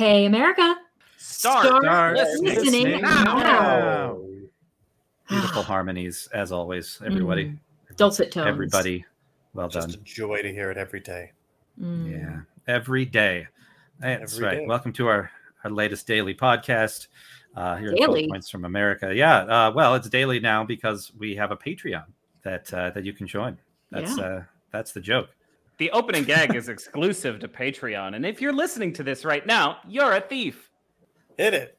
Hey, 0.00 0.24
America. 0.24 0.76
Start, 1.18 1.66
Start 1.66 2.16
listening, 2.16 2.54
listening 2.54 3.00
now. 3.02 3.22
now. 3.38 4.18
Beautiful 5.28 5.62
harmonies, 5.62 6.26
as 6.32 6.52
always, 6.52 6.98
everybody. 7.04 7.48
Mm. 7.48 7.58
Dulcet 7.98 8.32
tones. 8.32 8.46
Everybody, 8.46 9.04
well 9.52 9.68
Just 9.68 9.88
done. 9.90 9.98
a 10.00 10.02
joy 10.02 10.40
to 10.40 10.50
hear 10.50 10.70
it 10.70 10.78
every 10.78 11.00
day. 11.00 11.32
Mm. 11.78 12.10
Yeah, 12.12 12.40
every 12.66 13.04
day. 13.04 13.46
That's 13.98 14.36
Every 14.36 14.46
right. 14.46 14.58
day. 14.60 14.66
Welcome 14.66 14.94
to 14.94 15.06
our, 15.06 15.30
our 15.64 15.70
latest 15.70 16.06
daily 16.06 16.34
podcast. 16.34 17.08
Uh, 17.54 17.76
here 17.76 17.90
at 17.90 17.98
12 17.98 18.14
Daily? 18.14 18.28
Points 18.28 18.48
from 18.48 18.64
America. 18.64 19.14
Yeah, 19.14 19.40
uh, 19.40 19.70
well, 19.74 19.94
it's 19.96 20.08
daily 20.08 20.40
now 20.40 20.64
because 20.64 21.12
we 21.18 21.36
have 21.36 21.50
a 21.50 21.58
Patreon 21.58 22.06
that 22.42 22.72
uh, 22.72 22.88
that 22.92 23.04
you 23.04 23.12
can 23.12 23.26
join. 23.26 23.58
That's 23.90 24.16
Yeah. 24.16 24.24
uh, 24.24 24.42
that's 24.72 24.92
the 24.92 25.00
joke. 25.02 25.28
The 25.80 25.90
opening 25.92 26.24
gag 26.24 26.54
is 26.54 26.68
exclusive 26.68 27.40
to 27.40 27.48
Patreon, 27.48 28.14
and 28.14 28.26
if 28.26 28.42
you're 28.42 28.52
listening 28.52 28.92
to 28.92 29.02
this 29.02 29.24
right 29.24 29.46
now, 29.46 29.78
you're 29.88 30.12
a 30.12 30.20
thief. 30.20 30.68
Hit 31.38 31.54
it. 31.54 31.78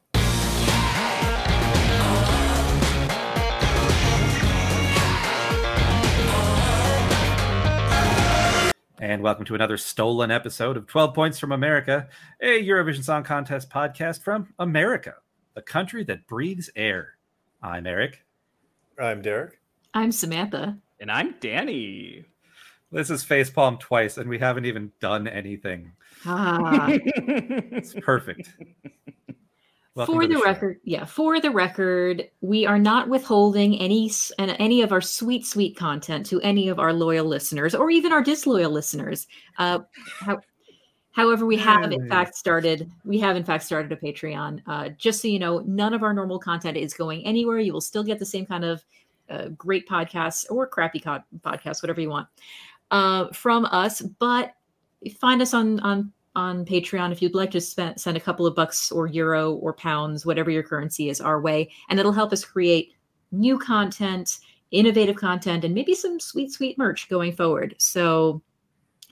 And 8.98 9.22
welcome 9.22 9.44
to 9.44 9.54
another 9.54 9.76
stolen 9.76 10.32
episode 10.32 10.76
of 10.76 10.88
12 10.88 11.14
Points 11.14 11.38
from 11.38 11.52
America, 11.52 12.08
a 12.40 12.60
Eurovision 12.60 13.04
Song 13.04 13.22
Contest 13.22 13.70
podcast 13.70 14.24
from 14.24 14.52
America, 14.58 15.14
the 15.54 15.62
country 15.62 16.02
that 16.02 16.26
breathes 16.26 16.70
air. 16.74 17.18
I'm 17.62 17.86
Eric. 17.86 18.24
I'm 18.98 19.22
Derek. 19.22 19.60
I'm 19.94 20.10
Samantha. 20.10 20.78
And 20.98 21.08
I'm 21.08 21.36
Danny. 21.38 22.24
This 22.92 23.08
is 23.08 23.24
facepalm 23.24 23.80
twice, 23.80 24.18
and 24.18 24.28
we 24.28 24.38
haven't 24.38 24.66
even 24.66 24.92
done 25.00 25.26
anything. 25.26 25.92
Ah. 26.26 26.88
It's 26.90 27.94
perfect. 27.94 28.50
Welcome 29.94 30.14
for 30.14 30.22
to 30.22 30.28
the, 30.28 30.38
record, 30.38 30.80
yeah, 30.84 31.04
for 31.04 31.38
the 31.40 31.50
record, 31.50 32.28
we 32.40 32.64
are 32.64 32.78
not 32.78 33.08
withholding 33.08 33.78
any 33.78 34.10
and 34.38 34.56
any 34.58 34.80
of 34.80 34.90
our 34.90 35.02
sweet, 35.02 35.46
sweet 35.46 35.76
content 35.76 36.24
to 36.26 36.40
any 36.40 36.68
of 36.68 36.78
our 36.78 36.94
loyal 36.94 37.26
listeners 37.26 37.74
or 37.74 37.90
even 37.90 38.10
our 38.10 38.22
disloyal 38.22 38.70
listeners. 38.70 39.26
Uh, 39.58 39.80
how, 40.18 40.40
however, 41.12 41.44
we 41.44 41.58
have 41.58 41.92
in 41.92 42.08
fact 42.08 42.36
started. 42.36 42.90
We 43.04 43.18
have 43.20 43.36
in 43.36 43.44
fact 43.44 43.64
started 43.64 43.92
a 43.92 43.96
Patreon. 43.96 44.62
Uh, 44.66 44.88
just 44.90 45.20
so 45.20 45.28
you 45.28 45.38
know, 45.38 45.58
none 45.66 45.92
of 45.92 46.02
our 46.02 46.14
normal 46.14 46.38
content 46.38 46.78
is 46.78 46.94
going 46.94 47.24
anywhere. 47.26 47.58
You 47.58 47.74
will 47.74 47.82
still 47.82 48.04
get 48.04 48.18
the 48.18 48.26
same 48.26 48.46
kind 48.46 48.64
of 48.64 48.82
uh, 49.28 49.48
great 49.48 49.86
podcasts 49.86 50.46
or 50.50 50.66
crappy 50.66 51.00
co- 51.00 51.22
podcasts, 51.40 51.82
whatever 51.82 52.00
you 52.00 52.08
want, 52.08 52.28
uh, 52.92 53.32
from 53.32 53.64
us. 53.66 54.00
But 54.00 54.52
find 55.18 55.42
us 55.42 55.52
on 55.52 55.80
on 55.80 56.12
on 56.34 56.64
Patreon 56.64 57.12
if 57.12 57.20
you'd 57.20 57.34
like 57.34 57.50
to 57.50 57.60
spend, 57.60 58.00
send 58.00 58.16
a 58.16 58.20
couple 58.20 58.46
of 58.46 58.54
bucks 58.54 58.90
or 58.90 59.06
euro 59.06 59.54
or 59.54 59.74
pounds, 59.74 60.24
whatever 60.24 60.50
your 60.50 60.62
currency 60.62 61.10
is, 61.10 61.20
our 61.20 61.40
way, 61.40 61.70
and 61.88 61.98
it'll 61.98 62.12
help 62.12 62.32
us 62.32 62.44
create 62.44 62.92
new 63.32 63.58
content, 63.58 64.38
innovative 64.70 65.16
content, 65.16 65.64
and 65.64 65.74
maybe 65.74 65.94
some 65.94 66.18
sweet, 66.20 66.52
sweet 66.52 66.78
merch 66.78 67.08
going 67.10 67.32
forward. 67.32 67.74
So 67.78 68.40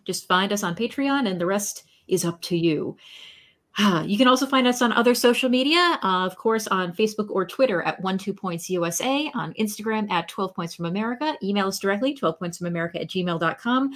just 0.04 0.28
find 0.28 0.52
us 0.52 0.62
on 0.62 0.74
Patreon, 0.74 1.28
and 1.28 1.40
the 1.40 1.46
rest 1.46 1.84
is 2.08 2.24
up 2.24 2.40
to 2.42 2.56
you. 2.56 2.96
You 3.78 4.18
can 4.18 4.26
also 4.28 4.46
find 4.46 4.66
us 4.66 4.82
on 4.82 4.92
other 4.92 5.14
social 5.14 5.48
media, 5.48 5.98
uh, 6.02 6.26
of 6.26 6.36
course, 6.36 6.66
on 6.66 6.92
Facebook 6.92 7.30
or 7.30 7.46
Twitter 7.46 7.80
at 7.82 8.00
one 8.02 8.18
two 8.18 8.34
points 8.34 8.68
USA, 8.68 9.30
on 9.34 9.54
Instagram 9.54 10.10
at 10.10 10.28
12 10.28 10.54
points 10.54 10.74
from 10.74 10.84
America. 10.86 11.34
Email 11.42 11.68
us 11.68 11.78
directly, 11.78 12.14
12 12.14 12.38
points 12.38 12.58
from 12.58 12.66
America 12.66 13.00
at 13.00 13.08
gmail.com. 13.08 13.90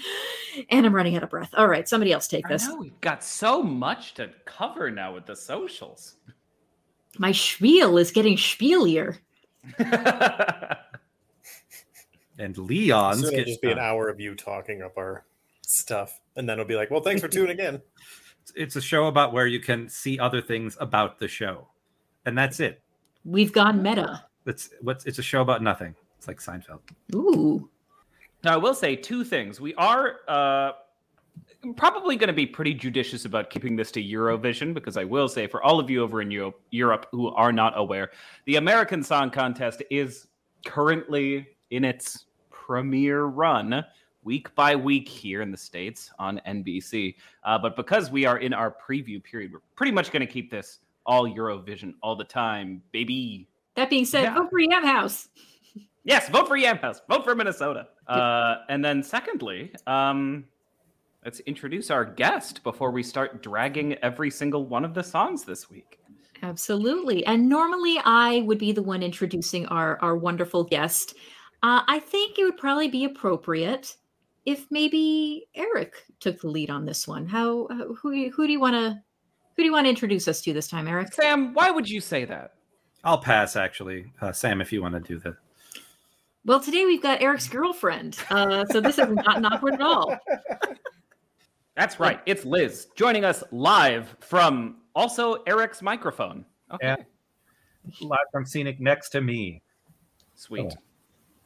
And 0.70 0.86
I'm 0.86 0.94
running 0.94 1.16
out 1.16 1.22
of 1.22 1.30
breath. 1.30 1.50
All 1.56 1.68
right, 1.68 1.86
somebody 1.88 2.12
else 2.12 2.28
take 2.28 2.46
I 2.46 2.50
this. 2.50 2.66
know 2.68 2.76
we've 2.76 3.00
got 3.00 3.22
so 3.22 3.62
much 3.62 4.14
to 4.14 4.30
cover 4.46 4.90
now 4.90 5.12
with 5.14 5.26
the 5.26 5.36
socials. 5.36 6.16
My 7.18 7.32
spiel 7.32 7.98
is 7.98 8.10
getting 8.10 8.36
spielier. 8.36 9.18
And 12.36 12.58
Leon's 12.58 13.20
Soon 13.20 13.26
it'll 13.28 13.36
get- 13.38 13.46
just 13.46 13.62
be 13.62 13.70
an 13.70 13.78
hour 13.78 14.08
of 14.08 14.18
you 14.18 14.34
talking 14.34 14.82
up 14.82 14.96
our 14.98 15.24
stuff, 15.64 16.20
and 16.34 16.48
then 16.48 16.54
it'll 16.54 16.64
be 16.66 16.74
like, 16.74 16.90
"Well, 16.90 17.00
thanks 17.00 17.20
for 17.22 17.28
tuning 17.28 17.58
in." 17.60 17.80
It's 18.56 18.76
a 18.76 18.80
show 18.80 19.06
about 19.06 19.32
where 19.32 19.46
you 19.46 19.60
can 19.60 19.88
see 19.88 20.18
other 20.18 20.40
things 20.40 20.76
about 20.80 21.18
the 21.18 21.28
show, 21.28 21.68
and 22.26 22.36
that's 22.36 22.60
it. 22.60 22.82
We've 23.24 23.52
gone 23.52 23.82
meta. 23.82 24.24
It's 24.46 24.70
what's 24.80 25.06
it's 25.06 25.18
a 25.18 25.22
show 25.22 25.40
about 25.40 25.62
nothing. 25.62 25.94
It's 26.18 26.28
like 26.28 26.38
Seinfeld. 26.38 26.80
Ooh. 27.14 27.68
Now, 28.42 28.54
I 28.54 28.56
will 28.56 28.74
say 28.74 28.94
two 28.94 29.24
things. 29.24 29.60
We 29.60 29.74
are 29.74 30.16
uh, 30.28 30.72
probably 31.76 32.16
going 32.16 32.28
to 32.28 32.34
be 32.34 32.46
pretty 32.46 32.74
judicious 32.74 33.24
about 33.24 33.48
keeping 33.48 33.74
this 33.74 33.90
to 33.92 34.02
Eurovision 34.02 34.74
because 34.74 34.96
I 34.96 35.04
will 35.04 35.28
say, 35.28 35.46
for 35.46 35.62
all 35.62 35.80
of 35.80 35.88
you 35.88 36.02
over 36.02 36.20
in 36.20 36.30
Europe, 36.30 36.60
Europe 36.70 37.06
who 37.10 37.28
are 37.28 37.52
not 37.52 37.72
aware, 37.76 38.10
the 38.44 38.56
American 38.56 39.02
Song 39.02 39.30
Contest 39.30 39.82
is 39.90 40.26
currently 40.66 41.48
in 41.70 41.84
its 41.84 42.26
premiere 42.50 43.24
run 43.24 43.84
week 44.24 44.54
by 44.54 44.74
week 44.74 45.08
here 45.08 45.42
in 45.42 45.50
the 45.50 45.56
States 45.56 46.10
on 46.18 46.40
NBC. 46.46 47.14
Uh, 47.44 47.58
but 47.58 47.76
because 47.76 48.10
we 48.10 48.24
are 48.24 48.38
in 48.38 48.52
our 48.52 48.74
preview 48.86 49.22
period, 49.22 49.52
we're 49.52 49.60
pretty 49.76 49.92
much 49.92 50.10
going 50.10 50.26
to 50.26 50.32
keep 50.32 50.50
this 50.50 50.80
all 51.06 51.28
Eurovision 51.28 51.94
all 52.02 52.16
the 52.16 52.24
time, 52.24 52.82
baby. 52.92 53.46
That 53.76 53.90
being 53.90 54.04
said, 54.04 54.22
Yeah. 54.24 54.34
vote 54.34 54.50
for 54.50 54.58
Yam 54.58 54.84
Haus. 54.84 55.28
Yes, 56.06 56.28
vote 56.28 56.46
for 56.48 56.56
Yam 56.58 56.76
Haus. 56.76 57.00
Vote 57.08 57.24
for 57.24 57.34
Minnesota. 57.34 57.86
Uh, 58.06 58.56
and 58.68 58.84
then, 58.84 59.02
secondly, 59.02 59.72
um, 59.86 60.44
let's 61.24 61.40
introduce 61.40 61.90
our 61.90 62.04
guest 62.04 62.62
before 62.62 62.90
we 62.90 63.02
start 63.02 63.42
dragging 63.42 63.94
every 64.02 64.30
single 64.30 64.66
one 64.66 64.84
of 64.84 64.92
the 64.92 65.02
songs 65.02 65.44
this 65.44 65.70
week. 65.70 65.98
Absolutely. 66.42 67.24
And 67.24 67.48
normally 67.48 67.98
I 68.04 68.42
would 68.42 68.58
be 68.58 68.70
the 68.70 68.82
one 68.82 69.02
introducing 69.02 69.64
our, 69.68 69.98
our 70.02 70.14
wonderful 70.14 70.62
guest. 70.62 71.14
Uh, 71.62 71.80
I 71.88 72.00
think 72.00 72.38
it 72.38 72.44
would 72.44 72.58
probably 72.58 72.88
be 72.88 73.04
appropriate 73.06 73.96
if 74.44 74.66
maybe 74.70 75.46
Eric 75.54 75.94
took 76.20 76.40
the 76.40 76.48
lead 76.48 76.70
on 76.70 76.84
this 76.84 77.08
one. 77.08 77.26
How 77.26 77.66
uh, 77.66 77.94
who 77.94 78.30
who 78.30 78.46
do 78.46 78.52
you 78.52 78.60
want 78.60 78.74
to 78.74 79.00
who 79.56 79.62
do 79.62 79.66
you 79.66 79.72
want 79.72 79.86
to 79.86 79.90
introduce 79.90 80.28
us 80.28 80.40
to 80.42 80.52
this 80.52 80.68
time, 80.68 80.88
Eric? 80.88 81.12
Sam, 81.12 81.54
why 81.54 81.70
would 81.70 81.88
you 81.88 82.00
say 82.00 82.24
that? 82.24 82.54
I'll 83.04 83.18
pass 83.18 83.54
actually, 83.54 84.12
uh, 84.20 84.32
Sam, 84.32 84.60
if 84.60 84.72
you 84.72 84.80
want 84.82 84.94
to 84.94 85.00
do 85.00 85.18
that. 85.20 85.34
Well, 86.46 86.60
today 86.60 86.84
we've 86.84 87.02
got 87.02 87.22
Eric's 87.22 87.48
girlfriend, 87.48 88.18
uh, 88.30 88.64
so 88.66 88.80
this 88.80 88.98
is 88.98 89.08
not 89.08 89.44
awkward 89.44 89.74
at 89.74 89.80
all. 89.82 90.18
That's 91.76 91.98
right. 91.98 92.20
It's 92.26 92.44
Liz 92.44 92.88
joining 92.96 93.24
us 93.24 93.42
live 93.50 94.14
from 94.20 94.76
also 94.94 95.42
Eric's 95.46 95.82
microphone. 95.82 96.44
Okay. 96.72 96.88
Yeah. 96.88 96.96
Live 98.00 98.26
from 98.32 98.46
scenic 98.46 98.80
next 98.80 99.10
to 99.10 99.20
me. 99.20 99.62
Sweet. 100.34 100.74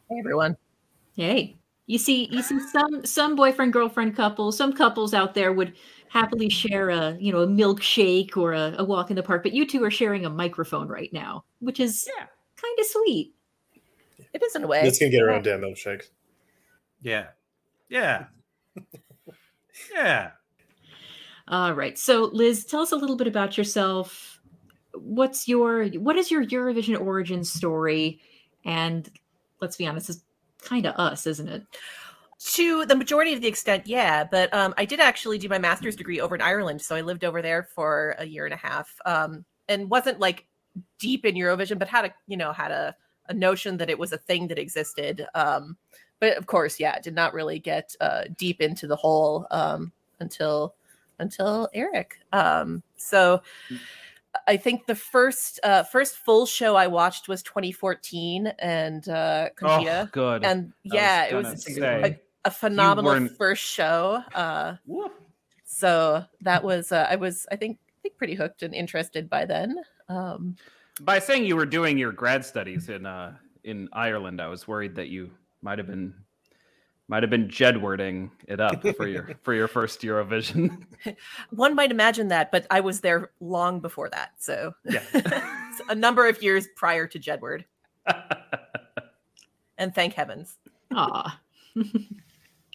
Hey 0.09 0.17
everyone. 0.19 0.57
Hey, 1.15 1.58
you 1.89 1.97
see, 1.99 2.29
you 2.31 2.43
see 2.43 2.61
some 2.61 3.05
some 3.07 3.35
boyfriend 3.35 3.73
girlfriend 3.73 4.15
couples, 4.15 4.59
some 4.59 4.75
couples 4.75 5.15
out 5.15 5.33
there 5.33 5.55
would 5.55 5.73
happily 6.11 6.51
share 6.51 6.91
a 6.91 7.17
you 7.19 7.33
know 7.33 7.41
a 7.41 7.47
milkshake 7.47 8.37
or 8.37 8.53
a, 8.53 8.75
a 8.79 8.85
walk 8.85 9.09
in 9.11 9.17
the 9.17 9.23
park, 9.23 9.43
but 9.43 9.55
you 9.55 9.67
two 9.67 9.83
are 9.83 9.91
sharing 9.91 10.27
a 10.27 10.31
microphone 10.31 10.87
right 10.87 11.11
now, 11.15 11.45
which 11.61 11.81
is 11.81 12.07
Yeah. 12.19 12.27
kind 12.61 12.79
of 12.79 12.87
sweet. 12.87 13.35
It 14.35 14.43
is 14.43 14.55
in 14.55 14.65
a 14.65 14.67
way. 14.67 14.85
Let's 14.85 14.99
gonna 14.99 15.11
get 15.11 15.23
around 15.23 15.45
damn 15.45 15.63
milkshakes. 15.63 16.11
Yeah. 17.01 17.29
Yeah. 17.89 18.27
yeah. 19.95 20.33
All 21.49 21.73
right, 21.73 21.97
so 21.99 22.25
Liz, 22.35 22.67
tell 22.67 22.83
us 22.83 22.93
a 22.93 22.97
little 22.97 23.17
bit 23.17 23.27
about 23.27 23.57
yourself. 23.57 24.43
What's 24.93 25.49
your 25.49 25.87
what 25.87 26.17
is 26.17 26.31
your 26.31 26.45
Eurovision 26.45 27.01
origin 27.01 27.45
story? 27.45 28.21
And 28.67 29.09
let's 29.63 29.79
be 29.79 29.87
honest, 29.87 30.11
it's 30.11 30.23
kind 30.63 30.87
of 30.87 30.95
us, 30.97 31.27
isn't 31.27 31.49
it? 31.49 31.63
to 32.39 32.87
the 32.87 32.95
majority 32.95 33.33
of 33.33 33.41
the 33.41 33.49
extent, 33.49 33.87
yeah. 33.87 34.25
But 34.25 34.53
um, 34.55 34.73
I 34.79 34.85
did 34.85 35.01
actually 35.01 35.39
do 35.39 35.49
my 35.49 35.59
master's 35.59 35.97
degree 35.97 36.21
over 36.21 36.35
in 36.35 36.41
Ireland, 36.41 36.81
so 36.81 36.95
I 36.95 37.01
lived 37.01 37.25
over 37.25 37.43
there 37.43 37.65
for 37.65 38.15
a 38.19 38.25
year 38.25 38.45
and 38.45 38.55
a 38.55 38.59
half, 38.59 38.95
um, 39.05 39.45
and 39.69 39.91
wasn't 39.91 40.21
like 40.21 40.47
deep 40.99 41.25
in 41.25 41.35
Eurovision, 41.35 41.79
but 41.79 41.89
had 41.89 42.05
a 42.05 42.15
you 42.27 42.37
know 42.37 42.53
had 42.53 42.71
a, 42.71 42.95
a 43.29 43.35
notion 43.35 43.77
that 43.79 43.91
it 43.91 43.99
was 43.99 44.13
a 44.13 44.19
thing 44.19 44.47
that 44.49 44.59
existed. 44.59 45.27
Um, 45.35 45.77
but 46.21 46.37
of 46.37 46.47
course, 46.47 46.79
yeah, 46.79 47.01
did 47.01 47.15
not 47.15 47.35
really 47.35 47.59
get 47.59 47.95
uh, 48.01 48.25
deep 48.37 48.61
into 48.61 48.87
the 48.87 48.97
whole 48.97 49.47
um, 49.51 49.93
until 50.21 50.75
until 51.19 51.69
Eric. 51.75 52.21
Um, 52.33 52.83
so. 52.97 53.43
I 54.47 54.57
think 54.57 54.87
the 54.87 54.95
first 54.95 55.61
uh, 55.63 55.83
first 55.83 56.17
full 56.17 56.47
show 56.47 56.77
I 56.77 56.87
watched 56.87 57.29
was 57.29 57.43
2014, 57.43 58.49
and 58.59 59.09
uh, 59.09 59.49
Conchita. 59.57 60.03
Oh, 60.03 60.09
good. 60.13 60.45
and 60.45 60.73
yeah, 60.85 61.25
it 61.25 61.35
was 61.35 61.67
a, 61.79 62.19
a 62.45 62.51
phenomenal 62.51 63.29
first 63.29 63.63
show. 63.63 64.23
Uh, 64.35 64.77
so 65.65 66.25
that 66.43 66.63
was 66.63 66.93
uh, 66.93 67.07
I 67.09 67.17
was 67.17 67.47
I 67.51 67.57
think 67.57 67.79
I 67.89 68.01
think 68.03 68.17
pretty 68.17 68.35
hooked 68.35 68.63
and 68.63 68.75
interested 68.75 69.29
by 69.29 69.45
then. 69.45 69.77
Um, 70.09 70.57
By 71.01 71.19
saying 71.19 71.45
you 71.45 71.57
were 71.57 71.67
doing 71.67 71.99
your 71.99 72.13
grad 72.13 72.45
studies 72.45 72.89
in 72.89 73.07
uh, 73.07 73.35
in 73.65 73.89
Ireland, 73.93 74.41
I 74.41 74.49
was 74.49 74.69
worried 74.69 74.95
that 74.97 75.09
you 75.09 75.31
might 75.63 75.79
have 75.79 75.87
been 75.87 76.15
Might 77.11 77.23
have 77.23 77.31
been 77.31 77.49
Jedwarding 77.49 78.31
it 78.47 78.61
up 78.61 78.87
for 78.97 79.07
your 79.09 79.31
for 79.43 79.55
your 79.55 79.67
first 79.67 80.03
Eurovision. 80.03 80.85
One 81.51 81.75
might 81.75 81.91
imagine 81.91 82.29
that, 82.29 82.53
but 82.53 82.67
I 82.71 82.81
was 82.81 83.01
there 83.01 83.31
long 83.41 83.81
before 83.81 84.11
that. 84.11 84.33
So 84.39 84.75
Yeah. 84.85 85.03
a 85.89 85.95
number 85.95 86.29
of 86.29 86.43
years 86.43 86.69
prior 86.77 87.07
to 87.07 87.19
Jedward. 87.19 87.65
And 89.79 89.95
thank 89.95 90.15
heavens. 90.15 90.59
Aw. 90.95 91.41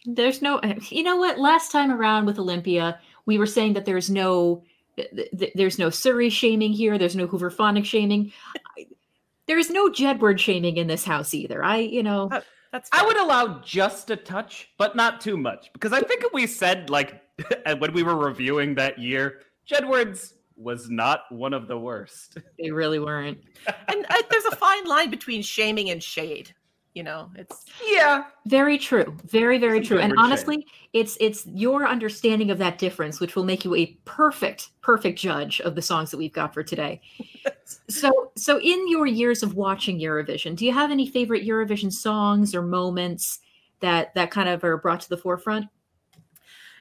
there's 0.06 0.40
no, 0.42 0.60
you 0.88 1.02
know 1.02 1.16
what? 1.16 1.38
Last 1.38 1.70
time 1.70 1.90
around 1.92 2.26
with 2.26 2.38
Olympia, 2.38 2.98
we 3.26 3.38
were 3.38 3.46
saying 3.46 3.74
that 3.74 3.84
there's 3.84 4.08
no, 4.10 4.64
th- 4.96 5.30
th- 5.38 5.52
there's 5.54 5.78
no 5.78 5.88
SuRie 5.88 6.32
shaming 6.32 6.72
here. 6.72 6.96
There's 6.98 7.16
no 7.16 7.26
Hoover 7.26 7.50
Hooverphonic 7.50 7.84
shaming. 7.84 8.32
There's 9.46 9.68
no 9.70 9.90
Jedward 9.90 10.38
shaming 10.38 10.76
in 10.78 10.86
this 10.86 11.04
house 11.04 11.34
either. 11.34 11.62
I, 11.62 11.76
you 11.78 12.02
know, 12.02 12.30
Oh. 12.32 12.40
That's 12.74 12.90
I 12.92 13.06
would 13.06 13.16
allow 13.16 13.60
just 13.60 14.10
a 14.10 14.16
touch, 14.16 14.70
but 14.78 14.96
not 14.96 15.20
too 15.20 15.36
much, 15.36 15.72
because 15.74 15.92
I 15.92 16.00
think 16.00 16.24
we 16.32 16.44
said 16.48 16.90
like 16.90 17.22
when 17.78 17.92
we 17.92 18.02
were 18.02 18.16
reviewing 18.16 18.74
that 18.74 18.98
year, 18.98 19.42
Jedwards 19.64 20.34
was 20.56 20.90
not 20.90 21.20
one 21.30 21.54
of 21.54 21.68
the 21.68 21.78
worst. 21.78 22.38
they 22.58 22.72
really 22.72 22.98
weren't. 22.98 23.38
and 23.86 24.04
uh, 24.10 24.22
there's 24.28 24.44
a 24.46 24.56
fine 24.56 24.86
line 24.86 25.08
between 25.08 25.40
shaming 25.40 25.90
and 25.90 26.02
shade. 26.02 26.52
You 26.94 27.04
know, 27.04 27.30
it's 27.36 27.64
Yeah, 27.86 28.24
Very 28.46 28.76
true. 28.76 29.16
Very, 29.24 29.58
very 29.58 29.78
It's 29.78 29.86
true. 29.86 30.00
And 30.00 30.12
Jedward 30.12 30.16
shame. 30.16 30.24
honestly, 30.24 30.66
it's 30.92 31.16
it's 31.20 31.46
your 31.46 31.86
understanding 31.86 32.50
of 32.50 32.58
that 32.58 32.78
difference 32.78 33.20
which 33.20 33.36
will 33.36 33.44
make 33.44 33.64
you 33.64 33.76
a 33.76 33.86
perfect, 34.04 34.70
perfect 34.80 35.16
judge 35.16 35.60
of 35.60 35.76
the 35.76 35.82
songs 35.82 36.10
that 36.10 36.18
we've 36.18 36.32
got 36.32 36.52
for 36.52 36.64
today. 36.64 37.00
So 37.88 38.32
so 38.36 38.60
in 38.60 38.88
your 38.88 39.06
years 39.06 39.42
of 39.42 39.54
watching 39.54 39.98
Eurovision, 39.98 40.56
do 40.56 40.64
you 40.66 40.72
have 40.72 40.90
any 40.90 41.06
favorite 41.06 41.46
Eurovision 41.46 41.92
songs 41.92 42.54
or 42.54 42.62
moments 42.62 43.40
that 43.80 44.14
that 44.14 44.30
kind 44.30 44.48
of 44.48 44.62
are 44.64 44.76
brought 44.76 45.00
to 45.00 45.08
the 45.08 45.16
forefront? 45.16 45.66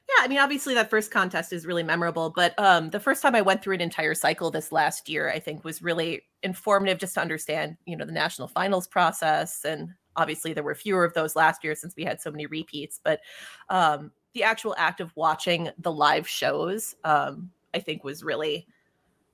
yeah. 0.10 0.24
I 0.24 0.28
mean, 0.28 0.40
obviously 0.40 0.74
that 0.74 0.90
first 0.90 1.12
contest 1.12 1.54
is 1.54 1.66
really 1.66 1.84
memorable, 1.84 2.30
but 2.30 2.58
um, 2.60 2.90
the 2.90 3.00
first 3.00 3.22
time 3.22 3.36
I 3.36 3.42
went 3.42 3.64
through 3.64 3.76
an 3.76 3.82
entire 3.82 4.14
cycle 4.14 4.52
this 4.52 4.72
last 4.72 5.08
year, 5.08 5.30
I 5.32 5.40
think 5.40 5.64
was 5.64 5.82
really 5.82 6.24
informative 6.44 6.98
just 6.98 7.14
to 7.16 7.22
understand, 7.22 7.78
you 7.86 7.96
know, 7.96 8.06
the 8.06 8.12
national 8.12 8.50
finals 8.50 8.88
process. 8.88 9.64
And 9.64 9.90
obviously 10.16 10.54
there 10.54 10.64
were 10.64 10.76
fewer 10.76 11.06
of 11.06 11.14
those 11.14 11.36
last 11.36 11.64
year 11.64 11.74
since 11.74 11.96
we 11.96 12.04
had 12.04 12.22
so 12.22 12.32
many 12.32 12.46
repeats, 12.46 13.00
but 13.02 13.22
um, 13.70 14.12
the 14.34 14.44
actual 14.44 14.76
act 14.78 15.00
of 15.00 15.16
watching 15.16 15.70
the 15.78 15.92
live 15.92 16.28
shows, 16.28 16.96
um, 17.04 17.50
I 17.74 17.80
think 17.80 18.04
was 18.04 18.24
really, 18.24 18.68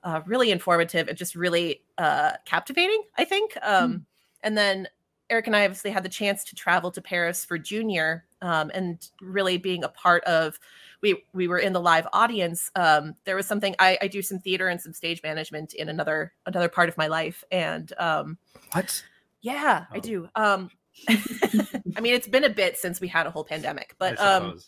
uh, 0.04 0.22
really 0.25 0.51
informative 0.51 1.07
and 1.07 1.18
just 1.18 1.36
really 1.36 1.81
uh, 1.98 2.31
captivating. 2.46 3.04
I 3.18 3.25
think. 3.25 3.57
Um, 3.62 4.06
And 4.44 4.57
then 4.57 4.88
Eric 5.30 5.48
and 5.48 5.56
I 5.56 5.66
obviously 5.66 5.92
had 5.92 6.04
the 6.04 6.10
chance 6.10 6.44
to 6.46 6.56
travel 6.56 6.90
to 6.92 7.01
Paris 7.01 7.44
for 7.46 7.57
Junior, 7.57 8.25
um, 8.42 8.72
and 8.74 9.06
really 9.22 9.57
being 9.57 9.84
a 9.84 9.90
part 9.90 10.24
of. 10.24 10.57
We 11.01 11.24
we 11.34 11.48
were 11.48 11.60
in 11.60 11.74
the 11.74 11.80
live 11.81 12.07
audience. 12.13 12.72
Um, 12.75 13.16
there 13.25 13.36
was 13.36 13.46
something 13.46 13.75
I, 13.80 13.98
I 14.01 14.07
do 14.07 14.22
some 14.22 14.40
theater 14.40 14.68
and 14.69 14.81
some 14.81 14.92
stage 14.94 15.22
management 15.24 15.74
in 15.74 15.88
another 15.90 16.34
another 16.46 16.68
part 16.69 16.90
of 16.90 16.98
my 16.98 17.07
life, 17.07 17.44
and 17.51 17.94
um, 18.00 18.38
What? 18.72 19.04
yeah, 19.42 19.86
I 19.92 19.98
Oh. 19.98 20.01
do. 20.01 20.30
Um, 20.36 20.69
I 21.10 22.01
mean, 22.01 22.13
it's 22.13 22.28
been 22.28 22.44
a 22.44 22.50
bit 22.50 22.78
since 22.78 23.00
we 23.00 23.07
had 23.07 23.28
a 23.28 23.31
whole 23.31 23.44
pandemic, 23.46 23.96
but 24.00 24.19
I 24.19 24.34
um. 24.36 24.60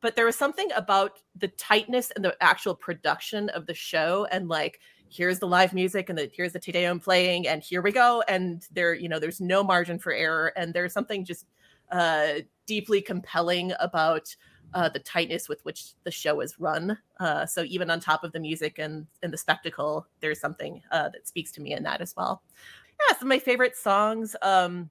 But 0.00 0.16
there 0.16 0.26
was 0.26 0.36
something 0.36 0.68
about 0.76 1.20
the 1.36 1.48
tightness 1.48 2.10
and 2.12 2.24
the 2.24 2.36
actual 2.40 2.74
production 2.74 3.48
of 3.50 3.66
the 3.66 3.74
show 3.74 4.26
and 4.30 4.48
like 4.48 4.80
here's 5.08 5.38
the 5.38 5.46
live 5.46 5.72
music 5.72 6.08
and 6.08 6.18
the 6.18 6.30
here's 6.34 6.52
the 6.52 6.58
Te 6.58 6.72
Deum 6.72 7.00
playing 7.00 7.46
and 7.48 7.62
here 7.62 7.82
we 7.82 7.92
go. 7.92 8.22
And 8.28 8.66
there 8.72 8.94
you 8.94 9.08
know 9.08 9.18
there's 9.18 9.40
no 9.40 9.62
margin 9.62 9.98
for 9.98 10.12
error. 10.12 10.52
And 10.56 10.74
there's 10.74 10.92
something 10.92 11.24
just 11.24 11.46
uh 11.92 12.40
deeply 12.66 13.00
compelling 13.00 13.72
about 13.80 14.34
uh 14.74 14.88
the 14.88 14.98
tightness 14.98 15.48
with 15.48 15.64
which 15.64 15.94
the 16.04 16.10
show 16.10 16.40
is 16.40 16.58
run. 16.58 16.98
Uh 17.20 17.46
so 17.46 17.62
even 17.64 17.90
on 17.90 18.00
top 18.00 18.24
of 18.24 18.32
the 18.32 18.40
music 18.40 18.78
and 18.78 19.06
and 19.22 19.32
the 19.32 19.38
spectacle 19.38 20.06
there's 20.20 20.40
something 20.40 20.82
uh 20.90 21.08
that 21.10 21.28
speaks 21.28 21.52
to 21.52 21.60
me 21.60 21.72
in 21.72 21.82
that 21.84 22.00
as 22.00 22.14
well. 22.16 22.42
Yeah 23.00 23.16
some 23.16 23.28
of 23.28 23.30
my 23.30 23.38
favorite 23.38 23.76
songs 23.76 24.34
um 24.42 24.90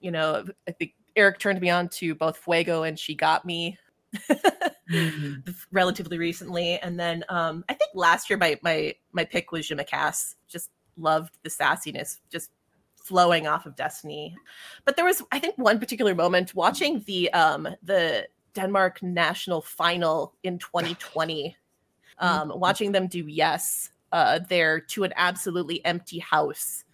you 0.00 0.12
know 0.12 0.44
i 0.68 0.70
think 0.70 0.92
eric 1.16 1.40
turned 1.40 1.60
me 1.60 1.68
on 1.68 1.88
to 1.88 2.14
both 2.14 2.36
fuego 2.38 2.84
and 2.84 2.96
she 2.96 3.12
got 3.12 3.44
me 3.44 3.76
relatively 5.72 6.18
recently 6.18 6.78
and 6.78 6.98
then 6.98 7.24
um 7.28 7.64
i 7.68 7.74
think 7.74 7.90
last 7.94 8.30
year 8.30 8.38
my 8.38 8.58
my 8.62 8.94
my 9.12 9.24
pick 9.24 9.52
was 9.52 9.68
Je 9.68 9.74
Me 9.74 9.84
Casse. 9.84 10.34
just 10.48 10.70
loved 10.96 11.38
the 11.42 11.50
sassiness 11.50 12.18
just 12.30 12.50
flowing 12.96 13.46
off 13.46 13.64
of 13.64 13.74
destiny. 13.74 14.36
But 14.84 14.96
there 14.96 15.04
was 15.04 15.22
i 15.32 15.38
think 15.38 15.56
one 15.56 15.78
particular 15.78 16.14
moment 16.14 16.54
watching 16.54 17.02
the 17.06 17.32
um 17.32 17.68
the 17.82 18.28
denmark 18.54 19.02
national 19.02 19.62
final 19.62 20.34
in 20.42 20.58
2020 20.58 21.56
um 22.18 22.52
watching 22.54 22.92
them 22.92 23.06
do 23.06 23.24
yes 23.26 23.90
uh 24.12 24.40
there 24.48 24.80
to 24.80 25.04
an 25.04 25.12
absolutely 25.16 25.84
empty 25.84 26.18
house 26.18 26.84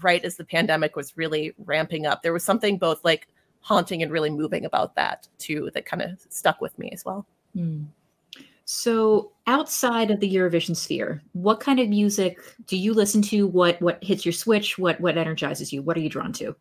right 0.00 0.24
as 0.24 0.36
the 0.36 0.44
pandemic 0.44 0.96
was 0.96 1.16
really 1.16 1.54
ramping 1.58 2.06
up. 2.06 2.22
There 2.22 2.32
was 2.32 2.44
something 2.44 2.78
both 2.78 3.04
like 3.04 3.28
haunting 3.62 4.02
and 4.02 4.12
really 4.12 4.30
moving 4.30 4.64
about 4.64 4.94
that 4.94 5.26
too 5.38 5.70
that 5.74 5.86
kind 5.86 6.02
of 6.02 6.20
stuck 6.28 6.60
with 6.60 6.78
me 6.78 6.90
as 6.92 7.04
well 7.04 7.26
Hmm. 7.54 7.84
So, 8.64 9.32
outside 9.46 10.10
of 10.10 10.20
the 10.20 10.32
Eurovision 10.32 10.76
sphere, 10.76 11.22
what 11.32 11.60
kind 11.60 11.80
of 11.80 11.88
music 11.88 12.38
do 12.66 12.76
you 12.76 12.94
listen 12.94 13.20
to? 13.22 13.46
What 13.46 13.80
what 13.82 14.02
hits 14.02 14.24
your 14.24 14.32
switch? 14.32 14.78
What 14.78 15.00
what 15.00 15.18
energizes 15.18 15.72
you? 15.72 15.82
What 15.82 15.96
are 15.96 16.00
you 16.00 16.08
drawn 16.08 16.32
to? 16.34 16.54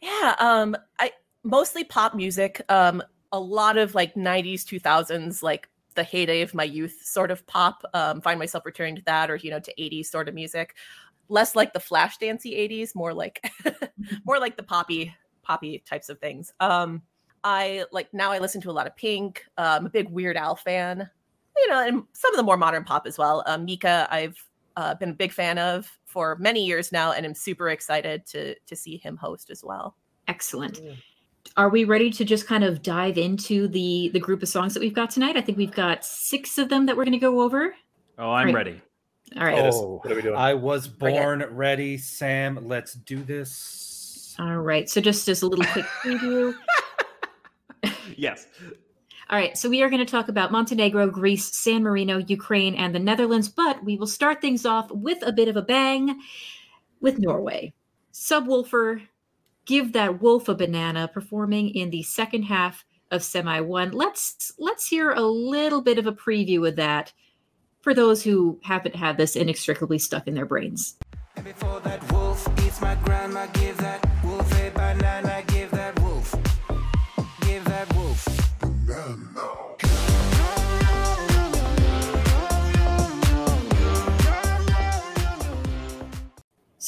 Yeah, 0.00 0.34
um 0.38 0.76
I 0.98 1.12
mostly 1.44 1.84
pop 1.84 2.14
music. 2.14 2.62
Um 2.68 3.02
a 3.32 3.38
lot 3.40 3.76
of 3.76 3.94
like 3.94 4.14
90s 4.14 4.64
2000s 4.64 5.42
like 5.42 5.68
the 5.94 6.02
heyday 6.02 6.40
of 6.40 6.54
my 6.54 6.64
youth 6.64 6.98
sort 7.02 7.30
of 7.30 7.46
pop. 7.46 7.84
Um 7.92 8.22
find 8.22 8.38
myself 8.38 8.64
returning 8.64 8.96
to 8.96 9.02
that 9.04 9.30
or 9.30 9.36
you 9.36 9.50
know 9.50 9.60
to 9.60 9.74
80s 9.78 10.06
sort 10.06 10.28
of 10.28 10.34
music. 10.34 10.74
Less 11.28 11.54
like 11.54 11.72
the 11.72 11.80
flash 11.80 12.16
dancey 12.16 12.54
80s, 12.54 12.94
more 12.94 13.12
like 13.12 13.44
more 14.24 14.38
like 14.38 14.56
the 14.56 14.62
poppy 14.62 15.14
poppy 15.42 15.82
types 15.86 16.08
of 16.08 16.18
things. 16.18 16.52
Um 16.60 17.02
I 17.44 17.84
like 17.90 18.12
now 18.14 18.30
I 18.30 18.38
listen 18.38 18.60
to 18.62 18.70
a 18.70 18.72
lot 18.72 18.86
of 18.86 18.94
Pink. 18.96 19.44
I'm 19.58 19.86
a 19.86 19.90
big 19.90 20.08
Weird 20.10 20.36
Al 20.36 20.56
fan. 20.56 21.08
You 21.56 21.68
know, 21.68 21.86
and 21.86 22.02
some 22.12 22.32
of 22.32 22.36
the 22.36 22.42
more 22.42 22.56
modern 22.56 22.84
pop 22.84 23.06
as 23.06 23.18
well. 23.18 23.42
Um, 23.46 23.66
Mika, 23.66 24.08
I've 24.10 24.42
uh, 24.76 24.94
been 24.94 25.10
a 25.10 25.14
big 25.14 25.32
fan 25.32 25.58
of 25.58 25.90
for 26.06 26.36
many 26.36 26.64
years 26.64 26.92
now, 26.92 27.12
and 27.12 27.26
I'm 27.26 27.34
super 27.34 27.68
excited 27.68 28.24
to 28.26 28.54
to 28.54 28.76
see 28.76 28.96
him 28.96 29.16
host 29.16 29.50
as 29.50 29.62
well. 29.62 29.96
Excellent. 30.28 30.80
Yeah. 30.82 30.92
Are 31.56 31.68
we 31.68 31.84
ready 31.84 32.08
to 32.10 32.24
just 32.24 32.46
kind 32.46 32.64
of 32.64 32.82
dive 32.82 33.18
into 33.18 33.68
the 33.68 34.10
the 34.14 34.20
group 34.20 34.42
of 34.42 34.48
songs 34.48 34.72
that 34.74 34.80
we've 34.80 34.94
got 34.94 35.10
tonight? 35.10 35.36
I 35.36 35.40
think 35.42 35.58
we've 35.58 35.70
got 35.74 36.04
six 36.04 36.56
of 36.56 36.68
them 36.68 36.86
that 36.86 36.96
we're 36.96 37.04
going 37.04 37.12
to 37.12 37.18
go 37.18 37.42
over. 37.42 37.74
Oh, 38.18 38.30
I'm 38.30 38.46
Right. 38.46 38.54
ready. 38.54 38.80
All 39.36 39.44
right. 39.44 39.58
Oh, 39.58 39.98
What 40.02 40.12
are 40.12 40.14
we 40.14 40.22
doing? 40.22 40.36
I 40.36 40.54
was 40.54 40.88
born 40.88 41.44
ready, 41.50 41.98
Sam. 41.98 42.66
Let's 42.68 42.94
do 42.94 43.22
this. 43.22 43.91
All 44.38 44.58
right. 44.58 44.88
So 44.88 45.00
just 45.00 45.28
as 45.28 45.42
a 45.42 45.46
little 45.46 45.64
quick 45.66 45.86
preview. 46.02 46.54
Yes. 48.16 48.46
All 49.30 49.38
right, 49.38 49.56
so 49.56 49.70
we 49.70 49.82
are 49.82 49.88
going 49.88 50.04
to 50.04 50.10
talk 50.10 50.28
about 50.28 50.52
Montenegro, 50.52 51.08
Greece, 51.08 51.46
San 51.56 51.82
Marino, 51.82 52.18
Ukraine, 52.18 52.74
and 52.74 52.94
the 52.94 52.98
Netherlands, 52.98 53.48
but 53.48 53.82
we 53.82 53.96
will 53.96 54.06
start 54.06 54.42
things 54.42 54.66
off 54.66 54.90
with 54.90 55.26
a 55.26 55.32
bit 55.32 55.48
of 55.48 55.56
a 55.56 55.62
bang 55.62 56.20
with 57.00 57.18
Norway. 57.18 57.72
Subwoofer, 58.12 59.00
Give 59.64 59.94
That 59.94 60.20
Wolf 60.20 60.48
a 60.48 60.54
Banana, 60.54 61.08
performing 61.08 61.70
in 61.70 61.88
the 61.88 62.02
second 62.02 62.42
half 62.42 62.84
of 63.10 63.22
Semi 63.22 63.60
One. 63.60 63.92
Let's 63.92 64.52
let's 64.58 64.86
hear 64.86 65.12
a 65.12 65.22
little 65.22 65.80
bit 65.80 65.98
of 65.98 66.06
a 66.06 66.12
preview 66.12 66.68
of 66.68 66.76
that 66.76 67.12
for 67.80 67.94
those 67.94 68.22
who 68.22 68.60
haven't 68.62 68.96
had 68.96 69.16
this 69.16 69.34
inextricably 69.34 69.98
stuck 69.98 70.26
in 70.26 70.34
their 70.34 70.46
brains. 70.46 70.96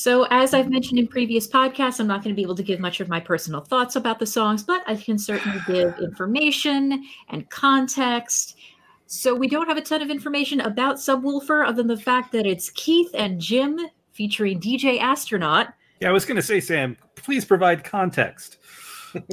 So, 0.04 0.26
as 0.28 0.52
I've 0.52 0.68
mentioned 0.68 0.98
in 0.98 1.08
previous 1.08 1.46
podcasts, 1.46 1.98
I'm 1.98 2.06
not 2.06 2.22
going 2.22 2.34
to 2.34 2.36
be 2.36 2.42
able 2.42 2.56
to 2.56 2.62
give 2.62 2.78
much 2.78 3.00
of 3.00 3.08
my 3.08 3.20
personal 3.20 3.62
thoughts 3.62 3.96
about 3.96 4.18
the 4.18 4.26
songs, 4.26 4.62
but 4.62 4.82
I 4.86 4.96
can 4.96 5.16
certainly 5.16 5.58
give 5.66 5.98
information 5.98 7.06
and 7.30 7.48
context. 7.48 8.58
So, 9.06 9.34
we 9.34 9.48
don't 9.48 9.66
have 9.66 9.78
a 9.78 9.80
ton 9.80 10.02
of 10.02 10.10
information 10.10 10.60
about 10.60 10.96
Subwoofer 10.96 11.66
other 11.66 11.78
than 11.78 11.86
the 11.86 11.96
fact 11.96 12.32
that 12.32 12.44
it's 12.44 12.68
Keith 12.68 13.08
and 13.14 13.40
Jim 13.40 13.80
featuring 14.12 14.60
DJ 14.60 15.00
Astronaut, 15.00 15.68
Yeah, 16.00 16.10
I 16.10 16.12
was 16.12 16.26
going 16.26 16.36
to 16.36 16.42
say, 16.42 16.60
Sam, 16.60 16.98
please 17.14 17.46
provide 17.46 17.82
context. 17.82 18.58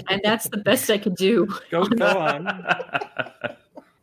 and 0.10 0.22
that's 0.24 0.48
the 0.48 0.60
best 0.60 0.90
I 0.90 1.00
can 1.00 1.16
do. 1.16 1.54
Go, 1.70 1.84
go 1.84 2.18
on. 2.18 2.48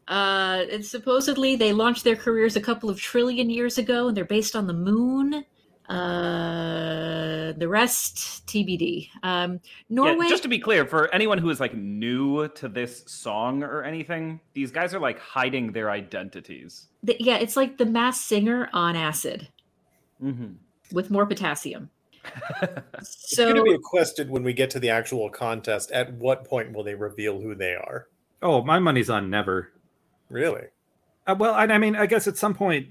Uh, 0.08 0.64
and 0.72 0.82
supposedly 0.82 1.54
they 1.54 1.70
launched 1.70 2.02
their 2.02 2.16
careers 2.16 2.56
a 2.56 2.60
couple 2.62 2.88
of 2.88 2.98
trillion 2.98 3.50
years 3.50 3.76
ago, 3.76 4.08
and 4.08 4.16
they're 4.16 4.24
based 4.24 4.56
on 4.56 4.66
the 4.66 4.72
moon. 4.72 5.44
Uh, 5.88 7.52
the 7.56 7.66
rest 7.68 8.46
TBD. 8.46 9.08
Um, 9.22 9.52
Yeah, 9.54 9.58
Norway. 9.88 10.28
just 10.28 10.42
to 10.42 10.48
be 10.48 10.58
clear, 10.58 10.86
for 10.86 11.12
anyone 11.14 11.38
who 11.38 11.50
is 11.50 11.60
like 11.60 11.74
new 11.74 12.48
to 12.48 12.68
this 12.68 13.04
song 13.06 13.62
or 13.62 13.82
anything, 13.82 14.40
these 14.54 14.70
guys 14.70 14.94
are 14.94 15.00
like 15.00 15.18
hiding 15.18 15.72
their 15.72 15.90
identities. 15.90 16.88
the- 17.02 17.16
yeah, 17.20 17.36
it's 17.38 17.56
like 17.56 17.78
the 17.78 17.86
Masked 17.86 18.24
Singer 18.24 18.68
on 18.72 18.96
acid 18.96 19.48
Mm-hmm. 20.22 20.54
with 20.92 21.10
more 21.10 21.26
potassium. 21.26 21.90
It's 22.98 23.36
So 23.36 23.44
going 23.44 23.56
to 23.56 23.62
be 23.62 23.74
a 23.74 23.78
question 23.78 24.28
when 24.30 24.42
we 24.42 24.52
get 24.52 24.68
to 24.70 24.80
the 24.80 24.90
actual 24.90 25.30
contest. 25.30 25.90
At 25.92 26.12
what 26.14 26.44
point 26.44 26.72
will 26.72 26.82
they 26.84 26.94
reveal 26.94 27.40
who 27.40 27.54
they 27.54 27.74
are? 27.74 28.08
Oh, 28.42 28.62
my 28.62 28.78
money's 28.78 29.08
on 29.08 29.30
never. 29.30 29.72
Really? 30.28 30.66
Uh, 31.26 31.36
well, 31.38 31.54
I, 31.54 31.64
I 31.64 31.78
mean, 31.78 31.94
I 31.96 32.06
guess 32.06 32.26
at 32.28 32.36
some 32.36 32.54
point, 32.54 32.88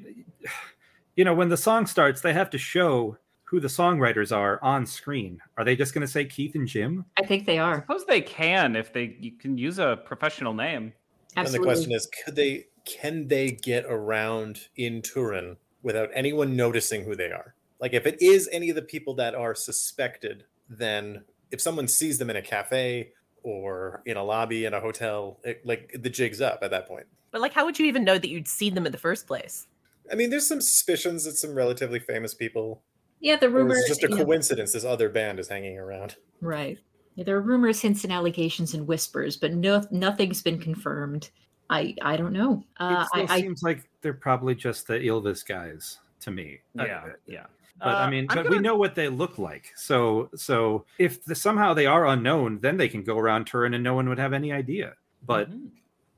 you 1.18 1.26
know, 1.26 1.34
when 1.34 1.50
the 1.50 1.58
song 1.58 1.88
starts, 1.88 2.22
they 2.22 2.32
have 2.32 2.50
to 2.52 2.58
show 2.58 3.18
who 3.44 3.60
the 3.60 3.68
songwriters 3.68 4.36
are 4.36 4.64
on 4.64 4.86
screen. 4.86 5.42
Are 5.58 5.66
they 5.66 5.76
just 5.76 5.94
going 5.94 6.06
to 6.06 6.12
say 6.12 6.26
Keith 6.26 6.54
and 6.56 6.68
Jim? 6.68 7.06
I 7.18 7.26
think 7.26 7.46
they 7.46 7.58
are 7.58 7.78
I 7.78 7.80
suppose 7.80 8.06
they 8.06 8.22
can 8.22 8.76
if 8.76 8.94
they 8.94 9.18
you 9.20 9.32
can 9.32 9.58
use 9.58 9.80
a 9.80 10.00
professional 10.06 10.54
name. 10.54 10.94
And 11.36 11.48
the 11.48 11.60
question 11.60 11.92
is, 11.92 12.08
could 12.24 12.36
they? 12.36 12.68
Can 12.86 13.28
they 13.28 13.52
get 13.52 13.86
around 13.86 14.70
in 14.78 15.02
Turin 15.02 15.58
without 15.84 16.10
anyone 16.14 16.56
noticing 16.56 17.04
who 17.04 17.16
they 17.16 17.32
are? 17.32 17.54
Like, 17.80 17.94
if 17.94 18.08
it 18.08 18.22
is 18.22 18.50
any 18.52 18.70
of 18.70 18.76
the 18.76 18.82
people 18.82 19.16
that 19.16 19.36
are 19.36 19.54
suspected, 19.54 20.46
then 20.70 21.24
if 21.52 21.62
someone 21.62 21.88
sees 21.88 22.18
them 22.18 22.30
in 22.30 22.38
a 22.38 22.42
cafe 22.42 23.12
or 23.44 24.02
in 24.06 24.18
a 24.18 24.24
lobby 24.24 24.66
in 24.66 24.74
a 24.74 24.80
hotel, 24.80 25.40
it, 25.44 25.66
like 25.66 25.92
the 25.94 26.10
jig's 26.10 26.42
up 26.42 26.60
at 26.62 26.72
that 26.72 26.88
point. 26.88 27.08
But 27.32 27.42
like, 27.42 27.54
how 27.54 27.66
would 27.66 27.78
you 27.78 27.86
even 27.88 28.04
know 28.04 28.18
that 28.18 28.30
you'd 28.30 28.48
seen 28.48 28.74
them 28.74 28.86
in 28.86 28.92
the 28.92 28.98
first 28.98 29.28
place? 29.28 29.68
I 30.12 30.16
mean, 30.16 30.30
there's 30.30 30.48
some 30.48 30.62
suspicions 30.62 31.26
that 31.26 31.34
some 31.38 31.54
relatively 31.56 32.00
famous 32.00 32.34
people. 32.34 32.84
yeah, 33.20 33.36
the 33.36 33.48
Or 33.48 33.50
rumors. 33.52 33.80
it's 33.80 33.90
just 33.90 34.04
a 34.04 34.10
you 34.10 34.16
know, 34.16 34.24
coincidence. 34.26 34.74
This 34.74 34.86
other 34.86 35.10
band 35.10 35.40
is 35.40 35.48
hanging 35.48 35.78
around. 35.78 36.16
right. 36.42 36.78
Yeah, 37.16 37.24
there 37.24 37.36
are 37.38 37.42
rumors, 37.42 37.82
hints, 37.82 38.04
and 38.04 38.14
allegations 38.14 38.76
and 38.76 38.86
whispers, 38.88 39.38
but 39.38 39.52
no, 39.56 39.84
nothing's 39.90 40.44
been 40.44 40.60
confirmed. 40.60 41.32
I 41.68 41.96
I 42.04 42.16
don't 42.16 42.32
know. 42.32 42.64
Uh, 42.80 43.06
it 43.06 43.08
still 43.08 43.28
I, 43.32 43.34
I 43.38 43.42
seems 43.42 43.64
like 43.64 43.90
they're 44.02 44.14
probably 44.14 44.54
just 44.54 44.86
the 44.86 44.94
Ylvis 45.00 45.44
guys 45.46 45.98
to 46.20 46.30
me. 46.30 46.60
Uh, 46.80 46.86
Yeah, 46.86 47.04
yeah. 47.26 47.46
But 47.80 47.88
I 47.88 48.04
Uh, 48.06 48.10
mean, 48.12 48.28
I'm 48.30 48.36
but 48.36 48.44
we 48.46 48.50
gonna- 48.58 48.62
know 48.62 48.76
what 48.78 48.94
they 48.94 49.10
look 49.10 49.40
like. 49.40 49.72
So, 49.76 50.30
so 50.36 50.86
if 51.00 51.24
the, 51.26 51.34
somehow 51.34 51.74
they 51.74 51.88
are 51.88 52.06
unknown, 52.06 52.60
then 52.62 52.78
they 52.78 52.88
can 52.88 53.02
go 53.04 53.18
around 53.18 53.46
Turin 53.46 53.74
and 53.74 53.84
no 53.84 53.96
one 53.96 54.08
would 54.10 54.20
have 54.20 54.34
any 54.34 54.52
idea. 54.54 54.94
But 55.26 55.50
Mhm. 55.50 55.70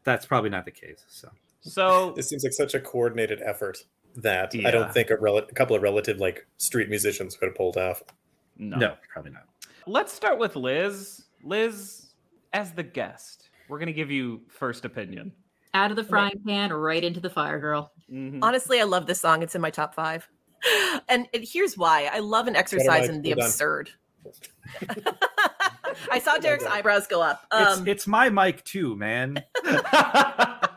that's 0.04 0.26
probably 0.26 0.50
not 0.50 0.66
the 0.66 0.72
case. 0.72 1.06
So, 1.08 1.30
so 1.62 2.14
This 2.16 2.30
seems 2.30 2.44
like 2.44 2.54
such 2.54 2.74
a 2.74 2.80
coordinated 2.80 3.42
effort 3.44 3.78
that 4.16 4.54
I 4.66 4.72
don't 4.72 4.92
think 4.94 5.10
a, 5.12 5.18
rel- 5.18 5.38
a 5.38 5.54
couple 5.54 5.76
of 5.76 5.82
relative 5.82 6.20
like 6.20 6.48
street 6.58 6.90
musicians 6.90 7.36
could 7.36 7.48
have 7.48 7.56
pulled 7.56 7.78
off. 7.78 8.02
no. 8.58 8.78
no, 8.78 8.96
probably 9.14 9.32
not. 9.32 9.44
Let's 9.88 10.12
start 10.14 10.40
with 10.40 10.56
Liz. 10.56 11.26
Liz, 11.44 12.08
as 12.54 12.72
the 12.74 12.84
guest, 12.84 13.50
we're 13.70 13.80
gonna 13.80 13.92
give 13.94 14.12
you 14.12 14.42
first 14.50 14.84
opinion. 14.86 15.32
out 15.74 15.92
of 15.92 15.96
the 15.98 16.04
frying 16.04 16.42
pan, 16.46 16.74
right 16.74 17.04
into 17.04 17.20
the 17.20 17.30
fire, 17.30 17.60
girl. 17.60 17.92
Mhm. 18.12 18.40
Honestly, 18.42 18.82
I 18.82 18.84
love 18.86 19.06
this 19.06 19.22
song. 19.22 19.44
It's 19.44 19.56
in 19.56 19.62
my 19.62 19.70
top 19.72 19.94
five. 19.96 20.28
And 21.08 21.28
it, 21.34 21.48
here's 21.48 21.78
why. 21.78 22.10
I 22.12 22.20
love 22.20 22.48
an 22.48 22.56
exercise 22.56 23.08
in 23.10 23.22
the 23.22 23.32
absurd. 23.32 23.90
I 26.12 26.20
saw 26.20 26.38
Derek's 26.38 26.66
eyebrows 26.66 27.08
go 27.08 27.22
up. 27.22 27.46
It's 27.54 27.78
Um, 27.80 27.88
it's 27.88 28.06
my 28.08 28.30
mic 28.30 28.64
too, 28.64 28.96
man. 28.96 29.44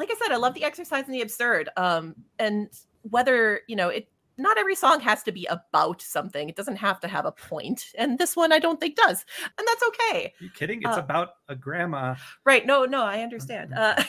like 0.00 0.10
I 0.10 0.14
said, 0.14 0.32
I 0.32 0.36
love 0.36 0.54
the 0.54 0.64
exercise 0.64 1.04
and 1.04 1.14
the 1.14 1.20
absurd. 1.20 1.68
Um, 1.76 2.16
and 2.38 2.68
whether 3.02 3.60
you 3.68 3.76
know 3.76 3.88
it, 3.90 4.08
not 4.38 4.56
every 4.58 4.74
song 4.74 5.00
has 5.00 5.22
to 5.24 5.32
be 5.32 5.46
about 5.46 6.00
something. 6.00 6.48
It 6.48 6.56
doesn't 6.56 6.76
have 6.76 6.98
to 7.00 7.08
have 7.08 7.26
a 7.26 7.32
point. 7.32 7.92
and 7.98 8.18
this 8.18 8.34
one 8.34 8.50
I 8.52 8.58
don't 8.58 8.80
think 8.80 8.96
does, 8.96 9.24
and 9.58 9.68
that's 9.68 9.82
okay. 9.88 10.32
you 10.40 10.50
kidding? 10.50 10.80
It's 10.82 10.96
Uh, 10.96 11.00
about 11.00 11.28
a 11.48 11.54
grandma. 11.54 12.14
Right? 12.44 12.64
No, 12.66 12.86
no, 12.86 13.04
I 13.04 13.20
understand. 13.20 13.74
Uh, 13.74 14.02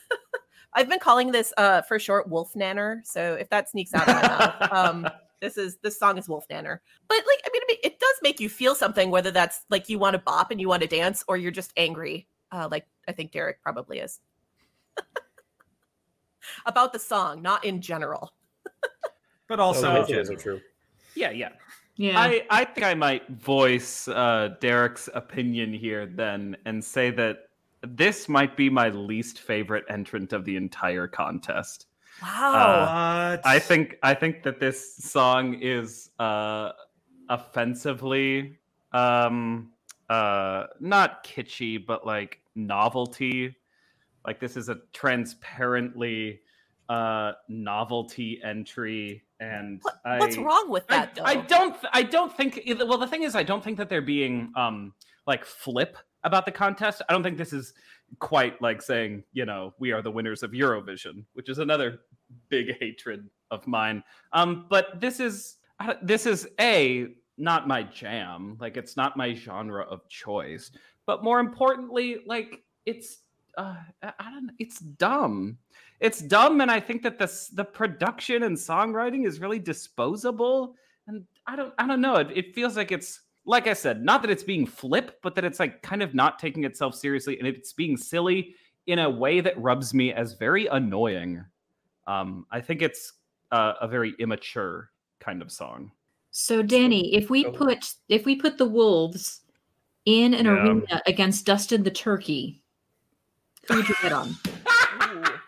I've 0.74 0.88
been 0.88 0.98
calling 0.98 1.32
this 1.32 1.52
uh, 1.56 1.82
for 1.82 1.98
short 1.98 2.28
Wolf 2.28 2.52
Nanner. 2.54 3.04
So 3.06 3.34
if 3.34 3.48
that 3.50 3.70
sneaks 3.70 3.94
out 3.94 4.08
of 4.08 4.14
my 4.14 4.22
mouth, 4.22 4.72
um, 4.72 5.08
this 5.40 5.56
is 5.58 5.78
this 5.82 5.98
song 5.98 6.18
is 6.18 6.28
Wolf 6.28 6.46
Nanner. 6.48 6.78
But 7.08 7.16
like, 7.16 7.40
I 7.46 7.50
mean, 7.52 7.62
it, 7.68 7.78
it 7.84 7.98
does 8.00 8.14
make 8.22 8.40
you 8.40 8.48
feel 8.48 8.74
something, 8.74 9.10
whether 9.10 9.30
that's 9.30 9.64
like 9.70 9.88
you 9.88 9.98
want 9.98 10.14
to 10.14 10.18
bop 10.18 10.50
and 10.50 10.60
you 10.60 10.68
want 10.68 10.82
to 10.82 10.88
dance, 10.88 11.24
or 11.26 11.38
you're 11.38 11.50
just 11.50 11.72
angry. 11.78 12.28
Uh, 12.50 12.68
like 12.70 12.86
I 13.08 13.12
think 13.12 13.32
Derek 13.32 13.62
probably 13.62 13.98
is 13.98 14.20
about 16.66 16.92
the 16.92 16.98
song, 16.98 17.42
not 17.42 17.64
in 17.64 17.80
general. 17.80 18.32
But 19.48 19.60
Oh, 19.60 19.64
also, 19.64 19.92
both 19.92 20.08
in 20.08 20.18
are 20.18 20.36
true. 20.36 20.60
yeah, 21.14 21.30
yeah. 21.30 21.50
Yeah. 21.96 22.18
I, 22.18 22.46
I 22.48 22.64
think 22.64 22.86
I 22.86 22.94
might 22.94 23.28
voice 23.28 24.08
uh, 24.08 24.54
Derek's 24.60 25.10
opinion 25.12 25.74
here 25.74 26.06
then 26.06 26.56
and 26.64 26.82
say 26.82 27.10
that 27.10 27.48
this 27.82 28.28
might 28.30 28.56
be 28.56 28.70
my 28.70 28.88
least 28.88 29.40
favorite 29.40 29.84
entrant 29.90 30.32
of 30.32 30.46
the 30.46 30.56
entire 30.56 31.06
contest. 31.06 31.86
Wow. 32.22 33.32
What? 33.32 33.46
I 33.46 33.58
think 33.58 33.98
I 34.02 34.14
think 34.14 34.42
that 34.44 34.58
this 34.58 34.96
song 34.96 35.58
is 35.60 36.10
uh, 36.18 36.70
offensively 37.28 38.58
um, 38.92 39.72
uh, 40.08 40.64
not 40.80 41.24
kitschy, 41.24 41.84
but 41.84 42.06
like 42.06 42.40
novelty. 42.54 43.56
Like 44.26 44.40
this 44.40 44.56
is 44.56 44.68
a 44.68 44.78
transparently 44.92 46.40
uh, 46.88 47.32
novelty 47.48 48.40
entry, 48.44 49.22
and 49.40 49.80
What- 49.82 50.00
I, 50.04 50.18
What's 50.18 50.36
wrong 50.36 50.70
with 50.70 50.84
I, 50.88 50.96
that? 50.96 51.14
though? 51.14 51.22
I 51.24 51.36
don't 51.36 51.72
th- 51.80 51.90
I 51.92 52.02
don't 52.02 52.36
think 52.36 52.60
well 52.86 52.98
the 52.98 53.06
thing 53.06 53.22
is 53.22 53.34
I 53.34 53.42
don't 53.42 53.62
think 53.64 53.78
that 53.78 53.88
they're 53.88 54.02
being 54.02 54.52
um 54.56 54.92
like 55.26 55.44
flip 55.44 55.96
about 56.24 56.44
the 56.46 56.52
contest. 56.52 57.02
I 57.08 57.12
don't 57.12 57.22
think 57.22 57.38
this 57.38 57.52
is 57.52 57.72
quite 58.18 58.60
like 58.60 58.82
saying, 58.82 59.24
you 59.32 59.46
know, 59.46 59.74
we 59.78 59.90
are 59.92 60.02
the 60.02 60.10
winners 60.10 60.42
of 60.42 60.50
Eurovision, 60.52 61.24
which 61.32 61.48
is 61.48 61.58
another 61.58 62.00
big 62.48 62.76
hatred 62.78 63.28
of 63.50 63.66
mine. 63.66 64.02
Um 64.32 64.66
but 64.68 65.00
this 65.00 65.18
is 65.18 65.56
this 66.02 66.26
is 66.26 66.48
a 66.60 67.08
not 67.38 67.66
my 67.66 67.82
jam. 67.82 68.56
Like 68.60 68.76
it's 68.76 68.96
not 68.96 69.16
my 69.16 69.34
genre 69.34 69.82
of 69.84 70.06
choice. 70.08 70.70
But 71.06 71.24
more 71.24 71.40
importantly, 71.40 72.18
like 72.26 72.62
it's 72.86 73.18
uh 73.56 73.76
I 74.02 74.30
don't 74.30 74.46
know, 74.46 74.52
it's 74.58 74.78
dumb. 74.80 75.58
It's 76.00 76.20
dumb 76.20 76.60
and 76.60 76.70
i 76.70 76.80
think 76.80 77.02
that 77.02 77.18
this 77.18 77.48
the 77.48 77.64
production 77.64 78.42
and 78.42 78.56
songwriting 78.56 79.24
is 79.24 79.40
really 79.40 79.60
disposable 79.60 80.74
and 81.06 81.24
i 81.46 81.54
don't 81.54 81.72
i 81.78 81.86
don't 81.86 82.00
know 82.00 82.16
it, 82.16 82.28
it 82.34 82.54
feels 82.54 82.76
like 82.76 82.90
it's 82.90 83.20
like 83.44 83.68
i 83.68 83.72
said 83.72 84.02
not 84.02 84.20
that 84.22 84.30
it's 84.30 84.42
being 84.42 84.66
flip 84.66 85.20
but 85.22 85.36
that 85.36 85.44
it's 85.44 85.60
like 85.60 85.80
kind 85.82 86.02
of 86.02 86.12
not 86.12 86.40
taking 86.40 86.64
itself 86.64 86.94
seriously 86.96 87.38
and 87.38 87.46
it's 87.46 87.72
being 87.72 87.96
silly 87.96 88.54
in 88.88 88.98
a 88.98 89.08
way 89.08 89.40
that 89.40 89.56
rubs 89.60 89.94
me 89.94 90.12
as 90.12 90.32
very 90.34 90.66
annoying. 90.66 91.44
Um 92.08 92.46
i 92.50 92.60
think 92.60 92.82
it's 92.82 93.12
uh, 93.52 93.74
a 93.80 93.86
very 93.86 94.14
immature 94.18 94.90
kind 95.20 95.42
of 95.42 95.52
song. 95.52 95.92
So 96.30 96.62
Danny, 96.62 97.14
if 97.14 97.28
we 97.30 97.44
put 97.44 97.94
if 98.08 98.24
we 98.24 98.34
put 98.34 98.58
the 98.58 98.66
wolves 98.66 99.42
in 100.06 100.34
an 100.34 100.46
Yeah. 100.46 100.52
arena 100.52 101.02
against 101.06 101.46
Dustin 101.46 101.82
the 101.82 101.90
turkey, 101.90 102.61
who 103.68 103.76
would 103.76 103.88
you 103.88 103.94
bet 104.02 104.12
on? 104.12 104.34
The 104.98 105.40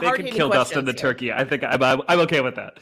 they 0.00 0.10
could 0.12 0.26
kill 0.26 0.48
dustin 0.48 0.84
the 0.84 0.92
questions 0.92 1.00
here. 1.00 1.10
turkey 1.10 1.32
i 1.32 1.44
think 1.44 1.64
I'm, 1.64 1.82
I'm, 1.82 2.02
I'm 2.08 2.20
okay 2.20 2.40
with 2.40 2.54
that 2.54 2.78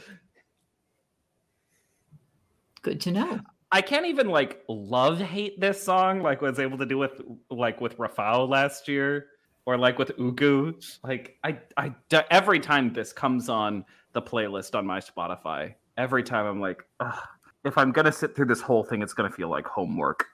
Good 2.87 3.01
to 3.01 3.11
know. 3.11 3.41
I 3.69 3.81
can't 3.81 4.05
even 4.05 4.29
like 4.29 4.63
love 4.69 5.19
hate 5.19 5.59
this 5.59 5.83
song 5.83 6.21
like 6.21 6.41
was 6.41 6.57
able 6.57 6.77
to 6.77 6.85
do 6.85 6.97
with 6.97 7.21
like 7.51 7.81
with 7.81 7.97
Rafał 7.97 8.47
last 8.47 8.87
year 8.87 9.27
or 9.65 9.77
like 9.77 9.99
with 9.99 10.15
Ugu. 10.17 10.73
Like 11.03 11.35
I 11.43 11.59
I 11.75 11.93
d- 12.07 12.21
every 12.31 12.61
time 12.61 12.93
this 12.93 13.11
comes 13.11 13.49
on 13.49 13.83
the 14.13 14.21
playlist 14.21 14.73
on 14.73 14.87
my 14.87 15.01
Spotify, 15.01 15.73
every 15.97 16.23
time 16.23 16.45
I'm 16.45 16.61
like, 16.61 16.81
Ugh, 17.01 17.19
if 17.65 17.77
I'm 17.77 17.91
gonna 17.91 18.11
sit 18.13 18.37
through 18.37 18.45
this 18.45 18.61
whole 18.61 18.85
thing, 18.85 19.01
it's 19.01 19.13
gonna 19.13 19.29
feel 19.29 19.49
like 19.49 19.67
homework. 19.67 20.25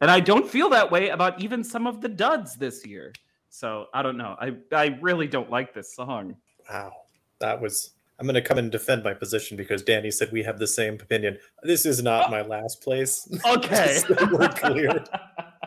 And 0.00 0.10
I 0.10 0.18
don't 0.18 0.48
feel 0.48 0.68
that 0.70 0.90
way 0.90 1.10
about 1.10 1.40
even 1.40 1.62
some 1.62 1.86
of 1.86 2.00
the 2.00 2.08
duds 2.08 2.56
this 2.56 2.84
year. 2.84 3.12
So 3.50 3.86
I 3.92 4.02
don't 4.02 4.16
know. 4.16 4.36
I 4.40 4.54
I 4.72 4.98
really 5.00 5.26
don't 5.26 5.50
like 5.50 5.74
this 5.74 5.94
song. 5.94 6.36
Wow, 6.70 6.92
that 7.40 7.60
was. 7.60 7.90
I'm 8.18 8.26
going 8.26 8.34
to 8.34 8.42
come 8.42 8.58
and 8.58 8.70
defend 8.70 9.02
my 9.02 9.14
position 9.14 9.56
because 9.56 9.82
Danny 9.82 10.10
said 10.10 10.30
we 10.30 10.42
have 10.42 10.58
the 10.58 10.66
same 10.66 10.94
opinion. 10.94 11.38
This 11.62 11.86
is 11.86 12.02
not 12.02 12.26
oh. 12.26 12.30
my 12.30 12.42
last 12.42 12.82
place. 12.82 13.26
Okay. 13.46 14.02
So 14.06 14.14
we're 14.30 14.48
clear. 14.48 15.02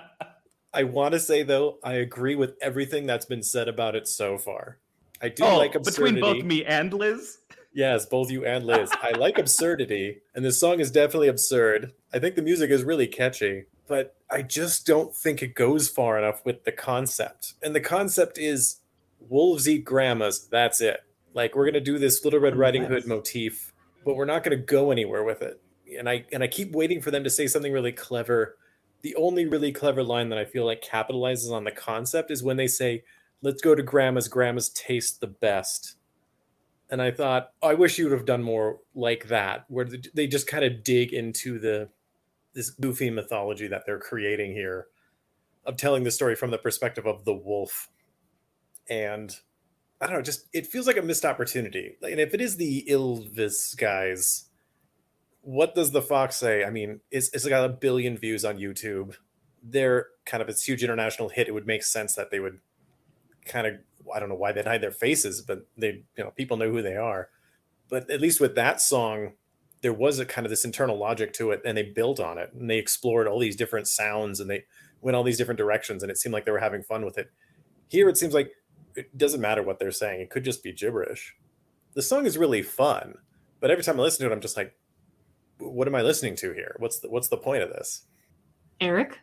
I 0.74 0.84
want 0.84 1.14
to 1.14 1.20
say 1.20 1.42
though, 1.42 1.80
I 1.84 1.94
agree 1.94 2.36
with 2.36 2.56
everything 2.62 3.08
that's 3.08 3.26
been 3.26 3.42
said 3.42 3.68
about 3.68 3.96
it 3.96 4.08
so 4.08 4.38
far. 4.38 4.78
I 5.20 5.30
do 5.30 5.44
oh, 5.44 5.58
like 5.58 5.74
absurdity. 5.74 6.16
between 6.16 6.22
both 6.22 6.44
me 6.44 6.64
and 6.66 6.94
Liz. 6.94 7.40
Yes, 7.74 8.06
both 8.06 8.30
you 8.30 8.46
and 8.46 8.66
Liz. 8.66 8.92
I 9.02 9.12
like 9.12 9.40
absurdity, 9.40 10.22
and 10.36 10.46
this 10.46 10.60
song 10.60 10.80
is 10.80 10.92
definitely 10.92 11.28
absurd. 11.28 11.92
I 12.14 12.20
think 12.20 12.36
the 12.36 12.44
music 12.44 12.70
is 12.70 12.84
really 12.84 13.08
catchy, 13.08 13.66
but 13.88 14.16
I 14.30 14.42
just 14.42 14.86
don't 14.86 15.16
think 15.16 15.42
it 15.42 15.56
goes 15.56 15.90
far 15.90 16.18
enough 16.18 16.44
with 16.46 16.64
the 16.64 16.72
concept. 16.72 17.56
And 17.62 17.76
the 17.76 17.82
concept 17.82 18.38
is 18.38 18.78
wolves 19.20 19.68
eat 19.68 19.86
grandmas. 19.86 20.48
That's 20.48 20.82
it. 20.82 21.02
Like 21.34 21.56
we're 21.56 21.66
gonna 21.66 21.82
do 21.82 21.98
this 21.98 22.24
Little 22.24 22.40
Red 22.40 22.56
Riding. 22.56 22.86
Hood 22.86 23.08
motif, 23.08 23.74
but 24.06 24.16
we're 24.16 24.26
not 24.26 24.44
gonna 24.44 24.58
go 24.58 24.92
anywhere 24.92 25.24
with 25.24 25.42
it. 25.42 25.62
And 25.98 26.10
I 26.10 26.26
and 26.32 26.44
I 26.44 26.48
keep 26.48 26.74
waiting 26.74 27.02
for 27.02 27.12
them 27.12 27.24
to 27.24 27.30
say 27.30 27.48
something 27.48 27.74
really 27.74 27.92
clever. 27.92 28.58
The 29.02 29.16
only 29.16 29.46
really 29.46 29.72
clever 29.72 30.04
line 30.04 30.30
that 30.30 30.40
I 30.40 30.46
feel 30.46 30.66
like 30.66 30.82
capitalizes 30.82 31.52
on 31.52 31.64
the 31.64 31.72
concept 31.72 32.32
is 32.32 32.44
when 32.44 32.58
they 32.58 32.68
say, 32.68 33.04
"Let's 33.42 33.62
go 33.62 33.76
to 33.76 33.84
Grandma's. 33.84 34.28
Grandma's 34.28 34.70
taste 34.70 35.20
the 35.20 35.28
best." 35.28 35.96
And 36.90 37.02
I 37.02 37.10
thought, 37.12 37.54
oh, 37.64 37.70
I 37.70 37.74
wish 37.74 37.98
you 37.98 38.06
would 38.06 38.14
have 38.14 38.26
done 38.26 38.44
more 38.44 38.80
like 38.94 39.28
that, 39.30 39.66
where 39.68 39.88
they 40.14 40.28
just 40.28 40.46
kind 40.46 40.64
of 40.64 40.84
dig 40.84 41.12
into 41.12 41.58
the 41.58 41.90
this 42.54 42.70
goofy 42.70 43.10
mythology 43.10 43.68
that 43.68 43.84
they're 43.86 44.00
creating 44.00 44.54
here, 44.54 44.88
of 45.66 45.78
telling 45.78 46.04
the 46.04 46.12
story 46.12 46.36
from 46.36 46.52
the 46.52 46.58
perspective 46.58 47.06
of 47.06 47.26
the 47.26 47.34
wolf. 47.34 47.90
And 48.90 49.36
I 50.02 50.08
don't 50.08 50.16
know, 50.16 50.22
just 50.22 50.48
it 50.54 50.68
feels 50.68 50.88
like 50.88 50.98
a 50.98 51.02
missed 51.02 51.26
opportunity. 51.26 51.96
And 52.02 52.20
if 52.20 52.34
it 52.34 52.42
is 52.42 52.58
the 52.58 52.86
Ylvis 52.90 53.78
guys, 53.78 54.50
what 55.42 55.76
does 55.76 55.92
the 55.92 56.02
Fox 56.02 56.36
say? 56.36 56.64
I 56.64 56.70
mean, 56.70 57.00
it's, 57.12 57.34
it's 57.34 57.48
got 57.48 57.66
a 57.66 57.70
billion 57.70 58.18
views 58.18 58.46
on 58.46 58.58
YouTube. 58.58 59.16
They're 59.62 60.08
kind 60.26 60.42
of 60.42 60.48
this 60.48 60.64
huge 60.64 60.84
international 60.84 61.30
hit. 61.30 61.48
It 61.48 61.54
would 61.54 61.68
make 61.68 61.84
sense 61.84 62.16
that 62.16 62.32
they 62.32 62.40
would 62.40 62.60
kind 63.46 63.68
of 63.68 63.76
I 64.14 64.20
don't 64.20 64.30
know 64.30 64.36
why 64.36 64.52
they'd 64.52 64.66
hide 64.66 64.82
their 64.82 64.92
faces, 64.92 65.42
but 65.42 65.66
they 65.78 66.04
you 66.18 66.24
know 66.24 66.32
people 66.32 66.58
know 66.58 66.70
who 66.70 66.82
they 66.82 66.96
are. 66.96 67.30
But 67.90 68.10
at 68.10 68.22
least 68.22 68.42
with 68.42 68.56
that 68.56 68.82
song, 68.82 69.34
there 69.84 69.94
was 69.94 70.18
a 70.18 70.26
kind 70.26 70.46
of 70.46 70.50
this 70.50 70.64
internal 70.66 70.98
logic 70.98 71.34
to 71.34 71.52
it, 71.52 71.62
and 71.66 71.78
they 71.78 71.84
built 71.84 72.20
on 72.20 72.38
it, 72.38 72.52
and 72.54 72.70
they 72.70 72.78
explored 72.78 73.28
all 73.28 73.38
these 73.38 73.58
different 73.58 73.88
sounds, 73.88 74.40
and 74.40 74.50
they 74.50 74.64
went 75.02 75.16
all 75.16 75.24
these 75.24 75.38
different 75.38 75.58
directions, 75.58 76.02
and 76.02 76.10
it 76.10 76.18
seemed 76.18 76.34
like 76.34 76.46
they 76.46 76.52
were 76.52 76.60
having 76.60 76.82
fun 76.82 77.06
with 77.06 77.18
it. 77.18 77.30
Here, 77.90 78.08
it 78.08 78.18
seems 78.18 78.34
like 78.34 78.52
it 78.96 79.16
doesn't 79.18 79.42
matter 79.42 79.62
what 79.62 79.78
they're 79.80 79.92
saying; 79.92 80.22
it 80.22 80.30
could 80.30 80.46
just 80.46 80.64
be 80.64 80.72
gibberish. 80.72 81.36
The 81.96 82.02
song 82.02 82.26
is 82.26 82.38
really 82.38 82.62
fun, 82.64 83.16
but 83.60 83.70
every 83.70 83.84
time 83.84 84.00
I 84.00 84.04
listen 84.04 84.26
to 84.26 84.32
it, 84.32 84.34
I'm 84.34 84.42
just 84.42 84.56
like, 84.56 84.74
"What 85.60 85.88
am 85.88 85.96
I 85.96 86.02
listening 86.02 86.38
to 86.38 86.54
here? 86.54 86.76
What's 86.80 87.00
the 87.00 87.10
what's 87.10 87.28
the 87.28 87.38
point 87.38 87.62
of 87.62 87.70
this?" 87.70 88.06
Eric? 88.80 89.20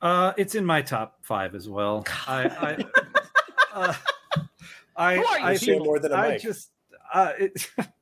Uh, 0.00 0.32
it's 0.38 0.54
in 0.54 0.64
my 0.64 0.80
top 0.82 1.18
five 1.22 1.54
as 1.54 1.68
well. 1.68 2.04
I, 2.26 2.44
I, 2.44 2.84
uh, 3.74 3.94
I, 4.96 5.16
Who 5.16 5.24
are 5.26 5.38
you, 5.38 5.44
I 5.44 5.56
Share 5.56 5.74
think 5.74 5.84
more 5.84 5.98
than 5.98 6.12
a 6.12 6.14
I 6.16 6.28
mic. 6.30 6.42
just, 6.42 6.70
uh, 7.12 7.32
it, 7.38 7.70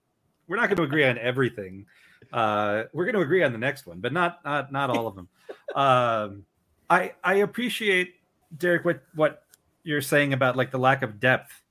we're 0.48 0.56
not 0.56 0.68
going 0.68 0.76
to 0.76 0.82
agree 0.82 1.04
on 1.04 1.18
everything. 1.18 1.86
Uh, 2.32 2.84
we're 2.92 3.04
going 3.04 3.14
to 3.14 3.20
agree 3.20 3.42
on 3.42 3.52
the 3.52 3.58
next 3.58 3.86
one, 3.86 4.00
but 4.00 4.12
not 4.12 4.44
not 4.44 4.72
not 4.72 4.90
all 4.90 5.06
of 5.06 5.14
them. 5.14 5.28
Um, 5.74 6.44
I 6.88 7.14
I 7.24 7.34
appreciate 7.36 8.14
Derek 8.56 8.84
what 8.84 9.02
what 9.14 9.42
you're 9.82 10.02
saying 10.02 10.32
about 10.32 10.56
like 10.56 10.70
the 10.70 10.78
lack 10.78 11.02
of 11.02 11.18
depth, 11.18 11.62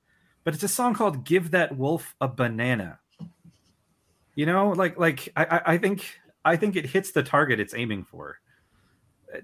but 0.42 0.52
it's 0.52 0.62
a 0.62 0.68
song 0.68 0.94
called 0.94 1.24
"Give 1.24 1.50
That 1.52 1.76
Wolf 1.76 2.14
a 2.20 2.28
Banana." 2.28 2.98
You 4.34 4.46
know, 4.46 4.70
like 4.70 4.98
like 4.98 5.32
I 5.36 5.44
I, 5.44 5.60
I 5.74 5.78
think 5.78 6.20
I 6.44 6.56
think 6.56 6.76
it 6.76 6.86
hits 6.86 7.12
the 7.12 7.22
target 7.22 7.60
it's 7.60 7.74
aiming 7.74 8.04
for 8.04 8.40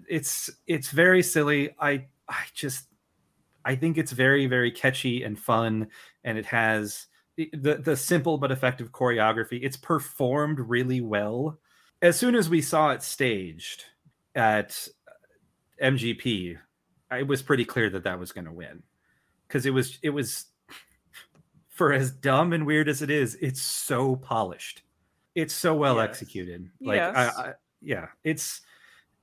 it's 0.08 0.50
it's 0.66 0.90
very 0.90 1.22
silly 1.22 1.70
i 1.80 2.04
i 2.28 2.42
just 2.54 2.86
i 3.64 3.74
think 3.74 3.98
it's 3.98 4.12
very 4.12 4.46
very 4.46 4.70
catchy 4.70 5.22
and 5.22 5.38
fun 5.38 5.88
and 6.24 6.38
it 6.38 6.46
has 6.46 7.06
the 7.52 7.76
the, 7.76 7.96
simple 7.96 8.38
but 8.38 8.50
effective 8.52 8.90
choreography 8.92 9.60
it's 9.62 9.76
performed 9.76 10.58
really 10.60 11.00
well. 11.00 11.58
As 12.02 12.18
soon 12.18 12.34
as 12.34 12.48
we 12.48 12.60
saw 12.62 12.90
it 12.90 13.02
staged 13.02 13.84
at 14.34 14.86
mgp 15.82 16.56
it 17.12 17.26
was 17.26 17.42
pretty 17.42 17.64
clear 17.64 17.90
that 17.90 18.04
that 18.04 18.18
was 18.18 18.32
going 18.32 18.44
to 18.44 18.52
win. 18.52 18.82
Because 19.48 19.66
it 19.66 19.70
was 19.70 19.98
it 20.02 20.10
was 20.10 20.46
for 21.68 21.92
as 21.92 22.10
dumb 22.10 22.52
and 22.52 22.66
weird 22.66 22.88
as 22.88 23.02
it 23.02 23.10
is 23.10 23.36
it's 23.40 23.60
so 23.62 24.16
polished. 24.16 24.82
It's 25.34 25.54
so 25.54 25.74
well 25.74 25.96
Yes. 25.96 26.08
executed. 26.10 26.70
Like 26.80 26.96
Yes. 26.96 27.16
I, 27.16 27.42
I 27.42 27.52
yeah 27.82 28.06
it's 28.24 28.60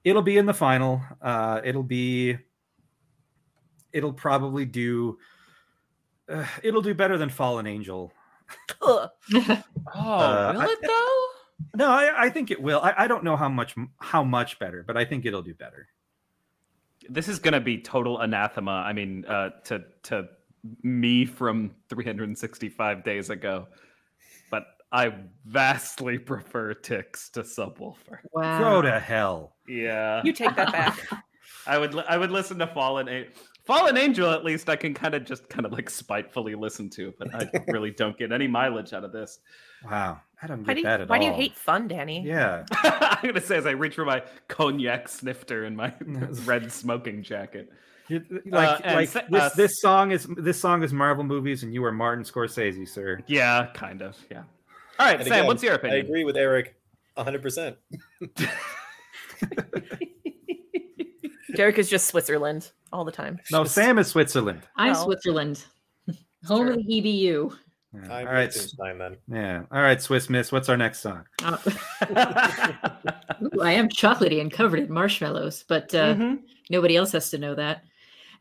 it'll 0.03 0.21
be 0.21 0.37
in 0.37 0.45
the 0.45 0.53
final. 0.53 1.01
Uh 1.21 1.61
it'll 1.63 1.83
be 1.83 2.37
it'll 3.93 4.13
probably 4.13 4.65
do 4.65 5.17
uh, 6.29 6.45
it'll 6.63 6.81
do 6.81 6.93
better 6.93 7.17
than 7.17 7.29
fallen 7.29 7.67
angel 7.67 8.11
Oh, 8.81 9.09
Uh, 9.27 10.51
will 10.55 10.61
I- 10.61 10.67
it 10.69 10.79
though? 10.81 11.25
no 11.75 11.89
i, 11.89 12.25
I 12.25 12.29
think 12.29 12.51
it 12.51 12.61
will 12.61 12.79
I, 12.81 12.93
I 12.97 13.07
don't 13.07 13.23
know 13.23 13.35
how 13.35 13.49
much 13.49 13.75
how 13.99 14.23
much 14.23 14.59
better 14.59 14.83
but 14.85 14.95
i 14.97 15.03
think 15.05 15.25
it'll 15.25 15.41
do 15.41 15.53
better 15.53 15.87
This 17.09 17.27
is 17.27 17.39
gonna 17.39 17.61
be 17.61 17.77
total 17.79 18.19
anathema. 18.19 18.71
I 18.85 18.91
mean, 18.93 19.23
uh, 19.25 19.49
to 19.65 19.83
to 20.03 20.27
me 20.83 21.25
from 21.25 21.71
365 21.89 23.03
days 23.03 23.29
ago, 23.29 23.67
but 24.51 24.65
I 24.91 25.13
vastly 25.45 26.17
prefer 26.19 26.73
Tix 26.73 27.31
to 27.31 27.41
Subwoofer. 27.43 28.19
Wow. 28.33 28.59
go 28.59 28.81
to 28.81 28.99
hell 28.99 29.55
Yeah, 29.69 30.21
You 30.25 30.33
take 30.33 30.55
that 30.57 30.71
back. 30.73 30.99
I 31.67 31.77
would 31.77 31.93
li- 31.93 32.09
I 32.09 32.17
would 32.17 32.31
listen 32.31 32.59
to 32.59 32.67
Fallen 32.67 33.07
Angel. 33.07 33.31
Fallen 33.67 33.97
Angel, 33.97 34.31
at 34.31 34.43
least 34.45 34.69
I 34.69 34.75
can 34.77 34.93
kind 34.93 35.13
of 35.13 35.25
just 35.25 35.47
kind 35.49 35.65
of 35.65 35.71
like 35.73 35.89
spitefully 35.89 36.55
listen 36.55 36.89
to, 36.91 37.13
but 37.19 37.35
I 37.35 37.49
really 37.67 37.91
don't 37.91 38.17
get 38.17 38.31
any 38.31 38.47
mileage 38.47 38.93
out 38.93 39.03
of 39.03 39.11
this. 39.11 39.39
wow 39.85 40.19
i 40.41 40.45
don't 40.47 40.59
Why 40.61 40.65
get 40.67 40.73
do 40.75 40.79
you, 40.81 40.85
that 40.85 41.01
at 41.01 41.09
why 41.09 41.17
do 41.19 41.25
you 41.25 41.33
hate 41.33 41.55
fun, 41.55 41.87
Danny? 41.87 42.21
yeah 42.25 42.63
I'm 42.71 43.27
gonna 43.27 43.41
say 43.41 43.57
as 43.57 43.65
I 43.65 43.71
reach 43.71 43.95
for 43.95 44.05
my 44.05 44.23
cognac 44.47 45.07
snifter 45.09 45.65
in 45.65 45.75
my 45.75 45.93
red 46.45 46.71
smoking 46.71 47.21
jacket. 47.23 47.71
You- 48.07 48.23
like 48.45 48.85
Uh, 48.87 48.93
like 48.93 49.09
se- 49.09 49.25
this 49.29 49.41
uh, 49.43 49.49
this 49.55 49.81
song 49.81 50.11
is 50.11 50.27
this 50.37 50.59
song 50.59 50.81
is 50.83 50.93
marvel 50.93 51.23
movies 51.25 51.63
and 51.63 51.73
you 51.73 51.83
are 51.83 51.91
martin 51.91 52.23
scorsese 52.23 52.87
sir 52.87 53.19
Yeah, 53.27 53.67
kind 53.73 54.01
of. 54.01 54.15
Yeah. 54.31 54.43
All 54.99 55.05
right, 55.05 55.15
And 55.19 55.23
Sam. 55.25 55.33
again, 55.33 55.47
what's 55.47 55.61
your 55.61 55.73
opinion? 55.75 55.97
I 56.01 56.03
agree 56.07 56.23
with 56.23 56.37
Eric 56.37 56.75
100%. 57.17 57.75
Derek 61.55 61.77
is 61.77 61.89
just 61.89 62.07
Switzerland 62.07 62.71
all 62.91 63.03
the 63.05 63.11
time. 63.11 63.39
no 63.51 63.63
Just- 63.63 63.75
sam 63.75 63.97
is 63.99 64.07
switzerland 64.07 64.61
I'm 64.75 64.93
Well, 64.93 65.05
Switzerland. 65.05 65.63
Home 66.45 66.67
of 66.69 66.75
the 66.77 66.83
EBU. 66.83 67.51
Yeah. 67.93 68.01
I'm 68.13 68.27
all 68.27 68.33
right 68.33 68.49
Liechtenstein 68.53 68.97
then. 68.97 69.17
yeah 69.31 69.63
all 69.71 69.81
right 69.81 69.99
swiss 70.01 70.29
miss 70.29 70.51
what's 70.51 70.69
our 70.69 70.77
next 70.77 70.99
song 70.99 71.23
Uh, 71.43 71.57
ooh, 73.41 73.61
I 73.61 73.71
am 73.71 73.89
chocolatey 73.89 74.39
and 74.41 74.51
covered 74.51 74.79
in 74.79 74.91
marshmallows, 74.91 75.63
but 75.67 75.93
uh, 75.95 76.13
Mhm. 76.15 76.39
nobody 76.69 76.95
else 76.95 77.11
has 77.13 77.29
to 77.31 77.37
know 77.37 77.55
that. 77.55 77.83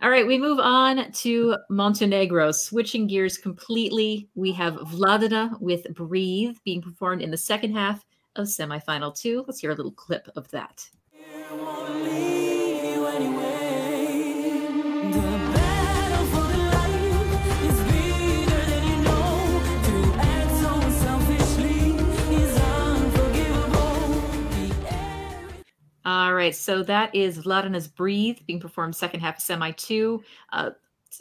All 0.02 0.10
right, 0.10 0.26
we 0.26 0.36
move 0.38 0.58
on 0.58 1.10
to 1.10 1.56
Montenegro. 1.70 2.52
Switching 2.52 3.06
gears 3.06 3.38
completely, 3.38 4.28
we 4.34 4.52
have 4.52 4.74
Vladana 4.74 5.58
with 5.60 5.86
Breathe 5.94 6.56
being 6.64 6.82
performed 6.82 7.22
in 7.22 7.30
the 7.30 7.36
second 7.38 7.72
half 7.72 8.04
of 8.36 8.46
semifinal 8.46 9.18
two. 9.18 9.42
Let's 9.46 9.60
hear 9.60 9.70
a 9.70 9.74
little 9.74 9.92
clip 9.92 10.28
of 10.36 10.48
that. 10.50 10.86
All 26.06 26.32
right, 26.32 26.54
so 26.54 26.84
that 26.84 27.12
is 27.16 27.38
Vladana's 27.38 27.88
Breathe 27.88 28.38
being 28.46 28.60
performed 28.60 28.94
second 28.94 29.18
half 29.18 29.38
of 29.38 29.42
semi 29.42 29.72
two. 29.72 30.22
Uh, 30.52 30.70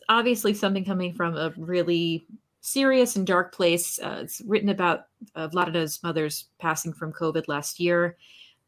obviously 0.09 0.53
something 0.53 0.85
coming 0.85 1.11
from 1.11 1.35
a 1.35 1.51
really 1.57 2.27
serious 2.61 3.15
and 3.15 3.25
dark 3.25 3.51
place. 3.51 3.97
Uh, 3.97 4.19
it's 4.21 4.41
written 4.45 4.69
about 4.69 5.07
uh, 5.33 5.47
Vladana's 5.47 6.03
mother's 6.03 6.49
passing 6.59 6.93
from 6.93 7.11
COVID 7.11 7.47
last 7.47 7.79
year. 7.79 8.15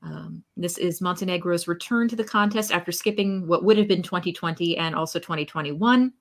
Um, 0.01 0.43
this 0.55 0.79
is 0.79 1.01
Montenegro's 1.01 1.67
return 1.67 2.07
to 2.07 2.15
the 2.15 2.23
contest 2.23 2.71
after 2.71 2.91
skipping 2.91 3.45
what 3.45 3.63
would 3.63 3.77
have 3.77 3.87
been 3.87 4.01
2020 4.01 4.75
and 4.75 4.95
also 4.95 5.19
2021. 5.19 6.11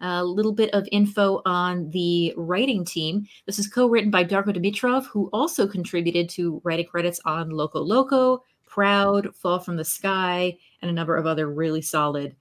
A 0.00 0.24
little 0.24 0.52
bit 0.52 0.72
of 0.72 0.88
info 0.90 1.42
on 1.44 1.90
the 1.90 2.32
writing 2.38 2.86
team. 2.86 3.26
This 3.44 3.58
is 3.58 3.68
co 3.68 3.86
written 3.86 4.10
by 4.10 4.24
Darko 4.24 4.56
Dimitrov, 4.56 5.04
who 5.04 5.28
also 5.30 5.66
contributed 5.66 6.30
to 6.30 6.62
writing 6.64 6.86
credits 6.86 7.20
on 7.26 7.50
Loco 7.50 7.80
Loco, 7.80 8.42
Proud, 8.72 9.36
Fall 9.36 9.58
from 9.58 9.76
the 9.76 9.84
Sky, 9.84 10.56
and 10.80 10.90
a 10.90 10.94
number 10.94 11.18
of 11.18 11.26
other 11.26 11.50
really 11.50 11.82
solid 11.82 12.34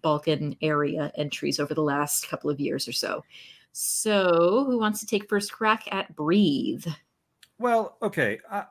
Balkan 0.00 0.56
area 0.62 1.12
entries 1.14 1.60
over 1.60 1.74
the 1.74 1.82
last 1.82 2.26
couple 2.26 2.48
of 2.48 2.58
years 2.58 2.88
or 2.88 2.92
so. 2.92 3.22
So, 3.72 4.64
who 4.66 4.78
wants 4.78 5.00
to 5.00 5.06
take 5.06 5.28
first 5.28 5.52
crack 5.52 5.86
at 5.92 6.16
Breathe? 6.16 6.86
Well, 7.58 7.98
okay. 8.00 8.38
I, 8.50 8.64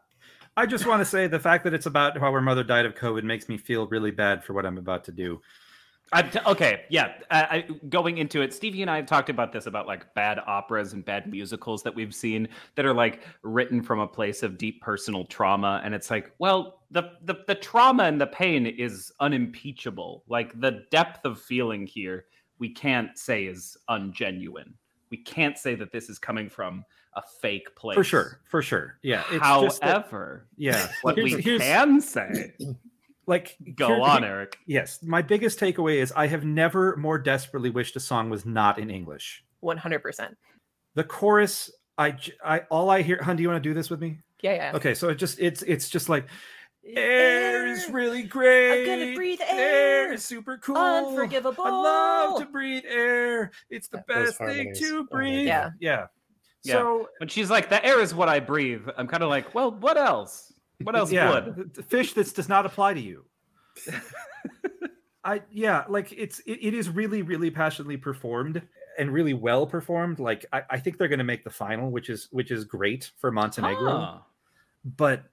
I 0.58 0.66
just 0.66 0.88
want 0.88 1.02
to 1.02 1.06
say 1.06 1.28
the 1.28 1.40
fact 1.40 1.64
that 1.66 1.76
it's 1.76 1.86
about 1.86 2.18
how 2.18 2.32
her 2.32 2.42
mother 2.42 2.64
died 2.64 2.88
of 2.88 2.96
COVID 2.96 3.24
makes 3.24 3.48
me 3.48 3.60
feel 3.60 3.86
really 3.86 4.12
bad 4.12 4.44
for 4.44 4.54
what 4.54 4.66
I'm 4.66 4.80
about 4.80 5.04
to 5.04 5.12
do. 5.12 5.40
I'm 6.12 6.30
t- 6.30 6.40
okay, 6.46 6.84
yeah. 6.90 7.14
I, 7.32 7.42
I, 7.44 7.66
going 7.90 8.20
into 8.20 8.42
it, 8.42 8.54
Stevie 8.54 8.82
and 8.84 8.92
I 8.92 8.98
have 8.98 9.06
talked 9.08 9.30
about 9.30 9.52
this 9.52 9.66
about 9.66 9.88
like 9.88 10.14
bad 10.14 10.40
operas 10.46 10.94
and 10.94 11.04
bad 11.04 11.28
musicals 11.28 11.82
that 11.84 11.96
we've 11.96 12.14
seen 12.14 12.48
that 12.76 12.86
are 12.86 12.94
like 12.94 13.24
written 13.42 13.82
from 13.82 14.00
a 14.00 14.08
place 14.08 14.44
of 14.44 14.58
deep 14.58 14.82
personal 14.82 15.26
trauma, 15.26 15.82
and 15.84 15.96
it's 15.96 16.12
like, 16.12 16.32
well, 16.38 16.82
the 16.92 17.14
the, 17.24 17.36
the 17.48 17.56
trauma 17.56 18.04
and 18.04 18.22
the 18.22 18.28
pain 18.28 18.68
is 18.68 19.12
unimpeachable. 19.20 20.24
Like 20.28 20.60
the 20.60 20.86
depth 20.92 21.26
of 21.26 21.40
feeling 21.42 21.88
here, 21.88 22.26
we 22.60 22.70
can't 22.70 23.18
say 23.18 23.46
is 23.46 23.78
ungenuine. 23.90 24.74
we 25.10 25.18
can't 25.18 25.58
say 25.58 25.74
that 25.76 25.92
this 25.92 26.10
is 26.10 26.20
coming 26.20 26.50
from 26.50 26.84
a 27.16 27.22
fake 27.42 27.76
place 27.76 27.96
For 27.96 28.04
sure, 28.04 28.40
for 28.50 28.62
sure. 28.64 28.98
Yeah. 29.04 29.24
It's 29.32 29.46
just 29.62 29.82
that- 29.82 30.02
However, 30.10 30.48
yeah. 30.58 30.90
what 31.04 31.16
Here's- 31.16 31.34
we 31.36 31.42
here's- 31.42 31.62
can 31.62 32.02
say, 32.02 32.54
like 33.26 33.58
go 33.76 33.88
here- 33.88 34.02
on, 34.02 34.24
here- 34.24 34.32
Eric. 34.32 34.58
Yes, 34.66 35.02
my 35.04 35.22
biggest 35.22 35.60
takeaway 35.60 35.96
is 35.98 36.12
I 36.16 36.28
have 36.28 36.44
never 36.44 36.96
more 36.98 37.18
desperately 37.18 37.70
wished 37.70 37.96
a 37.96 38.00
song 38.00 38.30
was 38.30 38.46
not 38.46 38.80
in 38.80 38.90
English. 38.90 39.44
100%. 39.64 40.36
The 40.96 41.04
chorus, 41.04 41.72
I, 41.98 42.18
I, 42.44 42.60
all 42.70 42.90
I 42.90 43.02
hear. 43.02 43.22
Hun, 43.22 43.36
do 43.36 43.44
you 43.44 43.50
want 43.50 43.64
to 43.64 43.70
do 43.70 43.74
this 43.74 43.90
with 43.90 44.00
me? 44.02 44.20
Yeah, 44.42 44.54
yeah. 44.56 44.72
Okay, 44.76 44.94
so 44.94 45.10
it 45.10 45.16
just 45.16 45.40
it's 45.40 45.62
it's 45.64 45.88
just 45.90 46.10
like 46.10 46.28
air 46.86 47.66
is 47.68 47.90
really 47.90 48.24
great. 48.24 48.82
I'm 48.92 49.00
gonna 49.00 49.16
breathe 49.16 49.40
Air 49.48 50.08
air. 50.08 50.14
is 50.14 50.24
super 50.26 50.58
cool. 50.58 50.76
Unforgivable. 50.78 51.64
I 51.64 51.70
love 51.70 52.40
to 52.42 52.46
breathe 52.46 52.84
air. 52.88 53.52
It's 53.70 53.88
the 53.88 54.04
Those 54.08 54.36
best 54.36 54.38
thing 54.40 54.74
to 54.76 54.98
Oh 55.00 55.16
breathe. 55.16 55.48
God. 55.48 55.74
yeah. 55.80 56.08
Yeah. 56.64 56.74
So 56.74 57.10
When 57.18 57.28
she's 57.30 57.50
like, 57.50 57.70
"The 57.70 57.84
air 57.86 58.00
is 58.02 58.14
what 58.16 58.30
I 58.30 58.40
breathe," 58.40 58.88
I'm 58.98 59.08
kind 59.08 59.22
of 59.24 59.30
like, 59.30 59.54
"Well, 59.54 59.72
what 59.72 59.98
else? 59.98 60.53
What 60.82 60.96
else 60.96 61.12
yeah, 61.12 61.32
would?" 61.32 61.56
the- 61.56 61.82
the 61.82 61.84
fish 61.84 62.14
this 62.14 62.34
does 62.34 62.50
not 62.50 62.66
apply 62.66 62.94
to 62.96 63.02
you. 63.02 63.26
I 65.24 65.42
yeah, 65.52 65.86
like 65.88 66.12
it's 66.12 66.40
it, 66.40 66.60
it 66.62 66.74
is 66.74 66.90
really 66.90 67.22
really 67.22 67.50
passionately 67.50 67.98
performed 67.98 68.62
and 68.98 69.12
really 69.12 69.34
well 69.34 69.66
performed. 69.66 70.20
Like 70.20 70.46
I, 70.52 70.64
I 70.70 70.80
think 70.80 70.98
they're 70.98 71.08
going 71.08 71.20
to 71.20 71.24
make 71.24 71.44
the 71.44 71.50
final, 71.50 71.92
which 71.92 72.10
is 72.10 72.28
which 72.32 72.52
is 72.52 72.66
great 72.66 73.12
for 73.20 73.32
Montenegro. 73.32 74.24
But 74.84 75.24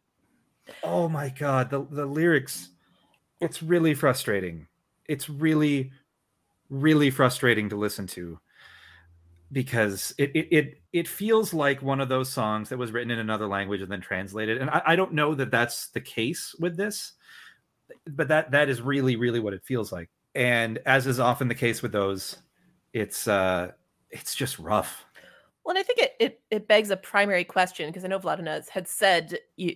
oh 0.84 1.08
my 1.08 1.28
god, 1.30 1.70
the 1.70 1.84
the 1.90 2.06
lyrics, 2.06 2.70
it's 3.40 3.62
really 3.62 3.94
frustrating. 3.94 4.68
It's 5.06 5.28
really 5.28 5.90
really 6.68 7.10
frustrating 7.10 7.68
to 7.68 7.76
listen 7.76 8.06
to 8.06 8.38
because 9.52 10.14
it 10.18 10.30
it 10.34 10.48
it, 10.50 10.80
it 10.92 11.08
feels 11.08 11.52
like 11.52 11.82
one 11.82 12.00
of 12.00 12.08
those 12.08 12.30
songs 12.30 12.68
that 12.68 12.78
was 12.78 12.92
written 12.92 13.10
in 13.10 13.18
another 13.18 13.46
language 13.46 13.80
and 13.80 13.90
then 13.90 14.00
translated. 14.00 14.58
And 14.58 14.70
I, 14.70 14.82
I 14.86 14.96
don't 14.96 15.12
know 15.12 15.34
that 15.34 15.50
that's 15.50 15.88
the 15.88 16.00
case 16.00 16.54
with 16.58 16.76
this, 16.76 17.12
but 18.06 18.28
that 18.28 18.50
that 18.52 18.68
is 18.68 18.80
really 18.80 19.16
really 19.16 19.40
what 19.40 19.54
it 19.54 19.64
feels 19.64 19.92
like. 19.92 20.10
And 20.34 20.78
as 20.86 21.06
is 21.06 21.18
often 21.18 21.48
the 21.48 21.54
case 21.54 21.82
with 21.82 21.92
those, 21.92 22.38
it's 22.92 23.26
uh 23.26 23.72
it's 24.10 24.34
just 24.34 24.58
rough. 24.58 25.04
Well, 25.64 25.76
and 25.76 25.80
I 25.80 25.82
think 25.82 25.98
it 25.98 26.12
it, 26.20 26.40
it 26.50 26.68
begs 26.68 26.90
a 26.90 26.96
primary 26.96 27.44
question 27.44 27.88
because 27.88 28.04
I 28.04 28.08
know 28.08 28.18
Vladimir 28.18 28.62
had 28.70 28.86
said 28.86 29.38
you, 29.56 29.74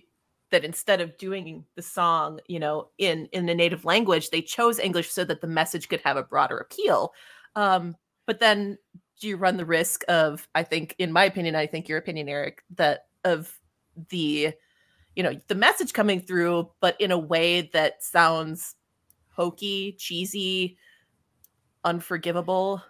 that 0.51 0.63
instead 0.63 1.01
of 1.01 1.17
doing 1.17 1.65
the 1.75 1.81
song, 1.81 2.39
you 2.47 2.59
know, 2.59 2.89
in 2.97 3.27
in 3.33 3.45
the 3.45 3.55
native 3.55 3.83
language, 3.83 4.29
they 4.29 4.41
chose 4.41 4.79
English 4.79 5.11
so 5.11 5.25
that 5.25 5.41
the 5.41 5.47
message 5.47 5.89
could 5.89 6.01
have 6.01 6.17
a 6.17 6.23
broader 6.23 6.57
appeal. 6.57 7.13
Um, 7.55 7.95
but 8.25 8.39
then 8.39 8.77
you 9.23 9.37
run 9.37 9.57
the 9.57 9.65
risk 9.65 10.03
of, 10.07 10.47
I 10.55 10.63
think, 10.63 10.95
in 10.99 11.11
my 11.11 11.25
opinion, 11.25 11.55
I 11.55 11.67
think 11.67 11.87
your 11.87 11.97
opinion, 11.97 12.29
Eric, 12.29 12.63
that 12.75 13.07
of 13.23 13.59
the, 14.09 14.53
you 15.15 15.23
know, 15.23 15.33
the 15.47 15.55
message 15.55 15.93
coming 15.93 16.21
through, 16.21 16.69
but 16.81 16.99
in 16.99 17.11
a 17.11 17.17
way 17.17 17.69
that 17.73 18.03
sounds 18.03 18.75
hokey, 19.29 19.95
cheesy, 19.97 20.77
unforgivable. 21.83 22.81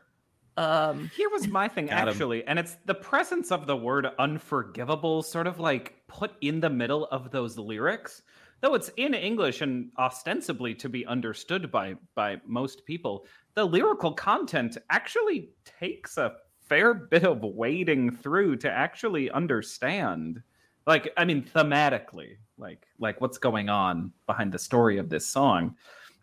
Um, 0.57 1.11
Here 1.15 1.29
was 1.29 1.47
my 1.47 1.67
thing 1.67 1.87
Got 1.87 2.03
'em. 2.03 2.09
actually, 2.09 2.45
and 2.45 2.57
it's 2.57 2.77
the 2.85 2.95
presence 2.95 3.51
of 3.51 3.67
the 3.67 3.75
word 3.75 4.07
unforgivable 4.19 5.21
sort 5.21 5.47
of 5.47 5.59
like 5.59 5.95
put 6.07 6.31
in 6.41 6.61
the 6.61 6.69
middle 6.69 7.05
of 7.07 7.29
those 7.31 7.57
lyrics. 7.57 8.21
Though 8.61 8.73
it's 8.73 8.89
in 8.97 9.13
English 9.13 9.61
and 9.61 9.91
ostensibly 9.97 10.73
to 10.75 10.89
be 10.89 11.05
understood 11.05 11.71
by 11.71 11.95
by 12.15 12.41
most 12.45 12.85
people, 12.85 13.25
the 13.53 13.65
lyrical 13.65 14.13
content 14.13 14.77
actually 14.89 15.49
takes 15.79 16.17
a 16.17 16.35
fair 16.61 16.93
bit 16.93 17.23
of 17.23 17.43
wading 17.43 18.11
through 18.11 18.57
to 18.57 18.71
actually 18.71 19.29
understand. 19.29 20.41
Like, 20.87 21.11
I 21.17 21.25
mean, 21.25 21.43
thematically, 21.43 22.37
like 22.57 22.87
like 22.99 23.21
what's 23.21 23.37
going 23.37 23.69
on 23.69 24.11
behind 24.25 24.51
the 24.51 24.59
story 24.59 24.97
of 24.97 25.09
this 25.09 25.27
song 25.27 25.75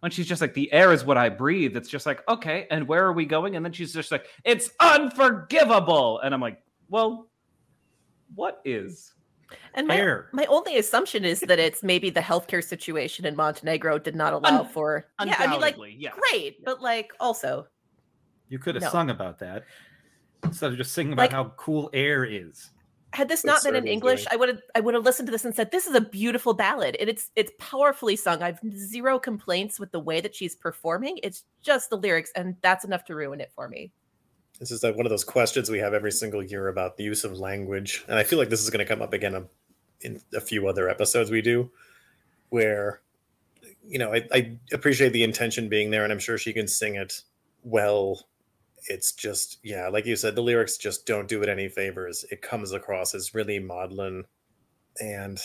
when 0.03 0.11
she's 0.11 0.27
just 0.27 0.41
like, 0.41 0.53
the 0.53 0.73
air 0.73 0.93
is 0.93 1.05
what 1.05 1.17
I 1.17 1.29
breathe. 1.29 1.77
It's 1.77 1.89
just 1.89 2.07
like, 2.07 2.29
okay, 2.29 2.67
and 2.73 2.89
where 2.89 3.07
are 3.07 3.13
we 3.13 3.25
going? 3.25 3.55
And 3.55 3.65
then 3.65 3.73
she's 3.73 3.93
just 3.93 4.11
like, 4.11 4.27
it's 4.43 4.69
unforgivable. 4.81 6.19
And 6.19 6.35
I'm 6.35 6.41
like, 6.41 6.61
well, 6.89 7.29
what 8.35 8.61
is? 8.65 9.13
And 9.75 9.87
my, 9.87 9.97
Air. 9.97 10.29
my 10.33 10.45
only 10.47 10.77
assumption 10.79 11.25
is 11.25 11.41
that 11.41 11.59
it's 11.59 11.83
maybe 11.83 12.11
the 12.11 12.21
healthcare 12.21 12.63
situation 12.63 13.25
in 13.27 13.37
Montenegro 13.37 13.99
did 13.99 14.17
not 14.17 14.33
allow 14.33 14.61
Un- 14.61 14.69
for. 14.69 15.07
Yeah, 15.25 15.35
I 15.39 15.47
mean, 15.47 15.61
like, 15.61 15.75
Undoubtedly, 15.75 15.97
yeah. 15.99 16.11
great, 16.31 16.65
but 16.65 16.81
like 16.83 17.13
also, 17.21 17.67
You 18.49 18.59
could 18.59 18.75
have 18.75 18.83
No. 18.83 18.91
sung 18.91 19.09
about 19.11 19.39
that 19.39 19.65
instead 20.45 20.73
of 20.73 20.77
just 20.79 20.93
singing 20.93 21.15
about 21.15 21.23
Like- 21.23 21.33
how 21.33 21.55
cool 21.57 21.89
air 21.95 22.25
is. 22.25 22.71
had 23.15 23.29
this 23.29 23.45
not 23.45 23.63
been 23.63 23.75
in 23.77 23.87
English, 23.87 24.21
doing. 24.23 24.29
I 24.33 24.37
would 24.37 24.49
have 24.49 24.61
I 24.75 24.81
would 24.81 24.95
have 24.95 25.05
listened 25.05 25.27
to 25.27 25.31
this 25.33 25.45
and 25.45 25.55
said, 25.55 25.71
"This 25.71 25.87
is 25.87 25.95
a 25.95 26.01
beautiful 26.01 26.55
ballad, 26.55 26.97
and 26.99 27.09
it's 27.11 27.31
it's 27.37 27.53
powerfully 27.59 28.17
sung. 28.17 28.43
I've 28.43 28.59
zero 28.75 29.19
complaints 29.19 29.79
with 29.79 29.91
the 29.93 30.01
way 30.01 30.21
that 30.23 30.35
she's 30.35 30.55
performing. 30.57 31.19
It's 31.23 31.45
just 31.63 31.91
the 31.91 31.97
lyrics, 31.99 32.31
and 32.35 32.57
that's 32.63 32.85
enough 32.87 33.05
to 33.07 33.15
ruin 33.15 33.41
it 33.41 33.53
for 33.55 33.69
me." 33.69 33.93
This 34.63 34.71
is 34.71 34.85
one 34.85 35.07
of 35.07 35.11
those 35.11 35.25
questions 35.25 35.69
we 35.69 35.81
have 35.81 35.93
every 35.93 36.13
single 36.13 36.41
year 36.41 36.69
about 36.69 36.97
the 36.97 37.03
use 37.03 37.25
of 37.25 37.37
language, 37.37 38.05
and 38.07 38.17
I 38.17 38.23
feel 38.23 38.39
like 38.39 38.49
this 38.49 38.63
is 38.63 38.71
going 38.71 38.79
to 38.79 38.89
come 38.89 39.03
up 39.03 39.13
again 39.13 39.35
um, 39.35 39.49
in 40.03 40.23
a 40.33 40.41
few 40.41 40.69
other 40.69 40.89
episodes 40.89 41.33
we 41.33 41.43
do, 41.43 41.69
where 42.51 43.01
you 43.85 43.99
know 43.99 44.15
I, 44.15 44.23
I 44.33 44.59
appreciate 44.73 45.13
the 45.13 45.25
intention 45.25 45.69
being 45.69 45.91
there, 45.91 46.05
and 46.05 46.13
I'm 46.13 46.21
sure 46.21 46.39
she 46.39 46.53
can 46.53 46.69
sing 46.69 46.95
it 46.95 47.23
well. 47.65 48.25
It's 48.89 49.11
just 49.11 49.59
yeah, 49.65 49.89
like 49.89 50.07
you 50.07 50.15
said, 50.15 50.37
the 50.37 50.43
lyrics 50.43 50.77
just 50.77 51.07
don't 51.07 51.27
do 51.27 51.43
it 51.43 51.49
any 51.49 51.69
favors. 51.69 52.25
It 52.31 52.41
comes 52.41 52.71
across 52.71 53.17
as 53.17 53.35
really 53.35 53.59
maudlin, 53.59 54.27
and 55.01 55.43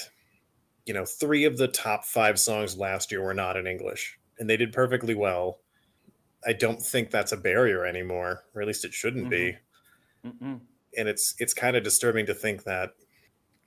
you 0.86 0.94
know, 0.94 1.06
three 1.06 1.46
of 1.46 1.58
the 1.58 1.70
top 1.70 2.06
five 2.06 2.40
songs 2.40 2.78
last 2.78 3.12
year 3.12 3.24
were 3.24 3.34
not 3.34 3.58
in 3.58 3.66
English, 3.66 4.20
and 4.38 4.48
they 4.48 4.58
did 4.58 4.74
perfectly 4.74 5.16
well. 5.16 5.58
I 6.46 6.54
don't 6.54 6.82
think 6.82 7.12
that's 7.12 7.32
a 7.32 7.38
barrier 7.38 7.86
anymore, 7.86 8.44
or 8.54 8.62
at 8.62 8.68
least 8.68 8.86
it 8.86 8.94
shouldn't 8.94 9.30
be. 9.30 9.58
Mm-mm. 10.26 10.60
And 10.98 11.08
it's 11.08 11.36
it's 11.40 11.54
kind 11.54 11.76
of 11.76 11.84
disturbing 11.84 12.26
to 12.28 12.34
think 12.34 12.64
that, 12.64 12.92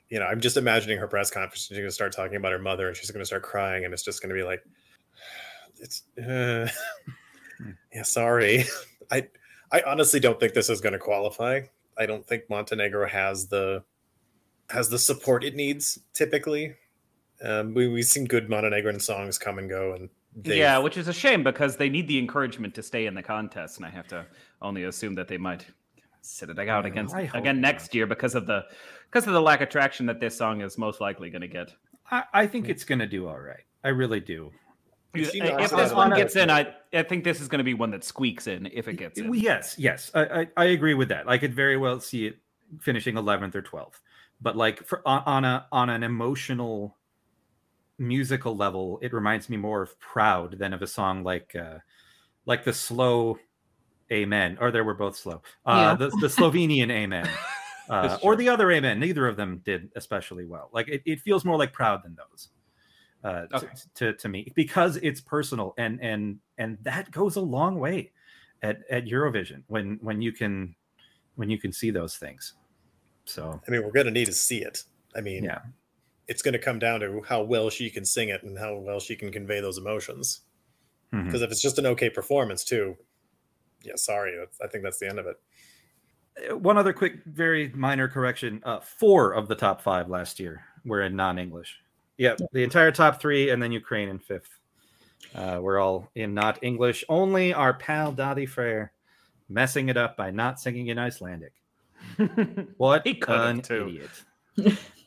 you 0.08 0.18
know, 0.18 0.26
I'm 0.26 0.40
just 0.40 0.56
imagining 0.56 0.98
her 0.98 1.06
press 1.06 1.30
conference. 1.30 1.66
She's 1.66 1.76
going 1.76 1.88
to 1.88 1.94
start 1.94 2.12
talking 2.12 2.36
about 2.36 2.52
her 2.52 2.58
mother, 2.58 2.88
and 2.88 2.96
she's 2.96 3.10
going 3.10 3.22
to 3.22 3.26
start 3.26 3.42
crying, 3.42 3.84
and 3.84 3.92
it's 3.92 4.02
just 4.02 4.22
going 4.22 4.34
to 4.34 4.40
be 4.40 4.46
like, 4.46 4.62
it's, 5.80 6.02
uh, 6.18 6.68
yeah, 7.94 8.02
sorry. 8.02 8.64
I 9.10 9.28
I 9.72 9.82
honestly 9.86 10.20
don't 10.20 10.38
think 10.38 10.54
this 10.54 10.70
is 10.70 10.80
going 10.80 10.92
to 10.92 10.98
qualify. 10.98 11.60
I 11.98 12.06
don't 12.06 12.26
think 12.26 12.44
Montenegro 12.48 13.08
has 13.08 13.48
the 13.48 13.84
has 14.70 14.88
the 14.88 14.98
support 14.98 15.44
it 15.44 15.54
needs 15.54 15.98
typically. 16.14 16.74
Um, 17.42 17.74
we 17.74 17.88
we've 17.88 18.04
seen 18.04 18.24
good 18.24 18.48
Montenegrin 18.48 19.00
songs 19.00 19.38
come 19.38 19.58
and 19.58 19.68
go, 19.68 19.94
and 19.94 20.08
they've- 20.36 20.56
Yeah, 20.56 20.78
which 20.78 20.96
is 20.96 21.08
a 21.08 21.12
shame 21.12 21.42
because 21.44 21.76
they 21.76 21.88
need 21.88 22.08
the 22.08 22.18
encouragement 22.18 22.74
to 22.76 22.82
stay 22.82 23.06
in 23.06 23.14
the 23.14 23.22
contest, 23.22 23.76
and 23.78 23.86
I 23.86 23.90
have 23.90 24.08
to 24.08 24.26
only 24.62 24.84
assume 24.84 25.14
that 25.14 25.28
they 25.28 25.38
might 25.38 25.66
sit 26.22 26.50
it 26.50 26.58
out 26.58 26.84
Yeah, 26.84 26.90
against 26.90 27.14
I 27.14 27.24
hope 27.24 27.40
again 27.40 27.60
not. 27.60 27.68
next 27.68 27.94
year 27.94 28.06
because 28.06 28.34
of 28.34 28.46
the 28.46 28.64
because 29.10 29.26
of 29.26 29.32
the 29.32 29.40
lack 29.40 29.60
of 29.60 29.68
traction 29.70 30.06
that 30.06 30.20
this 30.20 30.36
song 30.36 30.60
is 30.60 30.76
most 30.78 31.00
likely 31.00 31.30
going 31.30 31.40
to 31.42 31.48
get. 31.48 31.72
I, 32.10 32.24
I 32.32 32.46
think 32.46 32.68
it's 32.68 32.84
gonna 32.84 33.06
do 33.06 33.26
all 33.28 33.38
right. 33.40 33.64
I 33.82 33.88
really 33.88 34.20
do. 34.20 34.52
Is 35.14 35.28
uh, 35.30 35.56
If 35.58 35.70
this 35.70 35.92
one 35.92 36.10
gets 36.14 36.36
in, 36.36 36.50
I 36.50 36.72
I 36.92 37.02
think 37.02 37.24
this 37.24 37.40
is 37.40 37.48
going 37.48 37.58
to 37.58 37.64
be 37.64 37.74
one 37.74 37.90
that 37.90 38.04
squeaks 38.04 38.46
in 38.46 38.66
if 38.72 38.86
it 38.86 38.96
gets 38.96 39.18
in. 39.18 39.32
Yes, 39.34 39.74
yes, 39.78 40.10
I, 40.14 40.40
I, 40.42 40.46
I 40.56 40.64
agree 40.66 40.94
with 40.94 41.08
that. 41.08 41.28
I 41.28 41.36
could 41.38 41.52
very 41.54 41.76
well 41.76 41.98
see 41.98 42.26
it 42.26 42.38
finishing 42.80 43.16
eleventh 43.16 43.56
or 43.56 43.62
twelfth, 43.62 44.00
but 44.40 44.56
like 44.56 44.86
for 44.86 45.02
on, 45.04 45.22
on 45.26 45.44
a 45.44 45.66
on 45.72 45.90
an 45.90 46.04
emotional 46.04 46.96
musical 48.00 48.56
level, 48.56 48.98
it 49.02 49.12
reminds 49.12 49.48
me 49.48 49.56
more 49.56 49.82
of 49.82 49.98
"Proud" 50.00 50.58
than 50.58 50.72
of 50.72 50.82
a 50.82 50.86
song 50.86 51.22
like 51.24 51.54
uh, 51.54 51.78
like 52.46 52.64
the 52.64 52.72
slow 52.72 53.38
"Amen," 54.12 54.58
or 54.60 54.70
there 54.70 54.84
were 54.84 54.94
both 54.94 55.16
slow. 55.16 55.42
Uh, 55.66 55.94
Yeah. 55.94 55.96
the, 55.96 56.08
the 56.20 56.28
Slovenian 56.28 56.90
"Amen." 56.90 57.26
Uh, 57.88 58.18
or 58.22 58.36
the 58.36 58.48
other 58.48 58.70
amen 58.70 59.00
neither 59.00 59.26
of 59.26 59.34
them 59.36 59.60
did 59.64 59.90
especially 59.96 60.44
well 60.44 60.70
like 60.72 60.86
it, 60.88 61.02
it 61.06 61.18
feels 61.18 61.44
more 61.44 61.58
like 61.58 61.72
proud 61.72 62.04
than 62.04 62.14
those 62.14 62.50
uh, 63.24 63.46
Okay. 63.52 63.66
to, 63.94 64.14
to 64.14 64.28
me 64.28 64.52
because 64.54 64.96
it's 64.98 65.20
personal 65.20 65.74
and 65.76 66.00
and 66.00 66.38
and 66.58 66.78
that 66.82 67.10
goes 67.10 67.34
a 67.34 67.40
long 67.40 67.80
way 67.80 68.12
at, 68.62 68.78
at 68.90 69.06
eurovision 69.06 69.64
when 69.66 69.98
when 70.02 70.22
you 70.22 70.30
can 70.32 70.76
when 71.34 71.50
you 71.50 71.58
can 71.58 71.72
see 71.72 71.90
those 71.90 72.16
things 72.16 72.54
so 73.24 73.60
I 73.66 73.70
mean, 73.70 73.82
we're 73.84 73.92
going 73.92 74.06
to 74.06 74.12
need 74.12 74.26
to 74.26 74.32
see 74.32 74.62
it. 74.62 74.84
I 75.14 75.20
mean, 75.20 75.44
yeah 75.44 75.60
it's 76.30 76.40
going 76.42 76.52
to 76.52 76.58
come 76.58 76.78
down 76.78 77.00
to 77.00 77.22
how 77.28 77.42
well 77.42 77.68
she 77.68 77.90
can 77.90 78.04
sing 78.04 78.30
it 78.30 78.42
and 78.42 78.56
how 78.58 78.76
well 78.76 79.00
she 79.00 79.16
can 79.16 79.30
convey 79.30 79.60
those 79.60 79.76
emotions. 79.78 80.40
Because 81.10 81.42
if 81.42 81.50
it's 81.50 81.60
just 81.60 81.78
an 81.78 81.86
okay 81.86 82.08
performance, 82.08 82.62
too, 82.64 82.96
yeah, 83.82 83.96
sorry, 83.96 84.32
I 84.62 84.66
think 84.68 84.84
that's 84.84 84.98
the 85.00 85.08
end 85.08 85.18
of 85.18 85.26
it. 85.26 85.36
Uh, 86.50 86.56
one 86.56 86.78
other 86.78 86.92
quick 86.92 87.24
very 87.26 87.68
minor 87.74 88.06
correction 88.06 88.62
uh 88.64 88.78
four 88.78 89.32
of 89.32 89.48
the 89.48 89.54
top 89.56 89.82
five 89.82 90.08
last 90.08 90.38
year 90.38 90.62
were 90.84 91.02
in 91.02 91.16
non-english 91.16 91.80
yeah 92.16 92.36
the 92.52 92.62
entire 92.62 92.92
top 92.92 93.20
three 93.20 93.50
and 93.50 93.60
then 93.60 93.72
ukraine 93.72 94.08
in 94.08 94.18
fifth 94.20 94.60
uh 95.34 95.58
we're 95.60 95.80
all 95.80 96.08
in 96.14 96.32
not 96.32 96.56
english 96.62 97.02
only 97.08 97.52
our 97.52 97.74
pal 97.74 98.12
Daði 98.12 98.48
Freyr 98.48 98.92
messing 99.48 99.88
it 99.88 99.96
up 99.96 100.16
by 100.16 100.30
not 100.30 100.60
singing 100.60 100.86
in 100.86 100.98
icelandic 101.00 101.52
What 102.76 103.06
He 103.06 103.14
could've, 103.14 103.44
an 103.44 103.60
too. 103.60 104.00
idiot. 104.56 104.78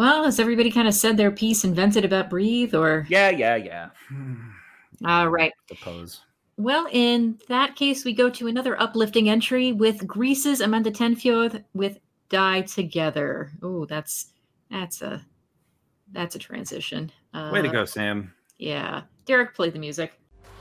Well, 0.00 0.24
has 0.24 0.40
everybody 0.40 0.70
kind 0.70 0.88
of 0.88 0.94
said 0.94 1.18
their 1.18 1.30
piece 1.30 1.62
and 1.62 1.76
vented 1.76 2.06
about 2.06 2.30
breathe 2.30 2.74
or 2.74 3.06
yeah, 3.10 3.28
yeah, 3.28 3.56
yeah. 3.56 3.90
all 5.04 5.28
right. 5.28 5.52
Suppose. 5.68 6.22
Well, 6.56 6.88
in 6.90 7.38
that 7.48 7.76
case, 7.76 8.02
we 8.02 8.14
go 8.14 8.30
to 8.30 8.46
another 8.46 8.80
uplifting 8.80 9.28
entry 9.28 9.72
with 9.72 10.06
Greece's 10.06 10.62
Amanda 10.62 10.90
Tenfjord 10.90 11.64
with 11.74 11.98
"Die 12.30 12.62
Together." 12.62 13.52
Oh, 13.62 13.84
that's 13.84 14.32
that's 14.70 15.02
a 15.02 15.22
that's 16.12 16.34
a 16.34 16.38
transition. 16.38 17.12
Uh, 17.34 17.50
Way 17.52 17.60
to 17.60 17.68
go, 17.68 17.84
Sam. 17.84 18.32
Yeah, 18.56 19.02
Derek, 19.26 19.54
play 19.54 19.68
the 19.68 19.78
music. 19.78 20.18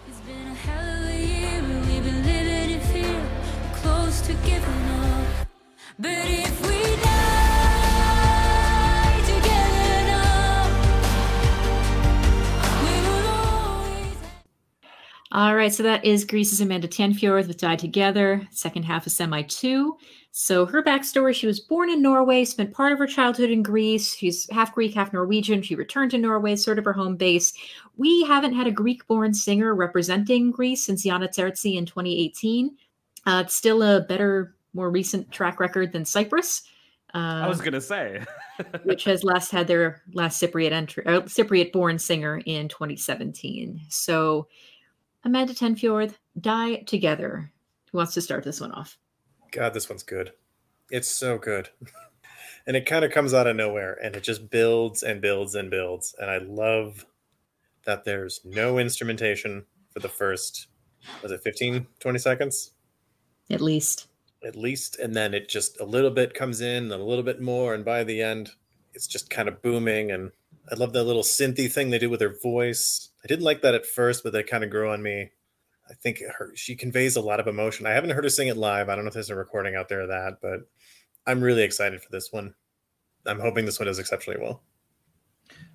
It's 0.09 0.19
been 0.19 0.47
a 0.47 0.53
hell 0.53 1.03
of 1.05 1.09
a 1.11 1.17
year, 1.17 1.61
we've 1.87 2.03
been 2.03 2.25
living 2.25 2.71
in 2.71 2.81
fear, 2.81 3.25
close 3.75 4.19
to 4.19 4.33
giving 4.33 4.83
up. 4.89 5.47
But 5.97 6.27
if 6.27 6.67
we 6.67 6.78
All 15.31 15.55
right, 15.55 15.71
so 15.71 15.83
that 15.83 16.03
is 16.03 16.25
Greece's 16.25 16.59
Amanda 16.59 16.87
Tenfjord 16.87 17.47
with 17.47 17.57
Die 17.57 17.75
Together, 17.75 18.47
second 18.49 18.81
half 18.81 19.05
of 19.05 19.11
Semi 19.11 19.43
2. 19.43 19.95
So 20.31 20.65
her 20.65 20.81
backstory, 20.81 21.35
she 21.35 21.45
was 21.45 21.59
born 21.59 21.91
in 21.91 22.01
Norway, 22.01 22.45
spent 22.45 22.73
part 22.73 22.93
of 22.93 22.97
her 22.97 23.05
childhood 23.05 23.51
in 23.51 23.61
Greece. 23.61 24.15
She's 24.15 24.49
half 24.49 24.73
Greek, 24.73 24.95
half 24.95 25.13
Norwegian. 25.13 25.61
She 25.61 25.75
returned 25.75 26.11
to 26.11 26.17
Norway, 26.17 26.55
sort 26.55 26.79
of 26.79 26.85
her 26.85 26.93
home 26.93 27.15
base. 27.15 27.53
We 27.95 28.23
haven't 28.23 28.53
had 28.53 28.65
a 28.65 28.71
Greek-born 28.71 29.35
singer 29.35 29.75
representing 29.75 30.49
Greece 30.49 30.83
since 30.83 31.05
Yana 31.05 31.27
Terzi 31.27 31.75
in 31.75 31.85
2018. 31.85 32.75
Uh, 33.27 33.43
it's 33.45 33.55
still 33.55 33.83
a 33.83 34.01
better, 34.01 34.55
more 34.73 34.89
recent 34.89 35.31
track 35.31 35.59
record 35.59 35.91
than 35.91 36.05
Cyprus. 36.05 36.63
Uh, 37.13 37.41
I 37.43 37.47
was 37.47 37.61
gonna 37.61 37.81
say. 37.81 38.23
which 38.83 39.03
has 39.03 39.23
last 39.23 39.51
had 39.51 39.67
their 39.67 40.01
last 40.13 40.41
Cypriot 40.41 40.71
entry, 40.71 41.05
uh, 41.05 41.21
Cypriot 41.21 41.71
born 41.71 41.97
singer 41.97 42.41
in 42.45 42.67
2017. 42.67 43.81
So 43.89 44.47
Amanda 45.23 45.53
Tenfjord, 45.53 46.13
Die 46.39 46.75
Together. 46.83 47.51
Who 47.91 47.97
wants 47.97 48.13
to 48.13 48.21
start 48.21 48.43
this 48.43 48.61
one 48.61 48.71
off? 48.71 48.97
God, 49.51 49.73
this 49.73 49.89
one's 49.89 50.03
good. 50.03 50.31
It's 50.91 51.09
so 51.09 51.37
good. 51.37 51.69
and 52.67 52.77
it 52.77 52.85
kind 52.85 53.03
of 53.03 53.11
comes 53.11 53.33
out 53.33 53.47
of 53.47 53.55
nowhere 53.55 53.97
and 54.01 54.15
it 54.15 54.23
just 54.23 54.49
builds 54.49 55.03
and 55.03 55.21
builds 55.21 55.55
and 55.55 55.69
builds. 55.69 56.15
And 56.19 56.29
I 56.29 56.37
love 56.37 57.05
that 57.85 58.05
there's 58.05 58.41
no 58.45 58.77
instrumentation 58.77 59.65
for 59.91 59.99
the 59.99 60.09
first, 60.09 60.67
was 61.21 61.31
it 61.31 61.41
15, 61.41 61.87
20 61.99 62.19
seconds? 62.19 62.71
At 63.49 63.61
least. 63.61 64.07
At 64.45 64.55
least. 64.55 64.99
And 64.99 65.15
then 65.15 65.33
it 65.33 65.49
just 65.49 65.81
a 65.81 65.85
little 65.85 66.11
bit 66.11 66.33
comes 66.33 66.61
in 66.61 66.91
and 66.91 67.01
a 67.01 67.03
little 67.03 67.23
bit 67.23 67.41
more. 67.41 67.73
And 67.73 67.83
by 67.83 68.03
the 68.03 68.21
end, 68.21 68.51
it's 68.93 69.07
just 69.07 69.29
kind 69.29 69.49
of 69.49 69.61
booming. 69.61 70.11
And 70.11 70.31
I 70.71 70.75
love 70.75 70.93
that 70.93 71.03
little 71.03 71.23
synthy 71.23 71.71
thing 71.71 71.89
they 71.89 71.99
do 71.99 72.09
with 72.09 72.21
her 72.21 72.35
voice. 72.41 73.09
I 73.23 73.27
didn't 73.27 73.45
like 73.45 73.61
that 73.61 73.75
at 73.75 73.85
first, 73.85 74.23
but 74.23 74.33
they 74.33 74.43
kind 74.43 74.63
of 74.63 74.69
grew 74.69 74.91
on 74.91 75.01
me. 75.01 75.31
I 75.89 75.93
think 75.95 76.19
her 76.37 76.51
she 76.55 76.75
conveys 76.75 77.15
a 77.15 77.21
lot 77.21 77.39
of 77.39 77.47
emotion. 77.47 77.87
I 77.87 77.91
haven't 77.91 78.11
heard 78.11 78.23
her 78.23 78.29
sing 78.29 78.47
it 78.47 78.57
live. 78.57 78.89
I 78.89 78.95
don't 78.95 79.03
know 79.03 79.07
if 79.09 79.15
there's 79.15 79.31
a 79.31 79.35
recording 79.35 79.75
out 79.75 79.89
there 79.89 80.01
of 80.01 80.09
that, 80.09 80.37
but 80.41 80.59
I'm 81.25 81.41
really 81.41 81.63
excited 81.63 82.01
for 82.01 82.09
this 82.11 82.31
one. 82.31 82.53
I'm 83.25 83.39
hoping 83.39 83.65
this 83.65 83.79
one 83.79 83.87
does 83.87 83.99
exceptionally 83.99 84.39
well. 84.39 84.61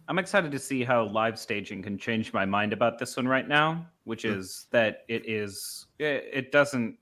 I'm 0.07 0.19
excited 0.19 0.53
to 0.53 0.59
see 0.59 0.85
how 0.85 1.05
live 1.05 1.39
staging 1.39 1.83
can 1.83 1.99
change 1.99 2.33
my 2.33 2.45
mind 2.45 2.73
about 2.73 2.99
this 2.99 3.17
one 3.17 3.27
right 3.27 3.49
now, 3.49 3.87
which 4.05 4.23
Hmm. 4.23 4.35
is 4.35 4.67
that 4.71 5.05
it 5.09 5.29
is 5.29 5.87
it, 5.99 6.29
it 6.33 6.53
doesn't 6.53 6.97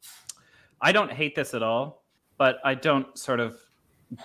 I 0.80 0.92
don't 0.92 1.12
hate 1.12 1.34
this 1.34 1.52
at 1.54 1.62
all, 1.62 2.04
but 2.38 2.58
I 2.64 2.74
don't 2.74 3.16
sort 3.18 3.40
of 3.40 3.58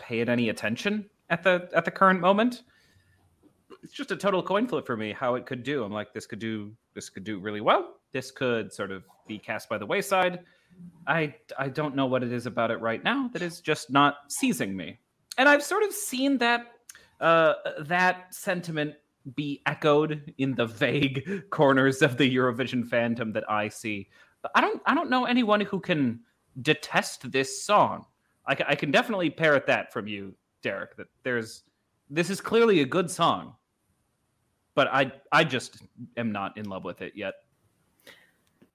pay 0.01 0.21
it 0.21 0.29
any 0.29 0.49
attention 0.49 1.09
at 1.29 1.43
the 1.43 1.69
at 1.73 1.83
the 1.85 1.91
current 1.91 2.21
moment. 2.21 2.63
It's 3.83 3.93
just 3.93 4.11
a 4.11 4.15
total 4.15 4.41
coin 4.43 4.67
flip 4.67 4.85
for 4.85 4.97
me 4.97 5.11
how 5.11 5.35
it 5.35 5.45
could 5.45 5.63
do. 5.63 5.83
I'm 5.83 5.91
like 5.91 6.13
this 6.13 6.25
could 6.25 6.39
do 6.39 6.71
this 6.93 7.09
could 7.09 7.23
do 7.23 7.39
really 7.39 7.61
well. 7.61 7.95
This 8.11 8.31
could 8.31 8.73
sort 8.73 8.91
of 8.91 9.03
be 9.27 9.37
cast 9.37 9.69
by 9.69 9.77
the 9.77 9.85
wayside. 9.85 10.39
I 11.05 11.35
I 11.57 11.69
don't 11.69 11.95
know 11.95 12.05
what 12.05 12.23
it 12.23 12.31
is 12.31 12.45
about 12.45 12.71
it 12.71 12.81
right 12.81 13.03
now 13.03 13.29
that 13.33 13.41
is 13.41 13.61
just 13.61 13.89
not 13.89 14.17
seizing 14.29 14.75
me. 14.75 14.99
And 15.37 15.47
I've 15.47 15.63
sort 15.63 15.83
of 15.83 15.93
seen 15.93 16.37
that 16.39 16.71
uh, 17.19 17.53
that 17.81 18.33
sentiment 18.33 18.95
be 19.35 19.61
echoed 19.65 20.33
in 20.37 20.55
the 20.55 20.65
vague 20.65 21.43
corners 21.49 22.01
of 22.01 22.17
the 22.17 22.35
Eurovision 22.35 22.87
fandom 22.87 23.33
that 23.33 23.49
I 23.49 23.69
see. 23.69 24.09
But 24.41 24.51
I 24.55 24.61
don't 24.61 24.81
I 24.85 24.95
don't 24.95 25.09
know 25.09 25.25
anyone 25.25 25.61
who 25.61 25.79
can 25.79 26.21
detest 26.61 27.31
this 27.31 27.63
song. 27.63 28.05
I, 28.47 28.55
I 28.69 28.75
can 28.75 28.91
definitely 28.91 29.29
parrot 29.29 29.67
that 29.67 29.91
from 29.91 30.07
you, 30.07 30.33
Derek. 30.61 30.95
That 30.97 31.07
there's 31.23 31.63
this 32.09 32.29
is 32.29 32.39
clearly 32.39 32.81
a 32.81 32.85
good 32.85 33.11
song, 33.11 33.55
but 34.77 34.87
I 34.93 35.11
I 35.31 35.43
just 35.43 35.81
am 36.17 36.31
not 36.31 36.55
in 36.55 36.69
love 36.69 36.83
with 36.83 37.01
it 37.01 37.13
yet. 37.15 37.33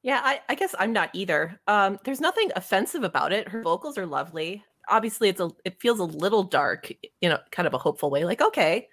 Yeah, 0.03 0.21
I, 0.25 0.41
I 0.49 0.57
guess 0.57 0.75
I'm 0.81 0.93
not 0.93 1.11
either. 1.12 1.61
Um, 1.69 1.97
there's 2.03 2.21
nothing 2.21 2.51
offensive 2.57 3.05
about 3.05 3.33
it. 3.33 3.47
Her 3.47 3.62
vocals 3.62 3.97
are 3.97 4.05
lovely. 4.05 4.65
Obviously, 4.88 5.29
it's 5.29 5.41
a 5.41 5.51
it 5.65 5.81
feels 5.81 6.01
a 6.01 6.05
little 6.05 6.43
dark, 6.43 6.93
you 7.21 7.29
know, 7.29 7.38
kind 7.53 7.69
of 7.69 7.73
a 7.73 7.79
hopeful 7.79 8.11
way. 8.11 8.25
Like, 8.25 8.43
okay, 8.43 8.88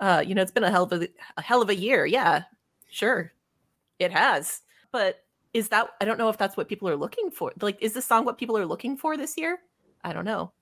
uh, 0.00 0.24
you 0.26 0.34
know, 0.34 0.40
it's 0.40 0.50
been 0.50 0.64
a 0.64 0.70
hell 0.70 0.84
of 0.84 0.92
a, 0.94 1.06
a 1.36 1.42
hell 1.42 1.60
of 1.60 1.68
a 1.68 1.76
year. 1.76 2.06
Yeah, 2.06 2.44
sure, 2.90 3.34
it 3.98 4.10
has. 4.10 4.62
But 4.92 5.24
is 5.52 5.68
that 5.68 5.90
I 6.00 6.06
don't 6.06 6.16
know 6.16 6.30
if 6.30 6.38
that's 6.38 6.56
what 6.56 6.70
people 6.70 6.88
are 6.88 6.96
looking 6.96 7.30
for. 7.30 7.52
Like, 7.60 7.76
is 7.82 7.92
this 7.92 8.06
song 8.06 8.24
what 8.24 8.38
people 8.38 8.56
are 8.56 8.64
looking 8.64 8.96
for 8.96 9.18
this 9.18 9.36
year? 9.36 9.58
I 10.04 10.14
don't 10.14 10.24
know. 10.24 10.52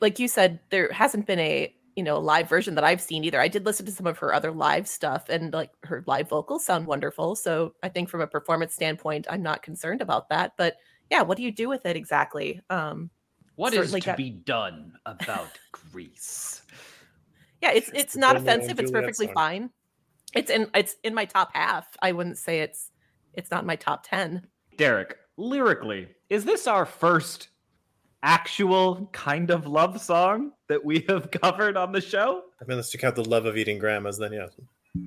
Like 0.00 0.18
you 0.18 0.28
said, 0.28 0.60
there 0.70 0.90
hasn't 0.92 1.26
been 1.26 1.40
a 1.40 1.74
you 1.96 2.02
know 2.02 2.18
live 2.18 2.48
version 2.48 2.74
that 2.76 2.84
I've 2.84 3.00
seen 3.00 3.24
either. 3.24 3.40
I 3.40 3.48
did 3.48 3.64
listen 3.66 3.86
to 3.86 3.92
some 3.92 4.06
of 4.06 4.18
her 4.18 4.32
other 4.34 4.52
live 4.52 4.86
stuff, 4.88 5.28
and 5.28 5.52
like 5.52 5.70
her 5.84 6.02
live 6.06 6.28
vocals 6.28 6.64
sound 6.64 6.86
wonderful. 6.86 7.36
So 7.36 7.74
I 7.82 7.88
think 7.88 8.08
from 8.08 8.20
a 8.20 8.26
performance 8.26 8.74
standpoint, 8.74 9.26
I'm 9.30 9.42
not 9.42 9.62
concerned 9.62 10.00
about 10.00 10.28
that. 10.30 10.52
But 10.56 10.76
yeah, 11.10 11.22
what 11.22 11.36
do 11.36 11.42
you 11.42 11.52
do 11.52 11.68
with 11.68 11.84
it 11.86 11.96
exactly? 11.96 12.60
Um, 12.70 13.10
What 13.56 13.72
is 13.74 13.78
Certainly 13.80 14.00
to 14.02 14.06
got- 14.06 14.16
be 14.16 14.30
done 14.30 14.94
about 15.06 15.58
Greece? 15.72 16.62
yeah, 17.60 17.72
it's 17.72 17.88
It's 17.90 17.98
it's 17.98 18.16
not 18.16 18.36
offensive. 18.36 18.80
It's 18.80 18.90
perfectly 18.90 19.26
song. 19.26 19.34
fine. 19.34 19.70
It's 20.34 20.50
in 20.50 20.68
it's 20.74 20.96
in 21.04 21.14
my 21.14 21.26
top 21.26 21.50
half. 21.54 21.86
I 22.00 22.12
wouldn't 22.12 22.38
say 22.38 22.60
it's 22.60 22.90
it's 23.34 23.50
not 23.50 23.60
in 23.62 23.66
my 23.66 23.76
top 23.76 24.04
ten. 24.08 24.46
Derek, 24.78 25.16
lyrically, 25.36 26.08
is 26.30 26.44
this 26.46 26.66
our 26.66 26.86
first 26.86 27.48
actual 28.22 29.08
kind 29.12 29.50
of 29.50 29.66
love 29.66 30.00
song 30.00 30.52
that 30.68 30.84
we 30.84 31.04
have 31.08 31.30
covered 31.42 31.76
on 31.76 31.92
the 31.92 32.00
show? 32.00 32.42
I 32.60 32.64
mean, 32.66 32.76
let's 32.76 32.90
check 32.90 33.04
out 33.04 33.16
the 33.16 33.28
love 33.28 33.46
of 33.46 33.56
eating 33.56 33.78
grandmas, 33.78 34.18
then 34.18 34.32
yes. 34.32 34.50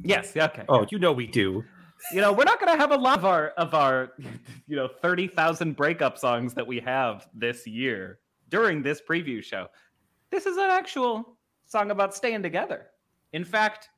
Yes. 0.03 0.35
Okay. 0.35 0.63
Oh, 0.67 0.85
you 0.89 0.99
know 0.99 1.11
we 1.11 1.27
do. 1.27 1.63
You 2.11 2.21
know, 2.21 2.33
we're 2.33 2.43
not 2.43 2.59
going 2.59 2.73
to 2.73 2.79
have 2.79 2.91
a 2.91 2.97
lot 2.97 3.17
of 3.17 3.25
our 3.25 3.49
of 3.49 3.73
our, 3.73 4.11
you 4.67 4.75
know, 4.75 4.87
thirty 4.87 5.27
thousand 5.27 5.75
breakup 5.75 6.17
songs 6.17 6.53
that 6.53 6.65
we 6.65 6.79
have 6.81 7.27
this 7.33 7.65
year 7.65 8.19
during 8.49 8.81
this 8.81 9.01
preview 9.07 9.43
show. 9.43 9.67
This 10.31 10.45
is 10.45 10.57
an 10.57 10.69
actual 10.69 11.37
song 11.65 11.91
about 11.91 12.13
staying 12.13 12.43
together. 12.43 12.87
In 13.33 13.43
fact, 13.43 13.89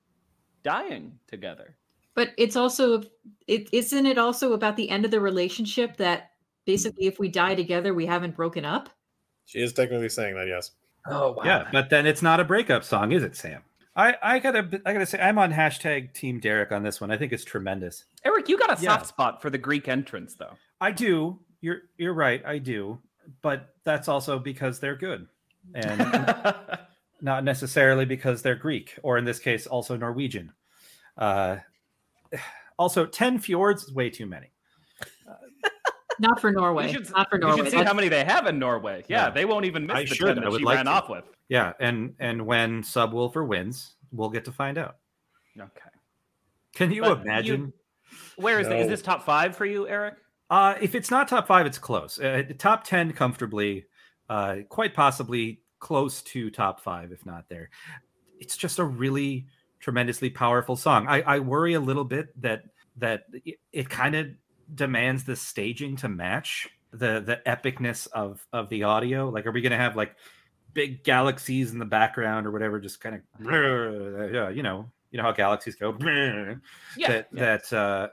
dying 0.63 1.13
together. 1.27 1.75
But 2.13 2.31
it's 2.37 2.55
also 2.55 3.03
it 3.47 3.69
isn't 3.71 4.05
it 4.05 4.17
also 4.17 4.53
about 4.53 4.75
the 4.75 4.89
end 4.89 5.05
of 5.05 5.11
the 5.11 5.21
relationship 5.21 5.97
that 5.97 6.31
basically 6.65 7.07
if 7.07 7.19
we 7.19 7.29
die 7.29 7.55
together 7.55 7.93
we 7.93 8.05
haven't 8.05 8.35
broken 8.35 8.65
up? 8.65 8.89
She 9.47 9.59
is 9.59 9.73
technically 9.73 10.09
saying 10.09 10.35
that, 10.35 10.47
yes. 10.47 10.71
Oh 11.07 11.31
wow. 11.31 11.43
Yeah, 11.45 11.67
but 11.71 11.89
then 11.89 12.05
it's 12.05 12.21
not 12.21 12.39
a 12.39 12.43
breakup 12.43 12.83
song, 12.83 13.11
is 13.13 13.23
it, 13.23 13.35
Sam? 13.35 13.63
I, 13.95 14.15
I 14.21 14.39
gotta 14.39 14.81
I 14.85 14.93
gotta 14.93 15.05
say 15.07 15.19
I'm 15.19 15.39
on 15.39 15.51
hashtag 15.51 16.13
Team 16.13 16.39
Derek 16.39 16.71
on 16.71 16.83
this 16.83 17.01
one. 17.01 17.09
I 17.09 17.17
think 17.17 17.31
it's 17.33 17.43
tremendous. 17.45 18.03
Eric, 18.23 18.47
you 18.49 18.57
got 18.59 18.77
a 18.77 18.83
Yeah. 18.83 18.91
soft 18.97 19.07
spot 19.07 19.41
for 19.41 19.49
the 19.49 19.57
Greek 19.57 19.87
entrance, 19.87 20.35
though. 20.35 20.53
I 20.79 20.91
do. 20.91 21.39
You're 21.61 21.79
you're 21.97 22.13
right. 22.13 22.45
I 22.45 22.59
do. 22.59 22.99
But 23.41 23.73
that's 23.83 24.07
also 24.07 24.37
because 24.37 24.79
they're 24.79 24.95
good, 24.95 25.27
and 25.73 25.99
not 27.21 27.43
necessarily 27.43 28.05
because 28.05 28.41
they're 28.41 28.55
Greek, 28.55 28.95
or 29.01 29.17
in 29.17 29.25
this 29.25 29.39
case, 29.39 29.65
also 29.65 29.97
Norwegian. 29.97 30.53
Uh, 31.17 31.57
also, 32.77 33.05
ten 33.05 33.39
fjords 33.39 33.83
is 33.85 33.93
way 33.93 34.09
too 34.09 34.25
many. 34.27 34.51
Not 36.19 36.39
for 36.39 36.51
Norway. 36.51 36.87
You 36.87 36.93
should, 36.93 37.11
Not 37.11 37.29
for 37.29 37.35
you 37.37 37.41
Norway. 37.41 37.57
should 37.57 37.65
see 37.65 37.71
That's- 37.71 37.87
how 37.87 37.93
many 37.93 38.09
they 38.09 38.23
have 38.25 38.47
in 38.47 38.57
Norway. 38.59 39.03
Yeah, 39.07 39.25
Yeah. 39.25 39.29
they 39.31 39.45
won't 39.45 39.65
even 39.65 39.85
miss 39.85 39.95
I 39.95 40.01
the 40.05 40.15
should. 40.15 40.27
10 40.27 40.37
I 40.39 40.41
that 40.41 40.51
would 40.51 40.59
she 40.59 40.65
like 40.65 40.75
ran 40.77 40.85
to. 40.85 40.91
off 40.91 41.09
with. 41.09 41.25
Yeah, 41.49 41.73
and 41.79 42.15
and 42.19 42.45
when 42.45 42.81
Subwoofer 42.83 43.45
wins, 43.47 43.95
we'll 44.11 44.29
get 44.29 44.45
to 44.45 44.51
find 44.51 44.77
out. 44.77 44.97
Okay. 45.59 45.89
Can 46.75 46.91
you 46.91 47.01
But 47.01 47.17
you- 47.19 47.23
imagine? 47.23 47.73
Where 48.37 48.59
is, 48.59 48.67
the, 48.67 48.77
is 48.77 48.87
this 48.87 49.01
top 49.01 49.25
five 49.25 49.55
for 49.55 49.65
you, 49.65 49.87
Eric? 49.87 50.15
Uh, 50.49 50.75
if 50.79 50.95
it's 50.95 51.11
not 51.11 51.27
top 51.27 51.45
five, 51.47 51.65
it's 51.65 51.77
close. 51.77 52.19
Uh, 52.19 52.43
top 52.57 52.83
ten 52.83 53.11
comfortably, 53.13 53.85
uh, 54.29 54.57
quite 54.69 54.93
possibly 54.93 55.61
close 55.79 56.21
to 56.23 56.49
top 56.49 56.79
five, 56.81 57.11
if 57.11 57.25
not 57.25 57.45
there. 57.49 57.69
It's 58.39 58.55
just 58.55 58.79
a 58.79 58.83
really 58.83 59.47
tremendously 59.79 60.29
powerful 60.29 60.75
song. 60.75 61.05
I, 61.07 61.21
I 61.21 61.39
worry 61.39 61.73
a 61.73 61.79
little 61.79 62.05
bit 62.05 62.39
that 62.41 62.63
that 62.97 63.23
it, 63.45 63.59
it 63.73 63.89
kind 63.89 64.15
of 64.15 64.27
demands 64.73 65.23
the 65.23 65.35
staging 65.35 65.95
to 65.97 66.09
match 66.09 66.67
the 66.91 67.21
the 67.21 67.41
epicness 67.45 68.07
of 68.11 68.45
of 68.53 68.69
the 68.69 68.83
audio. 68.83 69.29
Like, 69.29 69.45
are 69.45 69.51
we 69.51 69.61
gonna 69.61 69.77
have 69.77 69.95
like 69.95 70.15
big 70.73 71.03
galaxies 71.03 71.71
in 71.71 71.79
the 71.79 71.85
background 71.85 72.45
or 72.45 72.51
whatever, 72.51 72.79
just 72.79 73.01
kind 73.01 73.15
of 73.15 73.21
yeah, 74.33 74.49
you 74.49 74.61
know, 74.61 74.89
you 75.11 75.17
know 75.17 75.23
how 75.23 75.31
galaxies 75.31 75.75
go. 75.75 75.97
Yeah, 76.97 77.07
that 77.07 77.27
yeah. 77.33 77.57
that 77.57 77.73
uh, 77.73 78.07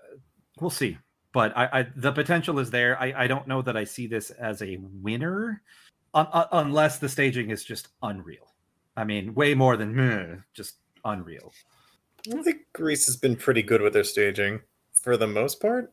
we'll 0.61 0.71
see. 0.71 0.99
But 1.33 1.57
I, 1.57 1.81
I 1.81 1.87
the 1.97 2.13
potential 2.13 2.59
is 2.59 2.71
there. 2.71 3.01
I, 3.01 3.25
I 3.25 3.27
don't 3.27 3.47
know 3.49 3.61
that 3.63 3.77
I 3.77 3.85
see 3.85 4.07
this 4.07 4.31
as 4.31 4.63
a 4.63 4.79
winner, 4.81 5.63
un, 6.15 6.27
un- 6.33 6.47
unless 6.53 6.99
the 6.99 7.09
staging 7.09 7.51
is 7.51 7.65
just 7.65 7.89
unreal. 8.03 8.55
I 8.97 9.05
mean, 9.05 9.35
way 9.35 9.55
more 9.55 9.77
than 9.77 10.45
just 10.55 10.77
unreal. 11.05 11.53
I 12.33 12.43
think 12.43 12.63
Greece 12.73 13.07
has 13.07 13.17
been 13.17 13.37
pretty 13.37 13.63
good 13.63 13.83
with 13.83 13.93
their 13.93 14.05
staging 14.05 14.61
for 14.93 15.17
the 15.17 15.27
most 15.27 15.61
part. 15.61 15.93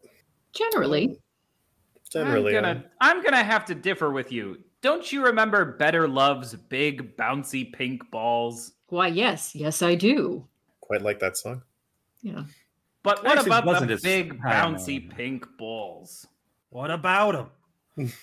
Generally. 0.53 1.07
Mm. 1.09 1.17
Generally, 2.11 2.57
I'm 2.57 2.63
gonna, 2.63 2.83
I'm 2.99 3.23
gonna 3.23 3.43
have 3.43 3.65
to 3.65 3.75
differ 3.75 4.11
with 4.11 4.31
you. 4.31 4.57
Don't 4.81 5.11
you 5.11 5.23
remember 5.23 5.63
Better 5.77 6.07
Love's 6.07 6.55
big 6.55 7.15
bouncy 7.15 7.71
pink 7.71 8.09
balls? 8.11 8.73
Why, 8.87 9.07
yes, 9.07 9.55
yes, 9.55 9.81
I 9.81 9.95
do. 9.95 10.45
quite 10.81 11.01
like 11.01 11.19
that 11.19 11.37
song. 11.37 11.61
Yeah. 12.21 12.43
But 13.03 13.23
what 13.23 13.37
Actually, 13.37 13.57
about 13.59 13.87
the 13.87 13.93
as- 13.93 14.01
big 14.01 14.37
I 14.43 14.61
don't 14.61 14.73
know. 14.73 14.77
bouncy 14.79 15.09
pink 15.15 15.47
balls? 15.57 16.27
What 16.69 16.91
about 16.91 17.51
them? 17.97 18.11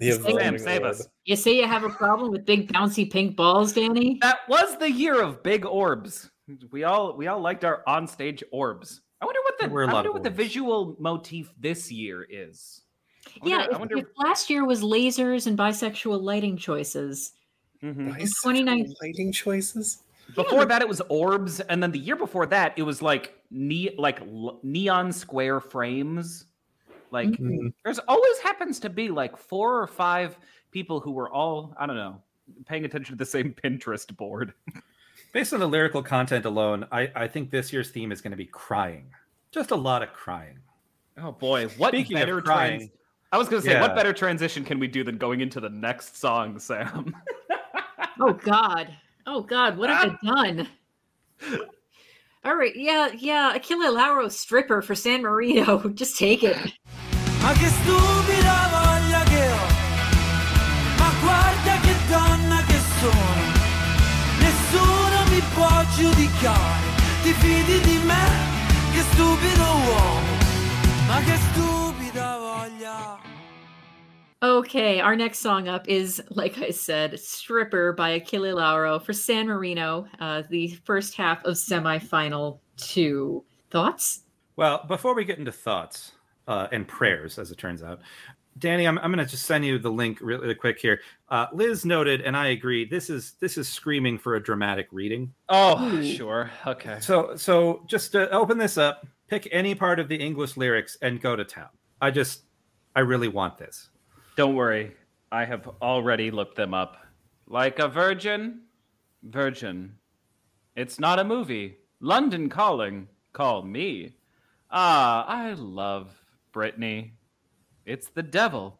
The 0.00 0.12
Sam, 0.12 0.38
Sam, 0.38 0.58
save 0.58 0.82
orb. 0.82 0.90
us. 0.90 1.08
You 1.24 1.34
say 1.34 1.56
you 1.56 1.66
have 1.66 1.82
a 1.82 1.88
problem 1.88 2.30
with 2.30 2.44
big 2.46 2.72
bouncy 2.72 3.10
pink 3.10 3.34
balls, 3.36 3.72
Danny? 3.72 4.18
That 4.22 4.40
was 4.48 4.76
the 4.78 4.90
year 4.90 5.20
of 5.20 5.42
big 5.42 5.66
orbs. 5.66 6.30
We 6.70 6.84
all 6.84 7.16
we 7.16 7.26
all 7.26 7.40
liked 7.40 7.64
our 7.64 7.82
onstage 7.88 8.42
orbs. 8.52 9.00
I 9.60 9.66
wonder 9.66 9.66
what 9.66 9.66
the 9.66 9.66
There 9.66 9.70
were 9.74 9.82
a 9.84 9.88
I 9.88 9.92
wonder 9.92 10.12
what 10.12 10.22
the 10.22 10.30
visual 10.30 10.96
motif 10.98 11.52
this 11.58 11.90
year 11.90 12.26
is. 12.28 12.82
Wonder- 13.40 13.56
Yeah, 13.56 13.66
if, 13.70 13.78
wonder. 13.78 13.98
if 13.98 14.06
last 14.16 14.50
year 14.50 14.64
was 14.64 14.82
lasers 14.82 15.46
and 15.46 15.56
bisexual 15.58 16.20
lighting 16.22 16.56
choices. 16.56 17.32
Mhm. 17.82 18.14
Bisexual 18.16 18.42
29 18.42 18.94
lighting 19.02 19.32
choices. 19.32 20.02
Before 20.34 20.64
that, 20.66 20.82
it 20.82 20.88
was 20.88 21.00
orbs, 21.08 21.60
and 21.60 21.82
then 21.82 21.90
the 21.90 21.98
year 21.98 22.16
before 22.16 22.44
that, 22.46 22.74
it 22.76 22.82
was 22.82 23.00
like 23.00 23.34
ne- 23.50 23.94
like 23.96 24.20
l- 24.20 24.60
neon 24.62 25.10
square 25.12 25.60
frames. 25.60 26.44
Like 27.10 27.28
Mhm. 27.30 27.72
there's 27.84 27.98
always 28.00 28.38
happens 28.40 28.78
to 28.80 28.90
be 28.90 29.08
like 29.08 29.36
four 29.36 29.80
or 29.80 29.86
five 29.86 30.36
people 30.70 31.00
who 31.00 31.12
were 31.12 31.30
all 31.30 31.74
I 31.78 31.86
don't 31.86 31.96
know 31.96 32.20
paying 32.66 32.84
attention 32.84 33.14
to 33.14 33.18
the 33.18 33.24
same 33.30 33.54
Pinterest 33.64 34.14
board. 34.16 34.52
Based 35.32 35.52
on 35.52 35.60
the 35.60 35.68
lyrical 35.68 36.02
content 36.02 36.44
alone, 36.46 36.86
I, 36.92 37.10
I 37.14 37.28
think 37.28 37.50
this 37.50 37.72
year's 37.72 37.90
theme 37.90 38.12
is 38.12 38.20
going 38.20 38.30
to 38.30 38.36
be 38.36 38.46
crying. 38.46 39.10
Just 39.50 39.70
a 39.70 39.76
lot 39.76 40.02
of 40.02 40.12
crying. 40.12 40.58
Oh 41.16 41.32
boy, 41.32 41.68
what 41.78 41.88
Speaking 41.88 42.16
of 42.16 42.22
better 42.22 42.40
crying, 42.40 42.78
trans- 42.78 42.92
I 43.32 43.38
was 43.38 43.48
gonna 43.48 43.62
say, 43.62 43.80
what 43.80 43.94
better 43.94 44.12
transition 44.12 44.64
can 44.64 44.78
we 44.78 44.86
do 44.86 45.04
than 45.04 45.18
going 45.18 45.40
into 45.40 45.60
the 45.60 45.70
next 45.70 46.18
song, 46.18 46.58
Sam? 46.58 47.14
Oh 48.20 48.32
God. 48.32 48.88
Oh 49.26 49.42
God, 49.42 49.78
what 49.78 49.90
have 49.90 50.10
I 50.10 50.16
ah! 50.28 50.42
done? 50.42 50.68
All 52.44 52.56
right, 52.56 52.74
yeah, 52.74 53.10
yeah. 53.16 53.54
Achille 53.54 53.94
Lauro 53.94 54.28
stripper 54.28 54.82
for 54.82 54.94
San 54.94 55.22
Marino. 55.22 55.88
Just 55.94 56.18
take 56.18 56.42
it. 56.42 56.56
Stupido 69.18 69.64
uomo, 69.64 71.08
ma 71.08 71.20
che 71.24 71.36
stupida 71.36 72.38
voglia. 72.38 73.18
Okay, 74.40 75.00
our 75.00 75.16
next 75.16 75.40
song 75.40 75.66
up 75.66 75.88
is, 75.88 76.22
like 76.30 76.58
I 76.58 76.70
said, 76.70 77.18
Stripper 77.18 77.94
by 77.94 78.10
Achille 78.10 78.54
Lauro 78.54 79.00
for 79.00 79.12
San 79.12 79.48
Marino, 79.48 80.06
uh, 80.20 80.44
the 80.48 80.68
first 80.84 81.16
half 81.16 81.44
of 81.44 81.56
semifinal 81.56 82.60
two. 82.76 83.44
Thoughts? 83.70 84.22
Well, 84.54 84.84
before 84.86 85.16
we 85.16 85.24
get 85.24 85.38
into 85.38 85.52
thoughts 85.52 86.12
uh, 86.46 86.68
and 86.70 86.86
prayers, 86.86 87.40
as 87.40 87.50
it 87.50 87.58
turns 87.58 87.82
out, 87.82 88.00
Danny, 88.58 88.86
I'm, 88.86 88.98
I'm 88.98 89.12
going 89.12 89.24
to 89.24 89.30
just 89.30 89.46
send 89.46 89.64
you 89.64 89.78
the 89.78 89.90
link 89.90 90.18
really, 90.20 90.42
really 90.42 90.54
quick 90.54 90.78
here. 90.78 91.00
Uh, 91.28 91.46
Liz 91.52 91.84
noted, 91.84 92.20
and 92.22 92.36
I 92.36 92.48
agree. 92.48 92.84
This 92.84 93.10
is 93.10 93.34
this 93.40 93.58
is 93.58 93.68
screaming 93.68 94.18
for 94.18 94.36
a 94.36 94.42
dramatic 94.42 94.88
reading. 94.90 95.32
Oh, 95.48 95.92
Ooh. 95.92 96.04
sure, 96.04 96.50
okay. 96.66 96.98
So 97.00 97.36
so 97.36 97.82
just 97.86 98.12
to 98.12 98.30
open 98.30 98.58
this 98.58 98.78
up, 98.78 99.06
pick 99.28 99.48
any 99.52 99.74
part 99.74 100.00
of 100.00 100.08
the 100.08 100.16
English 100.16 100.56
lyrics 100.56 100.96
and 101.02 101.20
go 101.20 101.36
to 101.36 101.44
town. 101.44 101.68
I 102.00 102.10
just 102.10 102.42
I 102.96 103.00
really 103.00 103.28
want 103.28 103.58
this. 103.58 103.90
Don't 104.36 104.54
worry, 104.54 104.94
I 105.30 105.44
have 105.44 105.68
already 105.82 106.30
looked 106.30 106.56
them 106.56 106.74
up. 106.74 106.96
Like 107.46 107.78
a 107.78 107.88
virgin, 107.88 108.62
virgin. 109.22 109.94
It's 110.76 110.98
not 110.98 111.18
a 111.18 111.24
movie. 111.24 111.78
London 112.00 112.48
calling, 112.48 113.08
call 113.32 113.62
me. 113.62 114.14
Ah, 114.70 115.24
I 115.26 115.54
love 115.54 116.12
Brittany. 116.52 117.14
It's 117.88 118.08
the 118.08 118.22
devil 118.22 118.78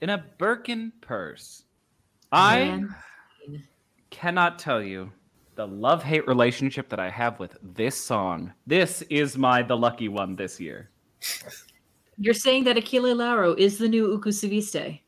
in 0.00 0.08
a 0.08 0.24
Birkin 0.38 0.90
purse. 1.02 1.64
I 2.32 2.64
Man. 2.64 2.94
cannot 4.08 4.58
tell 4.58 4.82
you 4.82 5.12
the 5.56 5.66
love 5.66 6.02
hate 6.02 6.26
relationship 6.26 6.88
that 6.88 6.98
I 6.98 7.10
have 7.10 7.38
with 7.38 7.58
this 7.62 7.94
song. 7.94 8.50
This 8.66 9.02
is 9.10 9.36
my 9.36 9.62
the 9.62 9.76
lucky 9.76 10.08
one 10.08 10.36
this 10.36 10.58
year. 10.58 10.88
You're 12.16 12.32
saying 12.32 12.64
that 12.64 12.78
Achille 12.78 13.14
Lauro 13.14 13.54
is 13.56 13.76
the 13.76 13.90
new 13.90 14.06
Uku 14.06 14.30
Suviste. 14.30 15.00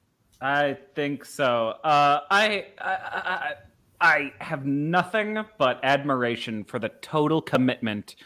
I 0.42 0.76
think 0.94 1.24
so. 1.24 1.68
Uh, 1.84 2.20
I, 2.30 2.66
I, 2.78 2.90
I 3.24 3.52
I 4.00 4.32
have 4.40 4.66
nothing 4.66 5.42
but 5.56 5.80
admiration 5.82 6.64
for 6.64 6.78
the 6.78 6.90
total 7.00 7.40
commitment 7.40 8.16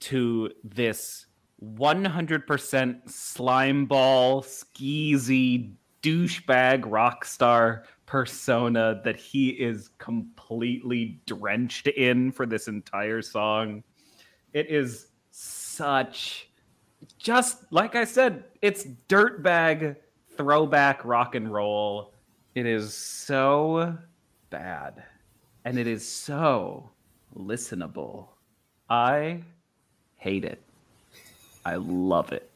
to 0.00 0.50
this 0.64 1.27
100% 1.64 2.46
slimeball, 3.06 4.44
skeezy, 4.44 5.72
douchebag 6.02 6.84
rock 6.86 7.24
star 7.24 7.84
persona 8.06 9.00
that 9.04 9.16
he 9.16 9.50
is 9.50 9.90
completely 9.98 11.20
drenched 11.26 11.88
in 11.88 12.32
for 12.32 12.46
this 12.46 12.68
entire 12.68 13.20
song. 13.20 13.82
It 14.52 14.70
is 14.70 15.08
such 15.30 16.48
just 17.18 17.70
like 17.72 17.94
I 17.94 18.04
said, 18.04 18.44
it's 18.62 18.86
dirtbag 19.08 19.96
throwback 20.36 21.04
rock 21.04 21.34
and 21.34 21.52
roll. 21.52 22.14
It 22.54 22.66
is 22.66 22.94
so 22.94 23.96
bad 24.50 25.02
and 25.64 25.78
it 25.78 25.86
is 25.86 26.06
so 26.06 26.90
listenable. 27.36 28.28
I 28.88 29.42
hate 30.16 30.44
it. 30.44 30.62
I 31.68 31.76
love 31.76 32.32
it. 32.32 32.50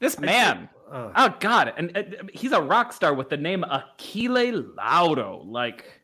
This 0.00 0.18
man, 0.18 0.68
Uh, 0.90 1.10
oh 1.16 1.34
god, 1.40 1.72
and 1.76 1.96
uh, 1.96 2.02
he's 2.32 2.52
a 2.52 2.60
rock 2.60 2.92
star 2.92 3.14
with 3.14 3.28
the 3.28 3.36
name 3.36 3.64
Achille 3.64 4.64
Lauro. 4.76 5.42
Like, 5.44 6.00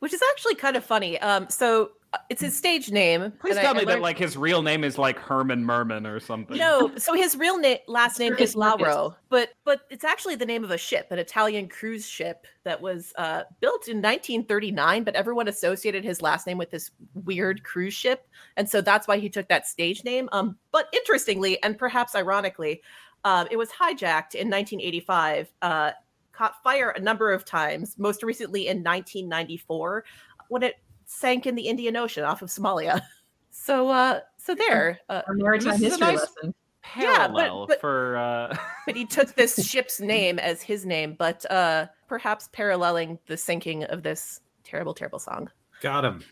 which 0.00 0.12
is 0.12 0.20
actually 0.32 0.54
kind 0.54 0.76
of 0.76 0.84
funny. 0.84 1.18
Um, 1.20 1.48
so 1.48 1.90
it's 2.30 2.40
his 2.40 2.56
stage 2.56 2.90
name. 2.90 3.32
please 3.40 3.50
and 3.50 3.60
I- 3.60 3.62
tell 3.62 3.76
I 3.76 3.80
me 3.80 3.84
that 3.86 4.00
like 4.00 4.18
his 4.18 4.36
real 4.36 4.62
name 4.62 4.84
is 4.84 4.98
like 4.98 5.18
Herman 5.18 5.64
Merman 5.64 6.06
or 6.06 6.20
something. 6.20 6.56
No, 6.56 6.90
so 6.96 7.12
his 7.14 7.36
real 7.36 7.58
name, 7.58 7.78
last 7.86 8.18
name 8.18 8.34
is 8.38 8.56
Lauro, 8.56 9.14
but 9.28 9.50
but 9.64 9.82
it's 9.90 10.04
actually 10.04 10.34
the 10.34 10.46
name 10.46 10.64
of 10.64 10.70
a 10.70 10.78
ship, 10.78 11.08
an 11.10 11.18
Italian 11.18 11.68
cruise 11.68 12.06
ship 12.06 12.46
that 12.64 12.80
was 12.80 13.12
uh, 13.18 13.42
built 13.60 13.88
in 13.88 13.98
1939. 13.98 15.04
But 15.04 15.14
everyone 15.14 15.48
associated 15.48 16.04
his 16.04 16.22
last 16.22 16.46
name 16.46 16.58
with 16.58 16.70
this 16.70 16.90
weird 17.24 17.62
cruise 17.64 17.94
ship, 17.94 18.26
and 18.56 18.68
so 18.68 18.80
that's 18.80 19.06
why 19.06 19.18
he 19.18 19.28
took 19.28 19.48
that 19.48 19.66
stage 19.66 20.04
name. 20.04 20.28
Um, 20.32 20.56
but 20.72 20.86
interestingly, 20.92 21.62
and 21.62 21.76
perhaps 21.76 22.14
ironically, 22.14 22.82
um, 23.24 23.48
it 23.50 23.56
was 23.56 23.70
hijacked 23.70 24.34
in 24.34 24.48
1985. 24.48 25.52
Uh, 25.62 25.90
caught 26.32 26.62
fire 26.62 26.90
a 26.90 27.00
number 27.00 27.32
of 27.32 27.44
times. 27.44 27.96
Most 27.98 28.22
recently 28.22 28.68
in 28.68 28.76
1994, 28.78 30.04
when 30.48 30.62
it 30.62 30.76
sank 31.10 31.46
in 31.46 31.54
the 31.56 31.62
Indian 31.68 31.96
Ocean 31.96 32.22
off 32.24 32.42
of 32.42 32.48
Somalia. 32.50 33.00
So, 33.50 33.88
uh, 33.88 34.20
so 34.36 34.54
there. 34.54 35.00
Uh, 35.08 35.22
A 35.26 35.34
maritime 35.34 35.80
This 35.80 35.94
is 35.94 36.00
a 36.00 36.04
history 36.04 36.06
nice- 36.06 36.20
lesson. 36.20 36.54
Yeah, 36.96 37.26
but- 37.26 37.34
parallel 37.38 37.66
but- 37.66 37.80
for 37.80 38.16
uh 38.16 38.56
but 38.86 38.94
he 38.94 39.04
took 39.04 39.34
this 39.34 39.66
ship's 39.68 40.00
name 40.00 40.38
as 40.38 40.62
his 40.62 40.86
name, 40.86 41.16
but 41.18 41.44
uh, 41.50 41.86
perhaps 42.06 42.48
paralleling 42.52 43.18
the 43.26 43.36
sinking 43.36 43.82
of 43.84 44.02
this 44.04 44.40
terrible, 44.64 44.94
terrible 44.94 45.18
song. 45.18 45.50
got 45.80 46.04
him. 46.04 46.22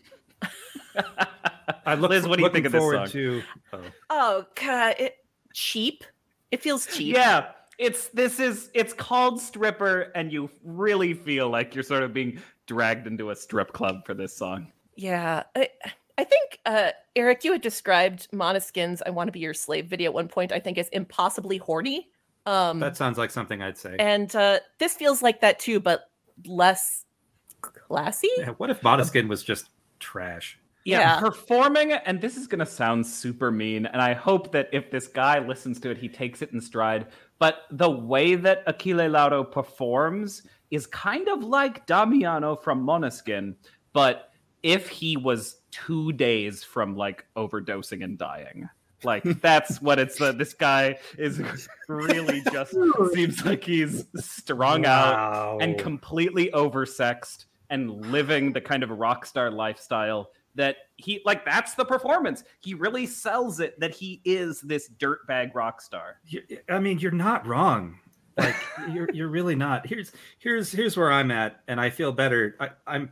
I 1.85 1.95
look, 1.95 2.09
Liz, 2.11 2.27
what 2.27 2.37
do 2.37 2.43
you 2.45 2.49
think 2.49 2.65
of 2.65 2.71
this 2.71 2.79
forward 2.79 2.95
song? 2.97 3.07
to. 3.09 3.43
oh. 3.73 3.81
Oh, 4.09 4.45
God, 4.55 4.95
it, 4.99 5.15
cheap. 5.53 6.03
It 6.51 6.61
feels 6.61 6.85
cheap. 6.87 7.13
Yeah, 7.15 7.49
it's 7.77 8.07
this 8.09 8.39
is 8.39 8.69
it's 8.73 8.93
called 8.93 9.41
stripper, 9.41 10.11
and 10.15 10.31
you 10.31 10.49
really 10.63 11.13
feel 11.13 11.49
like 11.49 11.75
you're 11.75 11.83
sort 11.83 12.03
of 12.03 12.13
being 12.13 12.39
dragged 12.67 13.07
into 13.07 13.31
a 13.31 13.35
strip 13.35 13.73
club 13.73 14.05
for 14.05 14.13
this 14.13 14.35
song. 14.37 14.71
Yeah. 14.95 15.43
I, 15.55 15.69
I 16.17 16.23
think, 16.23 16.59
uh, 16.65 16.91
Eric, 17.15 17.43
you 17.43 17.51
had 17.51 17.61
described 17.61 18.27
Måneskin's 18.31 19.01
I 19.05 19.09
Want 19.09 19.27
to 19.27 19.31
Be 19.31 19.39
Your 19.39 19.53
Slave 19.53 19.87
video 19.87 20.09
at 20.11 20.13
one 20.13 20.27
point, 20.27 20.51
I 20.51 20.59
think, 20.59 20.77
as 20.77 20.87
impossibly 20.89 21.57
horny. 21.57 22.09
Um, 22.45 22.79
That 22.79 22.95
sounds 22.97 23.17
like 23.17 23.31
something 23.31 23.61
I'd 23.61 23.77
say. 23.77 23.95
and 23.99 24.33
uh, 24.35 24.59
this 24.79 24.93
feels 24.93 25.21
like 25.21 25.41
that 25.41 25.59
too, 25.59 25.79
but 25.79 26.09
less 26.45 27.05
classy. 27.61 28.29
Yeah, 28.37 28.51
what 28.51 28.69
if 28.69 28.81
Bodyskin 28.81 29.27
was 29.27 29.43
just 29.43 29.69
trash? 29.99 30.57
Yeah, 30.85 30.99
Yeah. 30.99 31.19
performing, 31.19 31.91
and 31.91 32.21
this 32.21 32.37
is 32.37 32.47
going 32.47 32.59
to 32.59 32.65
sound 32.65 33.05
super 33.05 33.51
mean, 33.51 33.85
and 33.85 34.01
I 34.01 34.13
hope 34.13 34.51
that 34.53 34.69
if 34.71 34.89
this 34.89 35.07
guy 35.07 35.39
listens 35.39 35.79
to 35.81 35.89
it, 35.91 35.97
he 35.97 36.07
takes 36.07 36.41
it 36.41 36.51
in 36.53 36.61
stride. 36.61 37.07
But 37.39 37.63
the 37.71 37.89
way 37.91 38.35
that 38.35 38.63
Achille 38.65 39.07
Lauro 39.09 39.43
performs 39.43 40.43
is 40.71 40.87
kind 40.87 41.27
of 41.27 41.43
like 41.43 41.85
Damiano 41.85 42.55
from 42.55 42.85
Måneskin, 42.85 43.55
but 43.93 44.31
if 44.63 44.89
he 44.89 45.17
was 45.17 45.61
two 45.71 46.11
days 46.13 46.63
from 46.63 46.95
like 46.95 47.25
overdosing 47.35 48.03
and 48.03 48.17
dying. 48.17 48.69
Like 49.03 49.23
that's 49.41 49.81
what 49.81 49.99
it's. 49.99 50.19
Uh, 50.19 50.31
this 50.31 50.53
guy 50.53 50.97
is 51.17 51.41
really 51.87 52.41
just 52.51 52.75
seems 53.13 53.45
like 53.45 53.63
he's 53.63 54.05
strung 54.15 54.85
out 54.85 55.61
and 55.61 55.77
completely 55.77 56.49
oversexed 56.51 57.45
and 57.69 58.11
living 58.11 58.53
the 58.53 58.61
kind 58.61 58.83
of 58.83 58.89
rock 58.89 59.25
star 59.25 59.51
lifestyle 59.51 60.31
that 60.55 60.77
he 60.95 61.21
like 61.25 61.45
that's 61.45 61.75
the 61.75 61.85
performance 61.85 62.43
he 62.61 62.73
really 62.73 63.05
sells 63.05 63.59
it 63.59 63.79
that 63.79 63.93
he 63.93 64.21
is 64.25 64.59
this 64.61 64.89
dirtbag 64.97 65.53
rock 65.53 65.81
star 65.81 66.19
I 66.67 66.79
mean, 66.79 66.97
you're 66.97 67.11
not 67.11 67.45
wrong. 67.45 67.99
Like 68.37 68.55
you're 68.91 69.09
you're 69.13 69.27
really 69.29 69.55
not. 69.55 69.87
Here's 69.87 70.11
here's 70.39 70.71
here's 70.71 70.95
where 70.95 71.11
I'm 71.11 71.31
at, 71.31 71.61
and 71.67 71.79
I 71.81 71.89
feel 71.89 72.11
better. 72.11 72.55
I, 72.59 72.69
I'm 72.85 73.11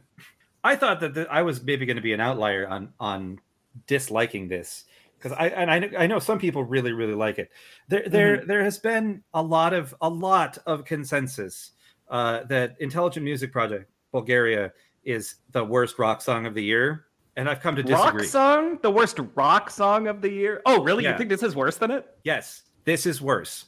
I 0.64 0.76
thought 0.76 1.00
that 1.02 1.14
the, 1.14 1.28
I 1.32 1.42
was 1.42 1.64
maybe 1.64 1.86
going 1.86 1.98
to 1.98 2.02
be 2.02 2.14
an 2.14 2.20
outlier 2.22 2.68
on 2.68 2.94
on 3.00 3.40
disliking 3.88 4.48
this 4.48 4.86
because 5.18 5.32
I 5.38 5.48
and 5.50 5.70
I, 5.72 5.80
kn- 5.80 5.96
I 5.98 6.08
know 6.08 6.20
some 6.20 6.40
people 6.40 6.64
really 6.64 6.92
really 6.92 7.14
like 7.16 7.40
it. 7.40 7.50
There 7.88 8.04
there 8.08 8.46
there 8.46 8.64
has 8.64 8.78
been 8.78 9.24
a 9.34 9.42
lot 9.42 9.74
of 9.74 9.94
a 10.02 10.10
lot 10.10 10.58
of 10.66 10.86
consensus 10.86 11.72
uh, 12.10 12.44
that 12.44 12.76
Intelligent 12.80 13.24
Music 13.24 13.52
Project 13.52 13.90
Bulgaria 14.12 14.72
is 15.04 15.36
the 15.52 15.64
worst 15.64 15.98
rock 16.00 16.22
song 16.22 16.46
of 16.46 16.54
the 16.54 16.64
year, 16.64 17.06
and 17.36 17.50
I've 17.50 17.62
come 17.62 17.76
to 17.76 17.84
disagree. 17.84 18.22
rock 18.22 18.24
song 18.24 18.80
the 18.82 18.92
worst 18.92 19.20
rock 19.36 19.70
song 19.70 20.08
of 20.08 20.22
the 20.22 20.30
year 20.30 20.62
oh 20.66 20.84
really 20.84 21.04
Yeah. 21.04 21.12
you 21.14 21.18
think 21.18 21.30
this 21.30 21.44
is 21.44 21.56
worse 21.56 21.78
than 21.78 21.92
it 21.92 22.06
yes, 22.24 22.64
this 22.86 23.06
is 23.06 23.22
worse. 23.22 23.66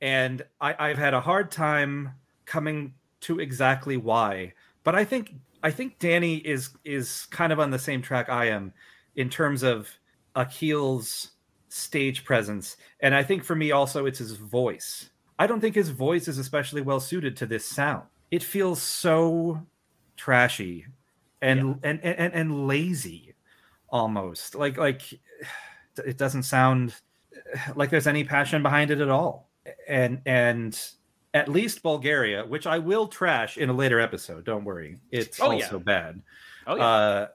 And 0.00 0.44
I, 0.60 0.74
I've 0.78 0.98
had 0.98 1.14
a 1.14 1.20
hard 1.20 1.50
time 1.50 2.12
coming 2.46 2.94
to 3.20 3.40
exactly 3.40 3.96
why. 3.96 4.54
But 4.84 4.94
I 4.94 5.04
think 5.04 5.34
I 5.62 5.70
think 5.70 5.98
Danny 5.98 6.36
is 6.36 6.70
is 6.84 7.26
kind 7.30 7.52
of 7.52 7.60
on 7.60 7.70
the 7.70 7.78
same 7.78 8.02
track 8.02 8.28
I 8.28 8.46
am 8.46 8.72
in 9.16 9.28
terms 9.28 9.62
of 9.62 9.88
Achille's 10.36 11.32
stage 11.68 12.24
presence. 12.24 12.76
And 13.00 13.14
I 13.14 13.22
think 13.22 13.44
for 13.44 13.56
me 13.56 13.72
also 13.72 14.06
it's 14.06 14.18
his 14.18 14.32
voice. 14.32 15.10
I 15.38 15.46
don't 15.46 15.60
think 15.60 15.74
his 15.74 15.90
voice 15.90 16.28
is 16.28 16.38
especially 16.38 16.80
well 16.80 17.00
suited 17.00 17.36
to 17.38 17.46
this 17.46 17.64
sound. 17.64 18.04
It 18.30 18.42
feels 18.42 18.80
so 18.80 19.62
trashy 20.16 20.86
and 21.42 21.78
and, 21.82 22.02
and 22.02 22.34
and 22.34 22.66
lazy 22.66 23.34
almost. 23.88 24.54
Like 24.54 24.76
like 24.76 25.02
it 26.04 26.16
doesn't 26.16 26.44
sound 26.44 26.94
like 27.74 27.90
there's 27.90 28.06
any 28.06 28.24
passion 28.24 28.62
behind 28.62 28.90
it 28.90 29.00
at 29.00 29.08
all. 29.08 29.47
And 29.88 30.20
and 30.26 30.78
at 31.34 31.48
least 31.48 31.82
Bulgaria, 31.82 32.44
which 32.44 32.66
I 32.66 32.78
will 32.78 33.06
trash 33.06 33.58
in 33.58 33.68
a 33.68 33.72
later 33.72 34.00
episode. 34.00 34.44
Don't 34.44 34.64
worry, 34.64 34.98
it's 35.10 35.40
Oh, 35.40 35.50
yeah. 35.50 35.64
also 35.64 35.78
bad. 35.78 36.22
oh 36.66 36.76
yeah 36.76 36.84
Uh, 36.84 37.28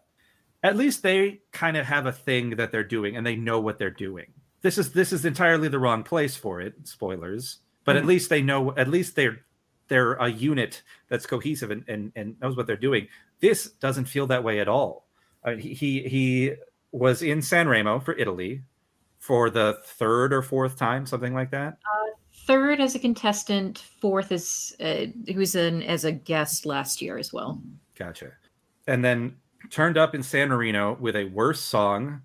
at 0.63 0.77
least 0.77 1.03
they 1.03 1.41
kind 1.51 1.75
of 1.77 1.85
have 1.85 2.05
a 2.05 2.11
thing 2.11 2.51
that 2.51 2.71
they're 2.71 2.83
doing, 2.85 3.17
and 3.17 3.25
they 3.25 3.35
know 3.35 3.59
what 3.59 3.77
they're 3.77 3.89
doing. 3.89 4.27
This 4.61 4.77
is 4.77 4.93
this 4.93 5.11
is 5.11 5.25
entirely 5.25 5.67
the 5.67 5.79
wrong 5.79 6.03
place 6.03 6.35
for 6.37 6.61
it. 6.61 6.73
Spoilers, 6.87 7.59
but 7.83 7.95
at 7.95 7.99
mm-hmm. 7.99 8.09
least 8.09 8.29
they 8.29 8.41
know. 8.41 8.73
At 8.77 8.87
least 8.87 9.15
they're 9.15 9.39
they're 9.89 10.13
a 10.13 10.29
unit 10.29 10.81
that's 11.09 11.25
cohesive 11.25 11.69
and 11.71 11.83
and, 11.87 12.11
and 12.15 12.39
knows 12.41 12.55
what 12.55 12.65
they're 12.65 12.77
doing. 12.77 13.07
This 13.41 13.71
doesn't 13.71 14.05
feel 14.05 14.25
that 14.27 14.43
way 14.43 14.59
at 14.59 14.69
all. 14.69 15.05
I 15.43 15.51
mean, 15.51 15.59
he 15.59 15.73
he 15.73 16.03
he 16.07 16.53
was 16.93 17.21
in 17.21 17.41
San 17.41 17.67
Remo 17.67 17.99
for 17.99 18.13
Italy 18.17 18.63
for 19.19 19.49
the 19.49 19.79
third 19.83 20.33
or 20.33 20.41
fourth 20.41 20.77
time, 20.77 21.05
something 21.05 21.33
like 21.33 21.51
that. 21.51 21.73
Uh, 21.73 22.11
Third 22.45 22.81
as 22.81 22.93
a 22.93 22.99
contestant, 22.99 23.79
fourth 24.01 24.31
as 24.31 24.75
uh, 24.81 25.05
he 25.25 25.35
was 25.35 25.55
in 25.55 25.81
as 25.83 26.03
a 26.03 26.11
guest 26.11 26.65
last 26.65 27.01
year 27.01 27.17
as 27.17 27.31
well. 27.31 27.61
Gotcha. 27.95 28.31
And 28.85 29.03
then 29.03 29.37
turned 29.69 29.97
up 29.97 30.13
in 30.13 30.23
San 30.23 30.49
Marino 30.49 30.97
with 30.99 31.15
a 31.15 31.25
worse 31.25 31.61
song, 31.61 32.21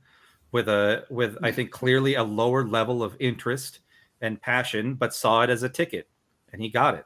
with 0.50 0.68
a 0.68 1.04
with 1.08 1.36
I 1.42 1.52
think 1.52 1.70
clearly 1.70 2.14
a 2.14 2.24
lower 2.24 2.66
level 2.66 3.02
of 3.02 3.16
interest 3.20 3.80
and 4.20 4.40
passion, 4.40 4.94
but 4.94 5.14
saw 5.14 5.42
it 5.42 5.50
as 5.50 5.62
a 5.62 5.68
ticket, 5.68 6.08
and 6.52 6.60
he 6.60 6.68
got 6.68 6.94
it, 6.94 7.04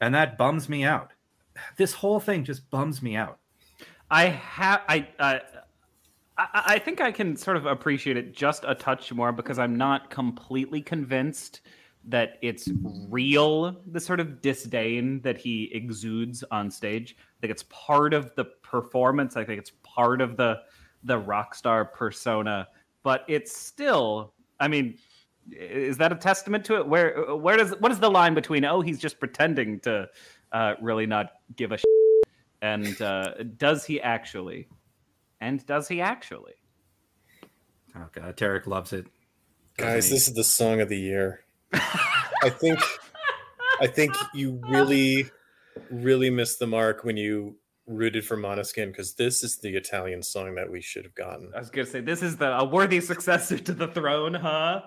and 0.00 0.14
that 0.14 0.36
bums 0.36 0.68
me 0.68 0.84
out. 0.84 1.12
This 1.76 1.94
whole 1.94 2.20
thing 2.20 2.44
just 2.44 2.68
bums 2.70 3.00
me 3.00 3.16
out. 3.16 3.38
I 4.10 4.26
have 4.26 4.82
I, 4.86 5.08
uh, 5.18 5.38
I 6.36 6.48
I 6.66 6.78
think 6.78 7.00
I 7.00 7.10
can 7.10 7.36
sort 7.36 7.56
of 7.56 7.64
appreciate 7.64 8.18
it 8.18 8.34
just 8.34 8.64
a 8.68 8.74
touch 8.74 9.10
more 9.12 9.32
because 9.32 9.58
I'm 9.58 9.76
not 9.76 10.10
completely 10.10 10.82
convinced 10.82 11.62
that 12.08 12.38
it's 12.42 12.68
real 13.08 13.80
the 13.86 14.00
sort 14.00 14.20
of 14.20 14.40
disdain 14.40 15.20
that 15.20 15.38
he 15.38 15.70
exudes 15.72 16.42
on 16.50 16.70
stage. 16.70 17.16
I 17.18 17.40
think 17.40 17.50
it's 17.50 17.64
part 17.64 18.14
of 18.14 18.34
the 18.36 18.44
performance. 18.44 19.36
I 19.36 19.44
think 19.44 19.58
it's 19.58 19.72
part 19.82 20.20
of 20.20 20.36
the 20.36 20.60
the 21.04 21.18
rock 21.18 21.54
star 21.54 21.84
persona, 21.84 22.68
but 23.02 23.24
it's 23.28 23.56
still. 23.56 24.34
I 24.58 24.68
mean, 24.68 24.98
is 25.50 25.96
that 25.98 26.12
a 26.12 26.16
testament 26.16 26.64
to 26.66 26.76
it? 26.76 26.86
Where 26.86 27.34
where 27.34 27.56
does 27.56 27.72
what 27.80 27.92
is 27.92 27.98
the 27.98 28.10
line 28.10 28.34
between 28.34 28.64
oh 28.64 28.80
he's 28.80 28.98
just 28.98 29.20
pretending 29.20 29.80
to 29.80 30.08
uh, 30.52 30.74
really 30.80 31.06
not 31.06 31.32
give 31.56 31.72
a 31.72 31.78
shit, 31.78 31.86
and 32.62 33.00
uh, 33.02 33.34
does 33.56 33.84
he 33.84 34.00
actually? 34.00 34.68
And 35.40 35.64
does 35.66 35.88
he 35.88 36.00
actually? 36.00 36.54
Oh 37.96 38.06
god, 38.12 38.36
Tarek 38.36 38.66
loves 38.66 38.92
it. 38.92 39.06
Guys, 39.76 40.06
he? 40.06 40.14
this 40.14 40.28
is 40.28 40.34
the 40.34 40.44
song 40.44 40.80
of 40.80 40.88
the 40.88 40.98
year. 40.98 41.40
I 41.72 42.50
think 42.50 42.80
I 43.80 43.86
think 43.86 44.14
you 44.34 44.60
really, 44.68 45.26
really 45.90 46.30
missed 46.30 46.58
the 46.58 46.66
mark 46.66 47.04
when 47.04 47.16
you 47.16 47.56
rooted 47.86 48.24
for 48.24 48.36
Måneskin 48.36 48.88
because 48.88 49.14
this 49.14 49.42
is 49.42 49.58
the 49.58 49.76
Italian 49.76 50.22
song 50.22 50.54
that 50.54 50.70
we 50.70 50.80
should 50.80 51.04
have 51.04 51.14
gotten. 51.14 51.52
I 51.54 51.58
was 51.58 51.70
gonna 51.70 51.86
say 51.86 52.00
this 52.00 52.22
is 52.22 52.36
the 52.36 52.56
a 52.56 52.64
worthy 52.64 53.00
successor 53.00 53.58
to 53.58 53.72
the 53.72 53.88
throne, 53.88 54.34
huh? 54.34 54.82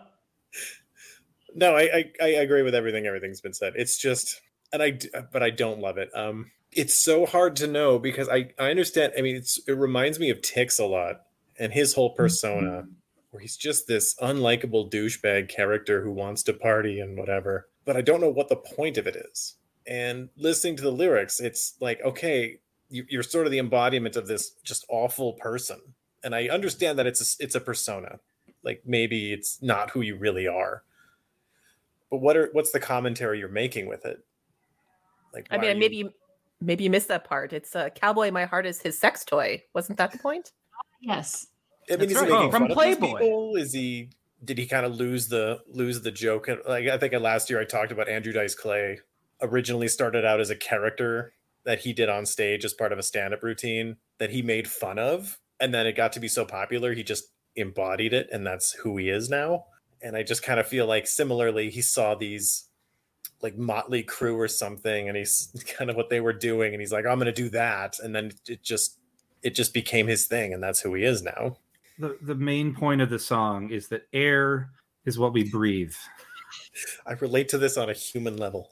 No, 1.56 1.76
I, 1.76 1.82
I 1.84 2.12
I 2.22 2.28
agree 2.28 2.64
with 2.64 2.76
everything. 2.76 3.06
Everything's 3.06 3.42
been 3.42 3.54
said. 3.54 3.74
It's 3.76 3.98
just, 3.98 4.42
and 4.72 4.82
I 4.82 5.00
but 5.32 5.44
I 5.44 5.50
don't 5.50 5.80
love 5.80 5.98
it. 5.98 6.10
Um, 6.16 6.52
it's 6.72 7.04
so 7.04 7.26
hard 7.26 7.56
to 7.58 7.68
know 7.68 8.00
because 8.00 8.30
I 8.30 8.52
I 8.58 8.72
understand. 8.72 9.14
I 9.18 9.22
mean, 9.22 9.36
it's 9.36 9.60
it 9.68 9.74
reminds 9.74 10.20
me 10.20 10.30
of 10.30 10.42
Tix 10.42 10.80
a 10.80 10.86
lot 10.86 11.22
and 11.60 11.72
his 11.74 11.94
whole 11.94 12.12
persona, 12.12 12.88
where 13.34 13.42
he's 13.42 13.58
just 13.58 13.88
this 13.88 14.16
unlikable 14.22 14.92
douchebag 14.92 15.50
character 15.50 16.04
who 16.04 16.12
wants 16.12 16.44
to 16.44 16.54
party 16.54 17.00
and 17.00 17.18
whatever. 17.18 17.68
But 17.84 17.98
I 17.98 18.02
don't 18.02 18.22
know 18.22 18.30
what 18.30 18.48
the 18.48 18.56
point 18.56 18.98
of 18.98 19.08
it 19.08 19.16
is. 19.16 19.56
And 19.88 20.30
listening 20.38 20.78
to 20.78 20.84
the 20.84 20.92
lyrics, 20.92 21.40
it's 21.40 21.74
like 21.82 22.00
okay, 22.02 22.60
you, 22.90 23.06
you're 23.10 23.24
sort 23.24 23.48
of 23.48 23.52
the 23.52 23.60
embodiment 23.60 24.16
of 24.16 24.28
this 24.28 24.52
just 24.64 24.86
awful 24.88 25.34
person. 25.34 25.82
And 26.24 26.34
I 26.34 26.48
understand 26.48 27.00
that 27.00 27.08
it's 27.08 27.40
a, 27.40 27.44
it's 27.44 27.56
a 27.56 27.60
persona. 27.60 28.20
Like 28.64 28.84
maybe 28.86 29.34
it's 29.34 29.62
not 29.62 29.90
who 29.90 30.02
you 30.02 30.16
really 30.16 30.48
are 30.48 30.84
but 32.14 32.22
what 32.22 32.38
are 32.38 32.50
what's 32.54 32.70
the 32.70 32.80
commentary 32.80 33.40
you're 33.40 33.50
making 33.50 33.88
with 33.88 34.06
it? 34.06 34.24
Like, 35.34 35.48
I 35.50 35.58
mean, 35.58 35.72
you- 35.72 35.80
maybe 35.80 35.96
you, 35.96 36.14
maybe 36.62 36.84
you 36.84 36.92
missed 36.92 37.08
that 37.08 37.24
part. 37.24 37.54
It's 37.54 37.76
uh, 37.76 37.90
"Cowboy, 37.90 38.30
My 38.30 38.46
Heart 38.46 38.68
Is 38.68 38.80
His 38.80 39.00
Sex 39.00 39.26
Toy." 39.26 39.64
Wasn't 39.74 39.98
that 39.98 40.12
the 40.12 40.20
point? 40.20 40.52
Yes. 41.02 41.48
I 41.92 41.96
mean, 41.96 42.10
is 42.10 42.12
he 42.12 42.18
right. 42.18 42.30
making 42.30 42.52
From 42.52 42.62
fun 42.64 42.72
of 42.72 42.76
Playboy. 42.76 43.54
Is 43.56 43.74
he? 43.74 44.10
Did 44.44 44.58
he 44.58 44.66
kind 44.66 44.86
of 44.86 44.96
lose 44.96 45.30
the 45.30 45.62
lose 45.68 46.02
the 46.02 46.12
joke? 46.12 46.50
Like 46.68 46.88
I 46.88 46.98
think 46.98 47.14
last 47.14 47.50
year 47.50 47.60
I 47.60 47.66
talked 47.66 47.92
about 47.92 48.10
Andrew 48.10 48.34
Dice 48.34 48.56
Clay. 48.56 49.00
Originally 49.42 49.88
started 49.88 50.24
out 50.24 50.40
as 50.40 50.50
a 50.50 50.56
character 50.56 51.34
that 51.66 51.80
he 51.80 51.94
did 51.94 52.10
on 52.10 52.26
stage 52.26 52.66
as 52.66 52.74
part 52.74 52.92
of 52.92 53.00
a 53.00 53.04
stand-up 53.04 53.44
routine 53.44 53.98
that 54.18 54.30
he 54.30 54.42
made 54.42 54.68
fun 54.68 55.00
of, 55.00 55.40
and 55.60 55.74
then 55.74 55.86
it 55.86 55.96
got 55.96 56.14
to 56.14 56.20
be 56.20 56.28
so 56.28 56.46
popular 56.46 56.94
he 56.94 57.04
just 57.04 57.26
embodied 57.56 58.14
it, 58.14 58.30
and 58.32 58.46
that's 58.46 58.74
who 58.74 58.98
he 58.98 59.10
is 59.10 59.30
now. 59.30 59.66
And 60.02 60.16
I 60.16 60.24
just 60.24 60.44
kind 60.44 60.60
of 60.60 60.68
feel 60.68 60.86
like 60.86 61.08
similarly 61.08 61.70
he 61.70 61.82
saw 61.82 62.16
these 62.16 62.68
like 63.42 63.58
Motley 63.58 64.04
Crue 64.04 64.38
or 64.38 64.48
something, 64.48 65.08
and 65.08 65.18
he's 65.18 65.54
kind 65.78 65.90
of 65.90 65.96
what 65.96 66.10
they 66.10 66.22
were 66.22 66.34
doing, 66.34 66.74
and 66.74 66.82
he's 66.82 66.94
like, 66.94 67.06
I'm 67.06 67.20
going 67.20 67.26
to 67.26 67.32
do 67.32 67.50
that, 67.50 68.00
and 68.00 68.16
then 68.16 68.32
it 68.48 68.64
just 68.64 68.98
it 69.44 69.56
just 69.56 69.74
became 69.74 70.08
his 70.08 70.26
thing, 70.26 70.54
and 70.54 70.64
that's 70.64 70.80
who 70.80 70.94
he 70.94 71.04
is 71.04 71.22
now. 71.22 71.58
The 72.00 72.18
the 72.22 72.36
main 72.36 72.74
point 72.76 73.02
of 73.02 73.10
the 73.10 73.20
song 73.20 73.70
is 73.70 73.88
that 73.90 74.04
air 74.14 74.72
is 75.06 75.18
what 75.20 75.34
we 75.34 75.50
breathe. 75.50 75.94
I 77.06 77.14
relate 77.14 77.50
to 77.50 77.58
this 77.58 77.78
on 77.78 77.90
a 77.90 77.94
human 77.94 78.38
level 78.38 78.70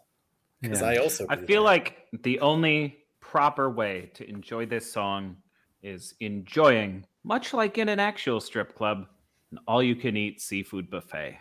because 0.61 0.81
Yeah. 0.81 0.87
I 0.87 0.97
also 0.97 1.25
I 1.29 1.35
feel 1.35 1.61
that. 1.63 1.69
like 1.69 1.97
the 2.23 2.39
only 2.39 2.97
proper 3.19 3.69
way 3.69 4.09
to 4.15 4.27
enjoy 4.29 4.65
this 4.65 4.91
song 4.91 5.37
is 5.83 6.13
enjoying, 6.19 7.05
much 7.23 7.53
like 7.53 7.77
in 7.77 7.89
an 7.89 7.99
actual 7.99 8.39
strip 8.39 8.75
club, 8.75 9.07
an 9.51 9.59
all-you-can-eat 9.67 10.39
seafood 10.41 10.89
buffet. 10.89 11.37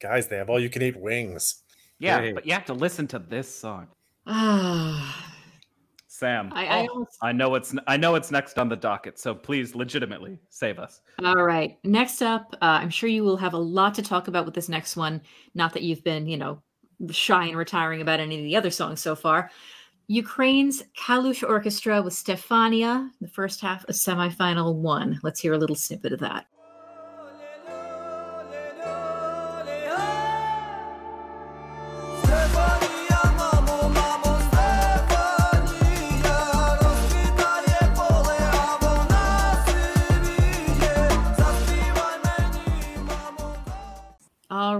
Guys, 0.00 0.28
they 0.28 0.36
have 0.36 0.48
all 0.48 0.60
you 0.60 0.70
can 0.70 0.82
eat 0.82 0.96
wings. 0.96 1.62
Yeah, 1.98 2.20
Great. 2.20 2.34
but 2.34 2.46
you 2.46 2.52
have 2.52 2.64
to 2.66 2.72
listen 2.74 3.06
to 3.08 3.18
this 3.18 3.52
song. 3.52 3.88
Ah, 4.26 5.34
Sam, 6.18 6.50
I, 6.52 6.66
I 6.66 6.80
oh, 6.80 6.94
almost 6.94 7.18
I 7.22 7.30
know 7.30 7.54
it's 7.54 7.72
I 7.86 7.96
know 7.96 8.16
it's 8.16 8.32
next 8.32 8.58
on 8.58 8.68
the 8.68 8.74
docket, 8.74 9.20
so 9.20 9.36
please 9.36 9.76
legitimately 9.76 10.40
save 10.50 10.80
us. 10.80 11.00
All 11.24 11.44
right. 11.44 11.78
Next 11.84 12.22
up, 12.22 12.56
uh, 12.60 12.78
I'm 12.82 12.90
sure 12.90 13.08
you 13.08 13.22
will 13.22 13.36
have 13.36 13.54
a 13.54 13.58
lot 13.58 13.94
to 13.94 14.02
talk 14.02 14.26
about 14.26 14.44
with 14.44 14.54
this 14.54 14.68
next 14.68 14.96
one. 14.96 15.20
Not 15.54 15.72
that 15.74 15.84
you've 15.84 16.02
been, 16.02 16.26
you 16.26 16.36
know, 16.36 16.60
shy 17.10 17.46
and 17.46 17.56
retiring 17.56 18.00
about 18.00 18.18
any 18.18 18.36
of 18.36 18.42
the 18.42 18.56
other 18.56 18.70
songs 18.70 19.00
so 19.00 19.14
far. 19.14 19.52
Ukraine's 20.08 20.82
Kalush 20.98 21.48
Orchestra 21.48 22.02
with 22.02 22.14
Stefania, 22.14 23.10
the 23.20 23.28
first 23.28 23.60
half 23.60 23.84
of 23.84 23.94
semifinal 23.94 24.74
one. 24.74 25.20
Let's 25.22 25.38
hear 25.38 25.52
a 25.52 25.58
little 25.58 25.76
snippet 25.76 26.12
of 26.12 26.18
that. 26.18 26.46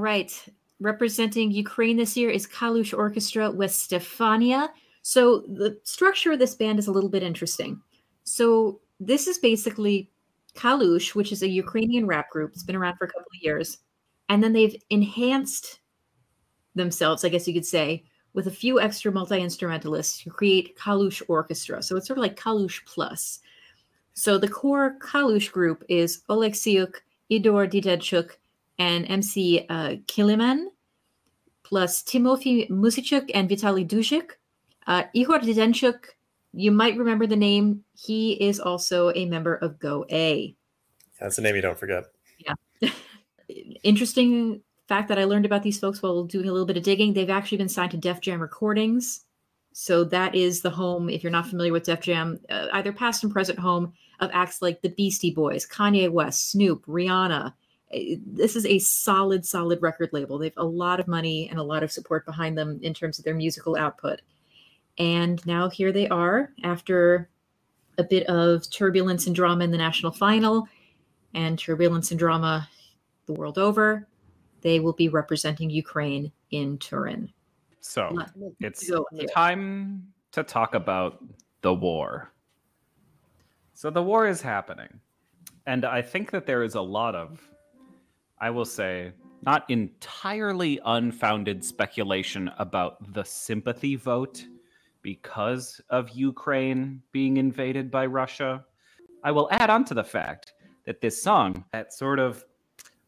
Right. 0.09 0.33
Representing 0.81 1.51
Ukraine 1.51 1.99
this 1.99 2.17
year 2.17 2.31
is 2.31 2.47
Kalush 2.47 2.97
Orchestra 2.97 3.51
with 3.51 3.71
Stefania. 3.71 4.71
So 5.03 5.41
the 5.41 5.79
structure 5.85 6.33
of 6.33 6.39
this 6.39 6.55
band 6.55 6.79
is 6.79 6.87
a 6.87 6.91
little 6.91 7.11
bit 7.11 7.23
interesting. 7.23 7.79
So 8.25 8.81
this 8.99 9.27
is 9.27 9.37
basically 9.37 10.11
Kalush, 10.55 11.15
which 11.15 11.31
is 11.31 11.43
a 11.43 11.49
Ukrainian 11.63 12.07
rap 12.07 12.31
group. 12.31 12.53
It's 12.55 12.63
been 12.63 12.75
around 12.75 12.97
for 12.97 13.05
a 13.05 13.09
couple 13.09 13.31
of 13.35 13.43
years. 13.43 13.81
And 14.31 14.43
then 14.43 14.55
they've 14.55 14.83
enhanced 14.89 15.81
themselves, 16.75 17.23
I 17.23 17.29
guess 17.29 17.47
you 17.47 17.53
could 17.53 17.67
say, 17.67 18.03
with 18.33 18.47
a 18.47 18.59
few 18.63 18.81
extra 18.81 19.13
multi 19.13 19.39
instrumentalists 19.39 20.23
to 20.23 20.31
create 20.31 20.75
Kalush 20.79 21.21
Orchestra. 21.29 21.83
So 21.83 21.99
it's 21.99 22.07
sort 22.07 22.19
of 22.19 22.23
like 22.23 22.41
Kalush 22.41 22.83
Plus. 22.87 23.41
So 24.15 24.39
the 24.39 24.49
core 24.49 24.97
Kalush 25.01 25.53
group 25.53 25.85
is 25.87 26.23
Oleksiuk, 26.31 26.95
Ihor 27.31 27.71
Didenchuk, 27.71 28.31
and 28.79 29.09
MC 29.11 29.67
uh, 29.69 29.97
Kiliman, 30.07 30.67
plus 31.63 32.03
Timothy 32.03 32.67
Musichuk 32.69 33.31
and 33.35 33.49
Vitali 33.49 33.85
Duzhik. 33.85 34.31
Uh, 34.87 35.05
Ihor 35.15 35.41
Didenchuk, 35.41 36.07
you 36.53 36.71
might 36.71 36.97
remember 36.97 37.27
the 37.27 37.37
name. 37.37 37.85
He 37.95 38.33
is 38.33 38.59
also 38.59 39.13
a 39.15 39.27
member 39.27 39.57
of 39.57 39.79
Go 39.79 40.07
A. 40.11 40.57
That's 41.21 41.39
a 41.39 41.43
name 41.43 41.57
you 41.57 41.63
don't 41.63 41.79
forget. 41.79 42.05
Yeah. 42.39 42.91
Interesting 43.83 44.63
fact 44.89 45.09
that 45.09 45.19
I 45.19 45.25
learned 45.25 45.45
about 45.45 45.63
these 45.63 45.79
folks 45.79 46.03
while 46.03 46.25
doing 46.25 46.49
a 46.49 46.53
little 46.53 46.67
bit 46.67 46.79
of 46.79 46.83
digging. 46.83 47.13
They've 47.13 47.29
actually 47.29 47.59
been 47.59 47.69
signed 47.69 47.91
to 47.91 47.97
Def 47.97 48.21
Jam 48.21 48.41
Recordings. 48.41 49.25
So 49.73 50.03
that 50.05 50.35
is 50.35 50.63
the 50.63 50.71
home, 50.71 51.09
if 51.09 51.23
you're 51.23 51.31
not 51.31 51.47
familiar 51.47 51.73
with 51.73 51.85
Def 51.85 52.01
Jam, 52.01 52.41
uh, 52.49 52.67
either 52.73 52.93
past 52.93 53.23
and 53.23 53.33
present 53.33 53.59
home 53.59 53.93
of 54.21 54.31
acts 54.33 54.63
like 54.63 54.81
the 54.81 54.89
Beastie 54.89 55.31
Boys, 55.31 55.67
Kanye 55.67 56.11
West, 56.11 56.51
Snoop, 56.51 56.85
Rihanna. 56.87 57.53
This 57.91 58.57
is 58.57 58.67
a 58.67 58.79
solid, 58.79 59.47
solid 59.47 59.81
record 59.81 60.11
label. 60.13 60.39
They 60.39 60.47
have 60.47 60.55
a 60.57 60.65
lot 60.65 61.01
of 61.01 61.09
money 61.09 61.49
and 61.49 61.59
a 61.59 61.63
lot 61.63 61.83
of 61.83 61.91
support 61.91 62.27
behind 62.27 62.57
them 62.57 62.79
in 62.83 62.93
terms 62.93 63.19
of 63.19 63.25
their 63.25 63.35
musical 63.35 63.77
output. 63.77 64.21
And 64.99 65.45
now 65.47 65.71
here 65.71 65.93
they 65.93 66.09
are 66.09 66.53
after 66.65 67.31
a 67.99 68.05
bit 68.05 68.27
of 68.27 68.69
turbulence 68.71 69.27
and 69.27 69.35
drama 69.35 69.65
in 69.65 69.71
the 69.71 69.79
national 69.79 70.13
final 70.13 70.69
and 71.35 71.59
turbulence 71.59 72.11
and 72.11 72.19
drama 72.19 72.69
the 73.27 73.33
world 73.33 73.59
over. 73.59 74.07
They 74.61 74.81
will 74.81 74.93
be 74.93 75.09
representing 75.09 75.71
Ukraine 75.71 76.33
in 76.51 76.79
Turin. 76.79 77.33
So 77.81 78.19
it's 78.61 78.89
go 78.89 79.07
with 79.13 79.23
it. 79.23 79.33
time 79.33 80.09
to 80.33 80.43
talk 80.43 80.75
about 80.75 81.25
the 81.63 81.73
war. 81.73 82.33
So 83.75 83.89
the 83.91 84.03
war 84.03 84.27
is 84.27 84.43
happening. 84.43 85.01
And 85.67 85.85
I 85.85 86.03
think 86.03 86.31
that 86.33 86.47
there 86.47 86.63
is 86.63 86.75
a 86.75 86.81
lot 86.81 87.15
of, 87.15 87.41
I 88.41 88.51
will 88.51 88.65
say, 88.65 89.13
not 89.43 89.69
entirely 89.69 90.81
unfounded 90.85 91.65
speculation 91.65 92.51
about 92.59 93.13
the 93.15 93.25
sympathy 93.25 93.97
vote 93.97 94.45
because 95.03 95.81
of 95.91 96.11
Ukraine 96.11 97.03
being 97.13 97.37
invaded 97.37 97.91
by 97.91 98.07
Russia. 98.07 98.65
I 99.23 99.31
will 99.31 99.49
add 99.51 99.71
on 99.71 99.85
to 99.87 99.95
the 99.95 100.05
fact 100.05 100.53
that 100.87 101.01
this 101.01 101.23
song, 101.23 101.65
that 101.73 101.93
sort 101.93 102.19
of, 102.19 102.45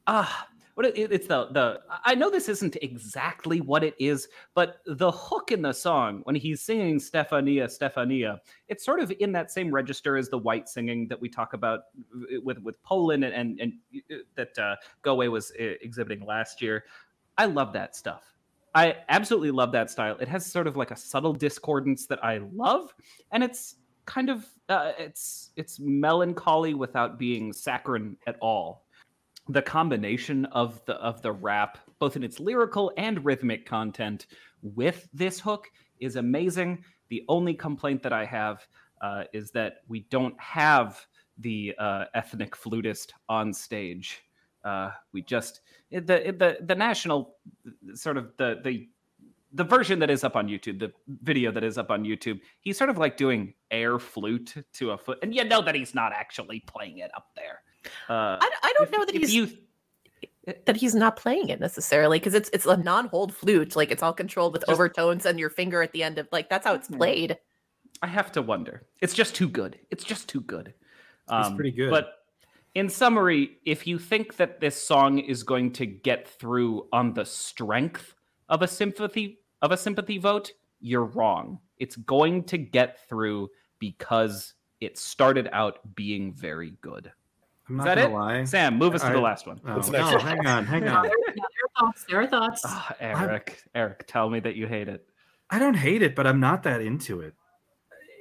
ah, 0.06 0.48
what 0.74 0.86
it, 0.86 1.12
it's 1.12 1.26
the 1.26 1.46
the 1.46 1.80
I 2.04 2.14
know 2.14 2.30
this 2.30 2.48
isn't 2.48 2.76
exactly 2.82 3.60
what 3.60 3.84
it 3.84 3.94
is, 3.98 4.28
but 4.54 4.80
the 4.86 5.10
hook 5.10 5.52
in 5.52 5.62
the 5.62 5.72
song 5.72 6.20
when 6.24 6.34
he's 6.36 6.60
singing 6.60 6.98
Stefania, 6.98 7.64
Stefania, 7.64 8.38
it's 8.68 8.84
sort 8.84 9.00
of 9.00 9.12
in 9.20 9.32
that 9.32 9.50
same 9.50 9.70
register 9.70 10.16
as 10.16 10.28
the 10.28 10.38
white 10.38 10.68
singing 10.68 11.08
that 11.08 11.20
we 11.20 11.28
talk 11.28 11.52
about 11.52 11.80
with 12.42 12.58
with 12.58 12.82
Poland 12.82 13.24
and 13.24 13.34
and, 13.34 13.60
and 13.60 13.72
that 14.36 14.58
uh, 14.58 14.76
Go 15.02 15.22
A 15.22 15.28
was 15.28 15.52
uh, 15.52 15.74
exhibiting 15.80 16.24
last 16.24 16.62
year. 16.62 16.84
I 17.36 17.46
love 17.46 17.72
that 17.72 17.96
stuff. 17.96 18.34
I 18.74 18.98
absolutely 19.08 19.50
love 19.50 19.72
that 19.72 19.90
style. 19.90 20.16
It 20.20 20.28
has 20.28 20.46
sort 20.46 20.66
of 20.66 20.76
like 20.76 20.92
a 20.92 20.96
subtle 20.96 21.32
discordance 21.32 22.06
that 22.06 22.24
I 22.24 22.38
love, 22.52 22.94
and 23.32 23.42
it's 23.42 23.76
kind 24.06 24.30
of 24.30 24.46
uh, 24.68 24.92
it's 24.98 25.50
it's 25.56 25.80
melancholy 25.80 26.74
without 26.74 27.18
being 27.18 27.52
saccharine 27.52 28.16
at 28.26 28.36
all 28.40 28.84
the 29.52 29.62
combination 29.62 30.44
of 30.46 30.84
the 30.86 30.94
of 30.94 31.20
the 31.22 31.32
rap 31.32 31.78
both 31.98 32.16
in 32.16 32.24
its 32.24 32.40
lyrical 32.40 32.92
and 32.96 33.24
rhythmic 33.24 33.66
content 33.66 34.26
with 34.62 35.08
this 35.12 35.40
hook 35.40 35.68
is 35.98 36.16
amazing 36.16 36.82
the 37.08 37.24
only 37.28 37.54
complaint 37.54 38.02
that 38.02 38.12
i 38.12 38.24
have 38.24 38.66
uh, 39.02 39.24
is 39.32 39.50
that 39.50 39.78
we 39.88 40.00
don't 40.10 40.38
have 40.38 41.06
the 41.38 41.74
uh, 41.78 42.04
ethnic 42.14 42.54
flutist 42.54 43.14
on 43.28 43.52
stage 43.52 44.22
uh, 44.64 44.90
we 45.12 45.22
just 45.22 45.60
the 45.90 46.34
the 46.38 46.58
the 46.66 46.74
national 46.74 47.36
sort 47.94 48.16
of 48.16 48.36
the 48.36 48.60
the 48.62 48.88
the 49.52 49.64
version 49.64 49.98
that 49.98 50.10
is 50.10 50.22
up 50.22 50.36
on 50.36 50.48
YouTube, 50.48 50.78
the 50.78 50.92
video 51.08 51.50
that 51.50 51.64
is 51.64 51.76
up 51.76 51.90
on 51.90 52.04
YouTube, 52.04 52.40
he's 52.60 52.78
sort 52.78 52.90
of 52.90 52.98
like 52.98 53.16
doing 53.16 53.52
air 53.70 53.98
flute 53.98 54.54
to 54.74 54.92
a 54.92 54.98
foot, 54.98 55.18
and 55.22 55.34
you 55.34 55.44
know 55.44 55.60
that 55.62 55.74
he's 55.74 55.94
not 55.94 56.12
actually 56.12 56.60
playing 56.60 56.98
it 56.98 57.10
up 57.16 57.30
there. 57.34 57.62
Uh, 58.08 58.36
I, 58.40 58.50
I 58.62 58.72
don't 58.76 58.86
if- 58.88 58.92
know 58.92 59.04
that 59.04 59.14
he's 59.14 59.34
you 59.34 59.48
that 60.66 60.76
he's 60.76 60.94
not 60.94 61.16
playing 61.16 61.48
it 61.48 61.60
necessarily 61.60 62.18
because 62.18 62.34
it's 62.34 62.50
it's 62.52 62.66
a 62.66 62.76
non-hold 62.76 63.34
flute, 63.34 63.76
like 63.76 63.90
it's 63.90 64.02
all 64.02 64.12
controlled 64.12 64.52
with 64.52 64.62
Just- 64.62 64.72
overtones 64.72 65.26
and 65.26 65.38
your 65.38 65.50
finger 65.50 65.82
at 65.82 65.92
the 65.92 66.02
end 66.02 66.18
of 66.18 66.28
like 66.32 66.48
that's 66.48 66.66
how 66.66 66.74
it's 66.74 66.88
Hmm. 66.88 66.96
played. 66.96 67.38
I 68.02 68.06
have 68.06 68.32
to 68.32 68.42
wonder. 68.42 68.82
It's 69.00 69.12
just 69.14 69.34
too 69.34 69.48
good. 69.48 69.78
It's 69.90 70.04
just 70.04 70.28
too 70.28 70.40
good. 70.40 70.72
Um, 71.28 71.54
pretty 71.54 71.70
good. 71.70 71.90
But 71.90 72.14
in 72.74 72.88
summary, 72.88 73.58
if 73.66 73.86
you 73.86 73.98
think 73.98 74.36
that 74.36 74.60
this 74.60 74.80
song 74.82 75.18
is 75.18 75.42
going 75.42 75.72
to 75.74 75.86
get 75.86 76.26
through 76.26 76.86
on 76.92 77.12
the 77.12 77.24
strength 77.26 78.14
of 78.48 78.62
a 78.62 78.68
sympathy 78.68 79.40
of 79.62 79.70
a 79.72 79.76
sympathy 79.76 80.16
vote, 80.18 80.52
you're 80.80 81.04
wrong. 81.04 81.58
It's 81.78 81.96
going 81.96 82.44
to 82.44 82.58
get 82.58 83.06
through 83.08 83.50
because 83.78 84.54
it 84.80 84.96
started 84.98 85.48
out 85.52 85.94
being 85.94 86.32
very 86.32 86.72
good. 86.80 87.12
I'm 87.70 87.78
Is 87.78 87.84
that 87.86 87.94
gonna 87.96 88.08
it? 88.08 88.12
lie. 88.12 88.44
Sam, 88.44 88.76
move 88.76 88.94
us 88.94 89.00
to 89.02 89.08
I- 89.08 89.12
the 89.12 89.20
last 89.20 89.46
one. 89.46 89.60
Oh, 89.64 89.76
What's 89.76 89.88
no, 89.90 90.02
one? 90.02 90.20
hang 90.20 90.46
on, 90.46 90.66
hang 90.66 90.88
on. 90.88 91.04
there, 91.06 91.12
are 91.12 91.78
thoughts. 91.78 92.04
There 92.08 92.20
are 92.20 92.26
thoughts. 92.26 92.62
Ah, 92.64 92.94
Eric, 92.98 93.62
Eric, 93.74 94.04
tell 94.08 94.28
me 94.28 94.40
that 94.40 94.56
you 94.56 94.66
hate 94.66 94.88
it. 94.88 95.06
I 95.50 95.58
don't 95.60 95.74
hate 95.74 96.02
it, 96.02 96.14
but 96.16 96.26
I'm 96.26 96.40
not 96.40 96.64
that 96.64 96.80
into 96.80 97.20
it. 97.20 97.34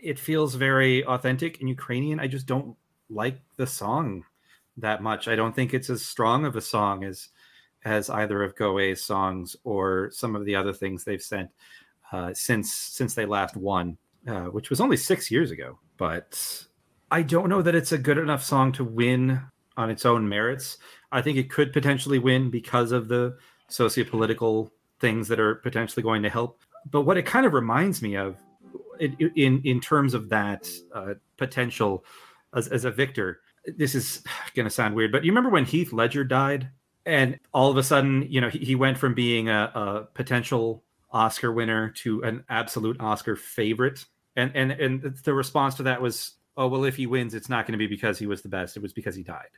It 0.03 0.19
feels 0.19 0.53
very 0.55 1.03
authentic 1.05 1.59
and 1.59 1.67
Ukrainian. 1.67 2.19
I 2.19 2.27
just 2.27 2.45
don't 2.45 2.75
like 3.09 3.39
the 3.57 3.65
song 3.67 4.23
that 4.77 5.01
much. 5.01 5.27
I 5.27 5.35
don't 5.35 5.53
think 5.55 5.73
it's 5.73 5.89
as 5.89 6.05
strong 6.05 6.45
of 6.45 6.55
a 6.55 6.61
song 6.61 7.03
as 7.03 7.29
as 7.85 8.09
either 8.09 8.43
of 8.43 8.55
Go 8.55 8.77
A's 8.79 9.03
songs 9.03 9.55
or 9.63 10.09
some 10.11 10.35
of 10.35 10.45
the 10.45 10.55
other 10.55 10.73
things 10.73 11.03
they've 11.03 11.21
sent 11.21 11.49
uh, 12.11 12.33
since 12.33 12.73
since 12.73 13.13
they 13.15 13.25
last 13.25 13.57
won, 13.57 13.97
uh, 14.27 14.45
which 14.45 14.69
was 14.69 14.79
only 14.79 14.97
six 14.97 15.31
years 15.31 15.49
ago. 15.51 15.79
But 15.97 16.65
I 17.11 17.21
don't 17.23 17.49
know 17.49 17.61
that 17.61 17.75
it's 17.75 17.91
a 17.91 17.97
good 17.97 18.17
enough 18.17 18.43
song 18.43 18.71
to 18.73 18.83
win 18.83 19.41
on 19.77 19.89
its 19.89 20.05
own 20.05 20.27
merits. 20.27 20.77
I 21.11 21.21
think 21.21 21.37
it 21.37 21.49
could 21.49 21.73
potentially 21.73 22.19
win 22.19 22.49
because 22.49 22.91
of 22.91 23.07
the 23.07 23.37
sociopolitical 23.69 24.69
things 24.99 25.27
that 25.29 25.39
are 25.39 25.55
potentially 25.55 26.03
going 26.03 26.23
to 26.23 26.29
help. 26.29 26.59
But 26.91 27.01
what 27.01 27.17
it 27.17 27.25
kind 27.25 27.45
of 27.45 27.53
reminds 27.53 28.01
me 28.01 28.15
of, 28.15 28.37
in 28.99 29.61
in, 29.63 29.79
terms 29.79 30.13
of 30.13 30.29
that 30.29 30.69
uh, 30.93 31.13
potential 31.37 32.03
as, 32.53 32.67
as 32.67 32.85
a 32.85 32.91
victor, 32.91 33.41
this 33.77 33.95
is 33.95 34.23
going 34.53 34.65
to 34.65 34.69
sound 34.69 34.95
weird, 34.95 35.11
but 35.11 35.23
you 35.23 35.31
remember 35.31 35.49
when 35.49 35.65
Heath 35.65 35.93
Ledger 35.93 36.23
died, 36.23 36.69
and 37.05 37.39
all 37.53 37.71
of 37.71 37.77
a 37.77 37.83
sudden, 37.83 38.27
you 38.29 38.41
know, 38.41 38.49
he, 38.49 38.59
he 38.59 38.75
went 38.75 38.97
from 38.97 39.13
being 39.13 39.49
a, 39.49 39.71
a 39.73 40.07
potential 40.13 40.83
Oscar 41.11 41.51
winner 41.51 41.89
to 41.89 42.21
an 42.23 42.43
absolute 42.49 42.99
Oscar 42.99 43.35
favorite, 43.35 44.05
and 44.35 44.51
and 44.53 44.71
and 44.71 45.01
the 45.23 45.33
response 45.33 45.75
to 45.75 45.83
that 45.83 46.01
was, 46.01 46.33
oh 46.57 46.67
well, 46.67 46.83
if 46.83 46.95
he 46.95 47.07
wins, 47.07 47.33
it's 47.33 47.49
not 47.49 47.65
going 47.65 47.73
to 47.73 47.77
be 47.77 47.87
because 47.87 48.19
he 48.19 48.27
was 48.27 48.41
the 48.41 48.49
best; 48.49 48.77
it 48.77 48.83
was 48.83 48.93
because 48.93 49.15
he 49.15 49.23
died. 49.23 49.49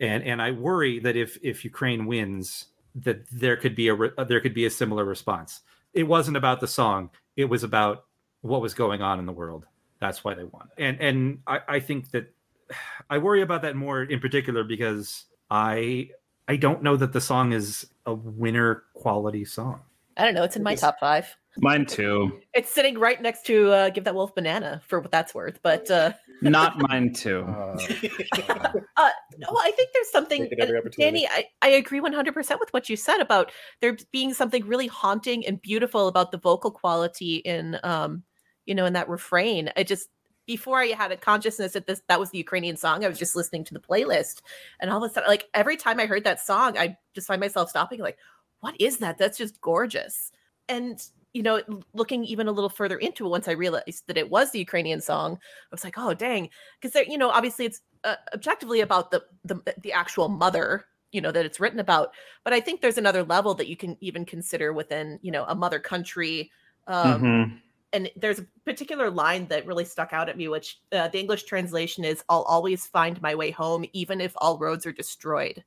And 0.00 0.22
and 0.22 0.40
I 0.40 0.50
worry 0.52 0.98
that 1.00 1.16
if 1.16 1.38
if 1.42 1.64
Ukraine 1.64 2.06
wins, 2.06 2.66
that 2.94 3.28
there 3.30 3.56
could 3.56 3.74
be 3.74 3.88
a 3.88 3.94
re- 3.94 4.10
uh, 4.16 4.24
there 4.24 4.40
could 4.40 4.54
be 4.54 4.66
a 4.66 4.70
similar 4.70 5.04
response. 5.04 5.60
It 5.94 6.04
wasn't 6.04 6.36
about 6.36 6.60
the 6.60 6.68
song; 6.68 7.10
it 7.36 7.46
was 7.46 7.64
about 7.64 8.04
what 8.42 8.60
was 8.60 8.74
going 8.74 9.02
on 9.02 9.18
in 9.18 9.26
the 9.26 9.32
world. 9.32 9.66
That's 10.00 10.22
why 10.22 10.34
they 10.34 10.44
won. 10.44 10.68
And 10.78 11.00
and 11.00 11.38
I, 11.46 11.60
I 11.68 11.80
think 11.80 12.10
that 12.12 12.32
I 13.10 13.18
worry 13.18 13.42
about 13.42 13.62
that 13.62 13.76
more 13.76 14.02
in 14.02 14.20
particular 14.20 14.64
because 14.64 15.24
I 15.50 16.10
I 16.46 16.56
don't 16.56 16.82
know 16.82 16.96
that 16.96 17.12
the 17.12 17.20
song 17.20 17.52
is 17.52 17.86
a 18.06 18.14
winner 18.14 18.84
quality 18.94 19.44
song. 19.44 19.82
I 20.18 20.24
don't 20.24 20.34
know. 20.34 20.42
It's 20.42 20.56
in 20.56 20.62
my 20.62 20.74
top 20.74 20.98
five. 20.98 21.36
Mine 21.58 21.86
too. 21.86 22.40
It's 22.54 22.70
sitting 22.70 22.98
right 22.98 23.22
next 23.22 23.46
to 23.46 23.70
uh, 23.70 23.90
"Give 23.90 24.02
That 24.02 24.16
Wolf 24.16 24.34
Banana" 24.34 24.82
for 24.88 24.98
what 24.98 25.12
that's 25.12 25.32
worth. 25.32 25.60
But 25.62 25.88
uh, 25.90 26.12
Not 26.42 26.78
mine 26.78 27.12
too. 27.12 27.44
uh, 27.48 27.74
no, 27.78 29.48
I 29.48 29.72
think 29.76 29.90
there's 29.94 30.10
something. 30.10 30.42
Take 30.42 30.52
it 30.52 30.60
every 30.60 30.76
uh, 30.76 30.80
opportunity. 30.80 31.26
Danny, 31.26 31.28
I, 31.28 31.44
I 31.62 31.68
agree 31.70 32.00
100% 32.00 32.34
with 32.60 32.72
what 32.72 32.88
you 32.88 32.96
said 32.96 33.20
about 33.20 33.52
there 33.80 33.96
being 34.12 34.34
something 34.34 34.66
really 34.66 34.88
haunting 34.88 35.46
and 35.46 35.62
beautiful 35.62 36.08
about 36.08 36.32
the 36.32 36.38
vocal 36.38 36.70
quality 36.70 37.36
in, 37.36 37.78
um, 37.84 38.24
you 38.66 38.74
know, 38.74 38.86
in 38.86 38.92
that 38.94 39.08
refrain. 39.08 39.70
I 39.76 39.84
just 39.84 40.08
before 40.46 40.80
I 40.80 40.86
had 40.86 41.12
a 41.12 41.16
consciousness 41.16 41.72
that 41.72 41.86
this 41.86 42.02
that 42.08 42.18
was 42.18 42.30
the 42.30 42.38
Ukrainian 42.38 42.76
song, 42.76 43.04
I 43.04 43.08
was 43.08 43.18
just 43.18 43.36
listening 43.36 43.64
to 43.64 43.74
the 43.74 43.80
playlist, 43.80 44.40
and 44.80 44.90
all 44.90 45.04
of 45.04 45.08
a 45.08 45.12
sudden, 45.12 45.28
like 45.28 45.46
every 45.54 45.76
time 45.76 46.00
I 46.00 46.06
heard 46.06 46.24
that 46.24 46.40
song, 46.40 46.76
I 46.76 46.96
just 47.14 47.26
find 47.26 47.40
myself 47.40 47.70
stopping, 47.70 48.00
like, 48.00 48.18
what 48.60 48.74
is 48.80 48.98
that? 48.98 49.18
That's 49.18 49.38
just 49.38 49.60
gorgeous. 49.60 50.32
And 50.68 51.02
you 51.34 51.42
know, 51.42 51.62
looking 51.92 52.24
even 52.24 52.48
a 52.48 52.52
little 52.52 52.70
further 52.70 52.96
into 52.98 53.26
it, 53.26 53.28
once 53.28 53.48
I 53.48 53.52
realized 53.52 54.04
that 54.06 54.16
it 54.16 54.30
was 54.30 54.50
the 54.50 54.58
Ukrainian 54.58 55.00
song, 55.00 55.34
I 55.42 55.66
was 55.70 55.84
like, 55.84 55.98
oh 55.98 56.14
dang, 56.14 56.48
because 56.80 56.94
you 57.08 57.18
know, 57.18 57.30
obviously 57.30 57.66
it's 57.66 57.80
uh, 58.04 58.16
objectively 58.34 58.80
about 58.80 59.10
the, 59.10 59.22
the 59.44 59.56
the 59.82 59.92
actual 59.92 60.28
mother, 60.28 60.86
you 61.12 61.20
know, 61.20 61.30
that 61.32 61.44
it's 61.46 61.60
written 61.60 61.80
about. 61.80 62.12
But 62.44 62.52
I 62.54 62.60
think 62.60 62.80
there's 62.80 62.98
another 62.98 63.22
level 63.24 63.54
that 63.54 63.68
you 63.68 63.76
can 63.76 63.96
even 64.00 64.24
consider 64.24 64.72
within, 64.72 65.18
you 65.22 65.30
know, 65.30 65.44
a 65.46 65.54
mother 65.54 65.78
country. 65.80 66.50
Um, 66.86 67.22
Mhm. 67.22 67.60
and 67.92 68.10
there's 68.16 68.38
a 68.40 68.46
particular 68.64 69.10
line 69.10 69.46
that 69.48 69.66
really 69.66 69.84
stuck 69.84 70.12
out 70.12 70.28
at 70.28 70.36
me 70.36 70.48
which 70.48 70.80
uh, 70.92 71.08
the 71.08 71.18
english 71.18 71.44
translation 71.44 72.04
is 72.04 72.22
i'll 72.28 72.42
always 72.42 72.86
find 72.86 73.20
my 73.22 73.34
way 73.34 73.50
home 73.50 73.84
even 73.92 74.20
if 74.20 74.32
all 74.38 74.58
roads 74.58 74.86
are 74.86 74.92
destroyed 74.92 75.64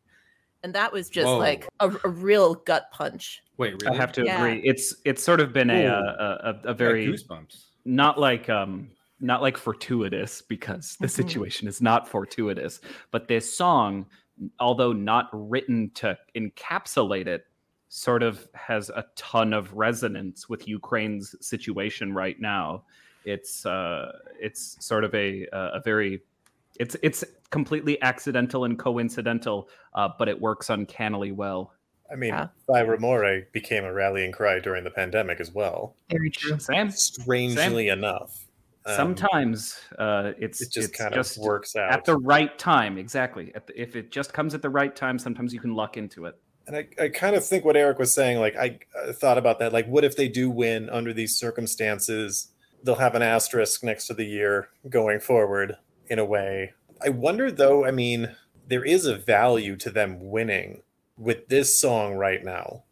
and 0.63 0.73
that 0.75 0.91
was 0.93 1.09
just 1.09 1.25
Whoa. 1.27 1.37
like 1.37 1.67
a, 1.79 1.91
a 2.03 2.09
real 2.09 2.55
gut 2.55 2.85
punch 2.91 3.41
Wait, 3.57 3.75
I 3.87 3.93
have 3.93 4.11
to 4.13 4.23
Yeah. 4.23 4.37
agree. 4.43 4.61
It's 4.63 4.95
it's 5.05 5.21
sort 5.23 5.39
of 5.39 5.53
been 5.53 5.69
a, 5.69 5.83
Ooh. 5.83 5.87
uh, 5.87 6.37
a, 6.43 6.47
a, 6.47 6.49
a 6.49 6.49
I 6.49 6.63
got 6.63 6.77
very 6.77 7.05
goosebumps. 7.07 7.65
not 7.85 8.19
like 8.19 8.49
um 8.49 8.89
not 9.19 9.41
like 9.43 9.55
fortuitous 9.57 10.41
because 10.41 10.97
the 10.99 11.05
Mhm. 11.07 11.11
situation 11.11 11.67
is 11.67 11.79
not 11.81 12.07
fortuitous 12.07 12.79
but 13.11 13.27
this 13.27 13.55
song 13.55 14.07
although 14.59 14.93
not 14.93 15.29
written 15.31 15.91
to 15.91 16.17
encapsulate 16.35 17.27
it 17.27 17.45
sort 17.89 18.23
of 18.23 18.47
has 18.55 18.89
a 18.89 19.05
ton 19.15 19.53
of 19.53 19.73
resonance 19.73 20.49
with 20.49 20.67
ukraine's 20.67 21.35
situation 21.45 22.13
right 22.13 22.39
now 22.39 22.83
it's 23.25 23.63
uh 23.67 24.11
it's 24.39 24.83
sort 24.83 25.03
of 25.03 25.13
a 25.13 25.45
a 25.51 25.79
very 25.85 26.23
it's 26.79 26.95
it's 27.03 27.23
completely 27.49 28.01
accidental 28.01 28.63
and 28.65 28.79
coincidental 28.79 29.69
uh, 29.95 30.09
but 30.17 30.27
it 30.29 30.39
works 30.39 30.69
uncannily 30.69 31.31
well 31.31 31.73
I 32.11 32.15
mean, 32.15 32.31
Yeah. 32.31 32.47
Fai 32.67 32.83
Rumore 32.83 33.49
became 33.53 33.85
a 33.85 33.93
rallying 33.93 34.33
cry 34.33 34.59
during 34.59 34.83
the 34.83 34.91
pandemic 34.91 35.39
as 35.39 35.51
well. 35.53 35.95
Very 36.09 36.29
true. 36.29 36.59
sam 36.59 36.91
Strangely 36.91 37.87
enough, 37.87 38.37
Um, 38.85 38.95
sometimes 38.95 39.79
uh 39.97 40.33
it's 40.37 40.59
it 40.61 40.71
just 40.71 40.89
it's 40.89 40.97
kind 40.97 41.13
just 41.13 41.37
of 41.37 41.43
works 41.43 41.75
out. 41.77 41.91
at 41.91 42.03
the 42.03 42.17
right 42.17 42.57
time 42.59 42.97
exactly 42.97 43.51
at 43.55 43.67
the, 43.67 43.81
if 43.81 43.95
it 43.95 44.11
just 44.11 44.33
comes 44.33 44.53
at 44.53 44.61
the 44.61 44.69
right 44.69 44.93
time 44.95 45.19
sometimes 45.19 45.53
you 45.53 45.59
can 45.61 45.73
luck 45.73 45.95
into 45.97 46.25
it 46.25 46.35
And 46.67 46.75
I, 46.75 46.87
I 46.99 47.09
kind 47.09 47.35
of 47.35 47.45
think 47.45 47.63
what 47.65 47.75
Eric 47.77 47.97
was 47.99 48.13
saying, 48.13 48.39
like 48.39 48.55
I 48.57 48.79
uh, 48.97 49.13
thought 49.13 49.37
about 49.37 49.59
that. 49.59 49.71
Like, 49.73 49.87
what 49.87 50.03
if 50.03 50.15
they 50.15 50.27
do 50.27 50.49
win 50.49 50.89
under 50.89 51.11
these 51.13 51.35
circumstances? 51.37 52.47
They'll 52.83 52.95
have 52.95 53.15
an 53.15 53.21
asterisk 53.21 53.83
next 53.83 54.07
to 54.07 54.13
the 54.13 54.25
year 54.25 54.69
going 54.89 55.19
forward 55.19 55.77
in 56.07 56.19
a 56.19 56.25
way. 56.25 56.73
I 57.03 57.09
wonder 57.09 57.51
though, 57.51 57.85
I 57.85 57.91
mean, 57.91 58.35
there 58.67 58.83
is 58.83 59.05
a 59.05 59.17
value 59.17 59.75
to 59.77 59.89
them 59.89 60.29
winning 60.29 60.83
with 61.17 61.47
this 61.47 61.79
song 61.79 62.15
right 62.15 62.43
now. 62.43 62.83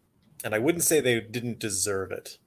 And 0.43 0.55
I 0.55 0.59
wouldn't 0.59 0.83
say 0.83 0.99
they 0.99 1.19
didn't 1.19 1.59
deserve 1.59 2.11
it. 2.11 2.37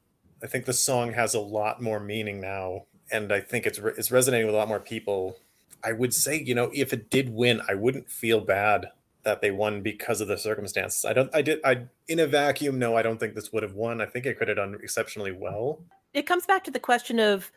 I 0.42 0.46
think 0.46 0.64
the 0.64 0.72
song 0.72 1.12
has 1.12 1.34
a 1.34 1.40
lot 1.40 1.82
more 1.82 2.00
meaning 2.00 2.40
now. 2.40 2.86
And 3.10 3.32
I 3.32 3.40
think 3.40 3.66
it's, 3.66 3.78
re- 3.78 3.92
it's 3.96 4.10
resonating 4.10 4.46
with 4.46 4.54
a 4.54 4.58
lot 4.58 4.68
more 4.68 4.80
people. 4.80 5.36
I 5.84 5.92
would 5.92 6.14
say, 6.14 6.40
you 6.40 6.54
know, 6.54 6.70
if 6.72 6.92
it 6.92 7.10
did 7.10 7.28
win, 7.28 7.60
I 7.68 7.74
wouldn't 7.74 8.08
feel 8.08 8.40
bad 8.40 8.88
that 9.24 9.40
they 9.40 9.50
won 9.50 9.82
because 9.82 10.20
of 10.20 10.28
the 10.28 10.36
circumstances. 10.36 11.04
I 11.04 11.12
don't 11.12 11.34
I 11.34 11.42
did 11.42 11.60
I 11.64 11.84
in 12.08 12.18
a 12.18 12.26
vacuum, 12.26 12.78
no, 12.78 12.96
I 12.96 13.02
don't 13.02 13.18
think 13.18 13.34
this 13.34 13.52
would 13.52 13.62
have 13.62 13.74
won. 13.74 14.00
I 14.00 14.06
think 14.06 14.26
it 14.26 14.38
could 14.38 14.48
have 14.48 14.56
done 14.56 14.76
exceptionally 14.82 15.32
well. 15.32 15.80
it 16.12 16.26
comes 16.26 16.46
back 16.46 16.64
to 16.64 16.70
the 16.70 16.80
question 16.80 17.18
of 17.18 17.52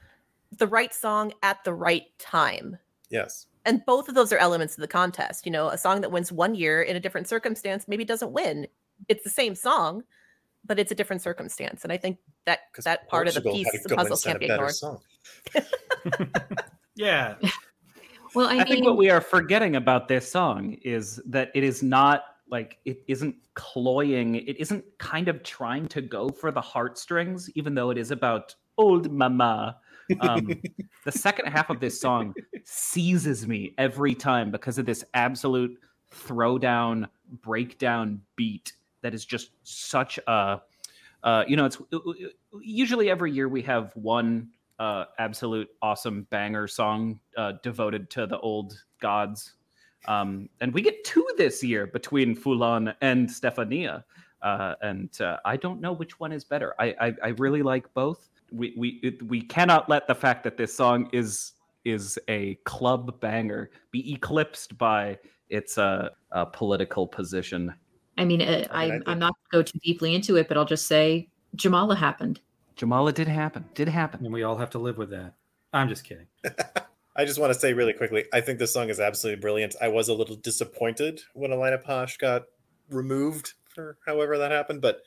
the 0.52 0.68
right 0.68 0.94
song 0.94 1.34
at 1.44 1.64
the 1.64 1.74
right 1.74 2.06
time 2.20 2.78
Yes. 3.10 3.48
and 3.66 3.86
both 3.86 4.10
of 4.10 4.16
those 4.16 4.32
are 4.32 4.38
elements 4.38 4.76
of 4.76 4.82
the 4.82 4.88
contest 4.88 5.46
you 5.46 5.52
know 5.52 5.70
a 5.70 5.78
song 5.78 6.02
that 6.02 6.12
wins 6.12 6.32
one 6.32 6.56
year 6.56 6.82
in 6.82 6.96
a 6.96 7.00
different 7.00 7.28
circumstance 7.28 7.88
maybe 7.88 8.06
doesn't 8.06 8.32
win 8.32 8.68
it's 9.08 9.24
the 9.24 9.30
same 9.30 9.56
song 9.56 10.04
but 10.66 10.80
it's 10.80 10.92
a 10.92 10.96
different 10.96 11.22
circumstance 11.22 11.84
and 11.84 11.92
i 11.92 11.98
think 11.98 12.18
that 12.46 12.60
that 12.84 13.08
part 13.08 13.28
of 13.28 13.34
the 13.34 13.42
piece 13.42 13.72
had 13.72 13.82
to 13.82 13.88
the 13.90 13.96
puzzle 13.96 14.18
can't 14.18 14.40
be 14.40 14.48
better 14.48 14.66
ignored 14.66 14.76
song. 14.76 15.00
Yeah. 16.96 17.36
Well, 18.34 18.48
I, 18.48 18.52
I, 18.52 18.56
mean, 18.56 18.68
think 18.68 18.86
what 18.86 18.98
we 18.98 19.10
are 19.10 19.22
forgetting 19.22 19.76
about 19.76 20.08
this 20.08 20.30
song 20.30 20.78
is 20.82 21.22
that 21.26 21.52
it 21.54 21.64
is 21.64 21.84
not 21.84 22.24
like 22.50 22.80
it 22.86 23.04
isn't 23.08 23.36
cloying 23.56 24.36
it 24.36 24.58
isn't 24.58 24.84
kind 25.00 25.28
of 25.30 25.42
trying 25.42 25.88
to 25.88 26.02
go 26.02 26.30
for 26.30 26.52
the 26.52 26.62
heartstrings 26.62 27.50
even 27.56 27.74
though 27.74 27.90
it 27.90 27.98
is 27.98 28.12
about 28.12 28.54
old 28.78 29.12
mama 29.12 29.78
um, 30.20 30.62
the 31.06 31.12
second 31.12 31.48
half 31.48 31.70
of 31.70 31.80
this 31.80 32.00
song 32.00 32.34
seizes 32.64 33.48
me 33.48 33.74
every 33.78 34.16
time 34.16 34.52
because 34.52 34.78
of 34.78 34.86
this 34.86 35.04
absolute 35.14 35.80
throwdown 36.14 37.08
breakdown 37.42 38.22
beat 38.36 38.74
that 39.02 39.14
is 39.14 39.26
just 39.26 39.52
such 39.64 40.20
a 40.28 40.62
uh, 41.24 41.44
you 41.48 41.56
know 41.56 41.66
it's 41.66 41.80
usually 42.62 43.10
every 43.10 43.32
year 43.32 43.50
we 43.50 43.62
have 43.62 43.92
one 43.96 44.50
uh, 44.80 45.06
absolute 45.18 45.70
awesome 45.82 46.28
banger 46.30 46.68
song 46.68 47.20
uh, 47.38 47.54
devoted 47.64 48.10
to 48.10 48.28
the 48.28 48.40
old 48.40 48.84
gods 49.02 49.54
um, 50.08 50.50
and 50.62 50.74
we 50.74 50.82
get 50.82 51.04
two 51.04 51.26
this 51.38 51.64
year 51.64 51.88
between 51.88 52.36
Fulenn 52.36 52.94
and 53.02 53.28
Stefania. 53.28 54.04
Uh, 54.42 54.76
and 54.82 55.22
uh, 55.22 55.38
I 55.44 55.58
don't 55.58 55.82
know 55.82 55.94
which 55.94 56.20
one 56.20 56.32
is 56.32 56.44
better. 56.44 56.76
I, 56.80 56.96
I, 57.00 57.14
I 57.24 57.28
really 57.38 57.64
like 57.64 57.92
both. 57.94 58.30
We 58.56 58.74
we 58.78 59.00
it, 59.04 59.22
we 59.24 59.42
cannot 59.42 59.90
let 59.90 60.08
the 60.08 60.16
fact 60.16 60.44
that 60.44 60.58
this 60.58 60.74
song 60.74 61.10
is 61.12 61.54
is 61.84 62.18
a 62.28 62.56
club 62.66 63.20
banger 63.20 63.70
be 63.92 64.14
eclipsed 64.14 64.78
by 64.78 65.20
its 65.50 65.78
uh, 65.78 66.10
uh, 66.32 66.46
political 66.46 67.08
position. 67.08 67.74
I 68.18 68.26
mean, 68.26 68.42
uh, 68.42 68.68
I, 68.72 68.86
I 68.86 68.92
mean, 68.92 69.04
I, 69.06 69.12
am 69.12 69.20
not 69.20 69.36
going 69.52 69.64
to 69.64 69.72
go 69.72 69.72
too 69.74 69.80
deeply 69.84 70.16
into 70.16 70.38
it, 70.38 70.48
but 70.48 70.58
I'll 70.58 70.66
just 70.66 70.88
say 70.88 71.30
Jamala 71.56 71.96
happened. 71.96 72.40
Jamala 72.78 73.14
did 73.14 73.28
happen. 73.28 73.66
Did 73.74 73.88
happen. 73.88 74.26
And 74.26 74.34
we 74.34 74.44
all 74.44 74.58
have 74.58 74.70
to 74.72 74.80
live 74.80 74.98
with 74.98 75.10
that. 75.12 75.34
I'm 75.74 75.90
just 75.90 76.04
kidding. 76.04 76.28
I 77.16 77.24
just 77.24 77.40
want 77.40 77.54
to 77.54 77.60
say 77.60 77.74
really 77.74 77.94
quickly, 77.94 78.26
I 78.34 78.42
think 78.42 78.60
this 78.60 78.74
song 78.74 78.90
is 78.90 79.00
absolutely 79.00 79.40
brilliant. 79.40 79.76
I 79.82 79.88
was 79.88 80.10
a 80.10 80.14
little 80.14 80.36
disappointed 80.36 81.22
when 81.34 81.52
Alina 81.52 81.78
Pash 81.78 82.18
got 82.18 82.44
removed 82.90 83.54
for 83.70 83.98
however 84.06 84.38
that 84.38 84.52
happened, 84.52 84.82
but 84.82 85.02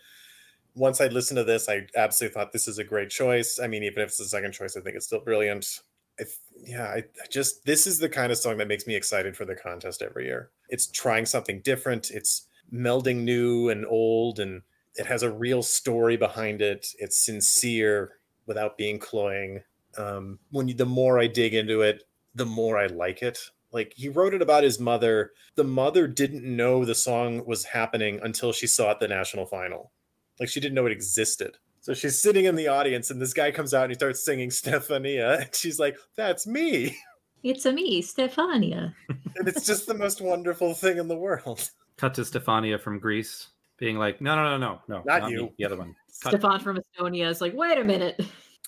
once 0.78 1.00
I 1.00 1.08
listened 1.08 1.38
to 1.38 1.44
this, 1.44 1.68
I 1.68 1.86
absolutely 1.96 2.34
thought 2.34 2.52
this 2.52 2.68
is 2.68 2.78
a 2.78 2.84
great 2.84 3.10
choice. 3.10 3.58
I 3.62 3.66
mean, 3.66 3.82
even 3.82 4.02
if 4.02 4.10
it's 4.10 4.18
the 4.18 4.24
second 4.24 4.52
choice, 4.52 4.76
I 4.76 4.80
think 4.80 4.96
it's 4.96 5.06
still 5.06 5.20
brilliant. 5.20 5.80
I, 6.20 6.24
yeah, 6.64 6.84
I, 6.84 6.96
I 6.96 7.26
just 7.30 7.64
this 7.64 7.86
is 7.86 7.98
the 7.98 8.08
kind 8.08 8.32
of 8.32 8.38
song 8.38 8.56
that 8.58 8.68
makes 8.68 8.86
me 8.86 8.94
excited 8.94 9.36
for 9.36 9.44
the 9.44 9.54
contest 9.54 10.02
every 10.02 10.26
year. 10.26 10.50
It's 10.68 10.86
trying 10.86 11.26
something 11.26 11.60
different. 11.60 12.10
It's 12.10 12.46
melding 12.72 13.18
new 13.18 13.68
and 13.68 13.86
old, 13.86 14.40
and 14.40 14.62
it 14.94 15.06
has 15.06 15.22
a 15.22 15.30
real 15.30 15.62
story 15.62 16.16
behind 16.16 16.62
it. 16.62 16.88
It's 16.98 17.24
sincere 17.24 18.12
without 18.46 18.78
being 18.78 18.98
cloying. 18.98 19.62
Um, 19.96 20.38
when 20.50 20.68
you, 20.68 20.74
the 20.74 20.86
more 20.86 21.18
I 21.18 21.26
dig 21.26 21.54
into 21.54 21.82
it, 21.82 22.04
the 22.34 22.46
more 22.46 22.78
I 22.78 22.86
like 22.86 23.22
it. 23.22 23.38
Like 23.72 23.92
he 23.96 24.08
wrote 24.08 24.34
it 24.34 24.42
about 24.42 24.64
his 24.64 24.80
mother. 24.80 25.32
The 25.54 25.64
mother 25.64 26.06
didn't 26.06 26.44
know 26.44 26.84
the 26.84 26.94
song 26.94 27.44
was 27.46 27.64
happening 27.64 28.18
until 28.22 28.52
she 28.52 28.66
saw 28.66 28.88
it 28.88 28.92
at 28.92 29.00
the 29.00 29.08
national 29.08 29.46
final. 29.46 29.92
Like 30.40 30.48
she 30.48 30.60
didn't 30.60 30.74
know 30.74 30.86
it 30.86 30.92
existed. 30.92 31.56
So 31.80 31.94
she's 31.94 32.20
sitting 32.20 32.44
in 32.44 32.54
the 32.54 32.68
audience, 32.68 33.10
and 33.10 33.20
this 33.20 33.32
guy 33.32 33.50
comes 33.50 33.72
out 33.72 33.84
and 33.84 33.92
he 33.92 33.94
starts 33.94 34.24
singing 34.24 34.50
Stefania, 34.50 35.40
and 35.42 35.54
she's 35.54 35.78
like, 35.78 35.96
"That's 36.16 36.46
me!" 36.46 36.96
It's 37.42 37.66
a 37.66 37.72
me, 37.72 38.02
Stefania. 38.02 38.94
And 39.36 39.46
it's 39.48 39.64
just 39.64 39.86
the 39.86 39.94
most 39.94 40.20
wonderful 40.20 40.74
thing 40.74 40.98
in 40.98 41.06
the 41.08 41.16
world. 41.16 41.70
Cut 41.96 42.14
to 42.14 42.22
Stefania 42.22 42.80
from 42.80 42.98
Greece 42.98 43.48
being 43.78 43.96
like, 43.96 44.20
no, 44.20 44.34
no, 44.34 44.58
no, 44.58 44.58
no, 44.58 44.80
no. 44.88 45.02
Not 45.06 45.30
me, 45.30 45.32
you. 45.32 45.52
The 45.56 45.64
other 45.64 45.76
one. 45.76 45.94
Cut. 46.20 46.30
Stefan 46.30 46.60
from 46.60 46.78
Estonia 46.78 47.28
is 47.28 47.40
like, 47.40 47.54
wait 47.54 47.78
a 47.78 47.84
minute. 47.84 48.20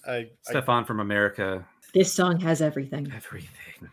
I, 0.07 0.12
I 0.12 0.31
Stefan 0.43 0.85
from 0.85 1.01
America. 1.01 1.66
This 1.93 2.12
song 2.12 2.39
has 2.41 2.62
everything. 2.62 3.12
Everything. 3.14 3.91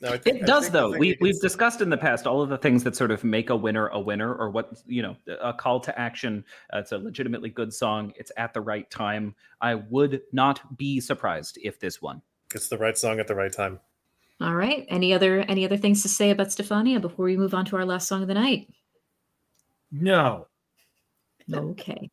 No, 0.00 0.12
I 0.12 0.16
think, 0.18 0.36
It 0.38 0.42
I 0.44 0.46
does 0.46 0.64
think- 0.64 0.72
though. 0.74 0.90
Think 0.92 1.00
We 1.00 1.08
you 1.08 1.16
can 1.16 1.24
we've 1.24 1.34
s- 1.34 1.40
discussed 1.40 1.80
in 1.80 1.90
the 1.90 1.96
past 1.96 2.26
all 2.26 2.40
of 2.40 2.48
the 2.48 2.58
things 2.58 2.84
that 2.84 2.94
sort 2.94 3.10
of 3.10 3.24
make 3.24 3.50
a 3.50 3.56
winner 3.56 3.88
a 3.88 3.98
winner, 3.98 4.32
or 4.34 4.48
what 4.50 4.80
you 4.86 5.02
know, 5.02 5.16
a 5.40 5.52
call 5.52 5.80
to 5.80 5.98
action. 5.98 6.44
Uh, 6.72 6.78
it's 6.78 6.92
a 6.92 6.98
legitimately 6.98 7.48
good 7.50 7.72
song. 7.74 8.12
It's 8.16 8.30
at 8.36 8.54
the 8.54 8.60
right 8.60 8.88
time. 8.90 9.34
I 9.60 9.74
would 9.74 10.22
not 10.32 10.76
be 10.78 11.00
surprised 11.00 11.58
if 11.62 11.80
this 11.80 12.00
won. 12.00 12.22
It's 12.54 12.68
the 12.68 12.78
right 12.78 12.96
song 12.96 13.18
at 13.18 13.26
the 13.26 13.34
right 13.34 13.52
time. 13.52 13.80
All 14.40 14.54
right. 14.54 14.86
Any 14.88 15.12
other 15.12 15.40
any 15.40 15.64
other 15.64 15.76
things 15.76 16.02
to 16.02 16.08
say 16.08 16.30
about 16.30 16.46
Stefania 16.48 17.00
before 17.00 17.24
we 17.24 17.36
move 17.36 17.52
on 17.54 17.64
to 17.66 17.76
our 17.76 17.84
last 17.84 18.06
song 18.06 18.22
of 18.22 18.28
the 18.28 18.34
night? 18.34 18.68
No. 19.90 20.46
Okay. 21.52 22.10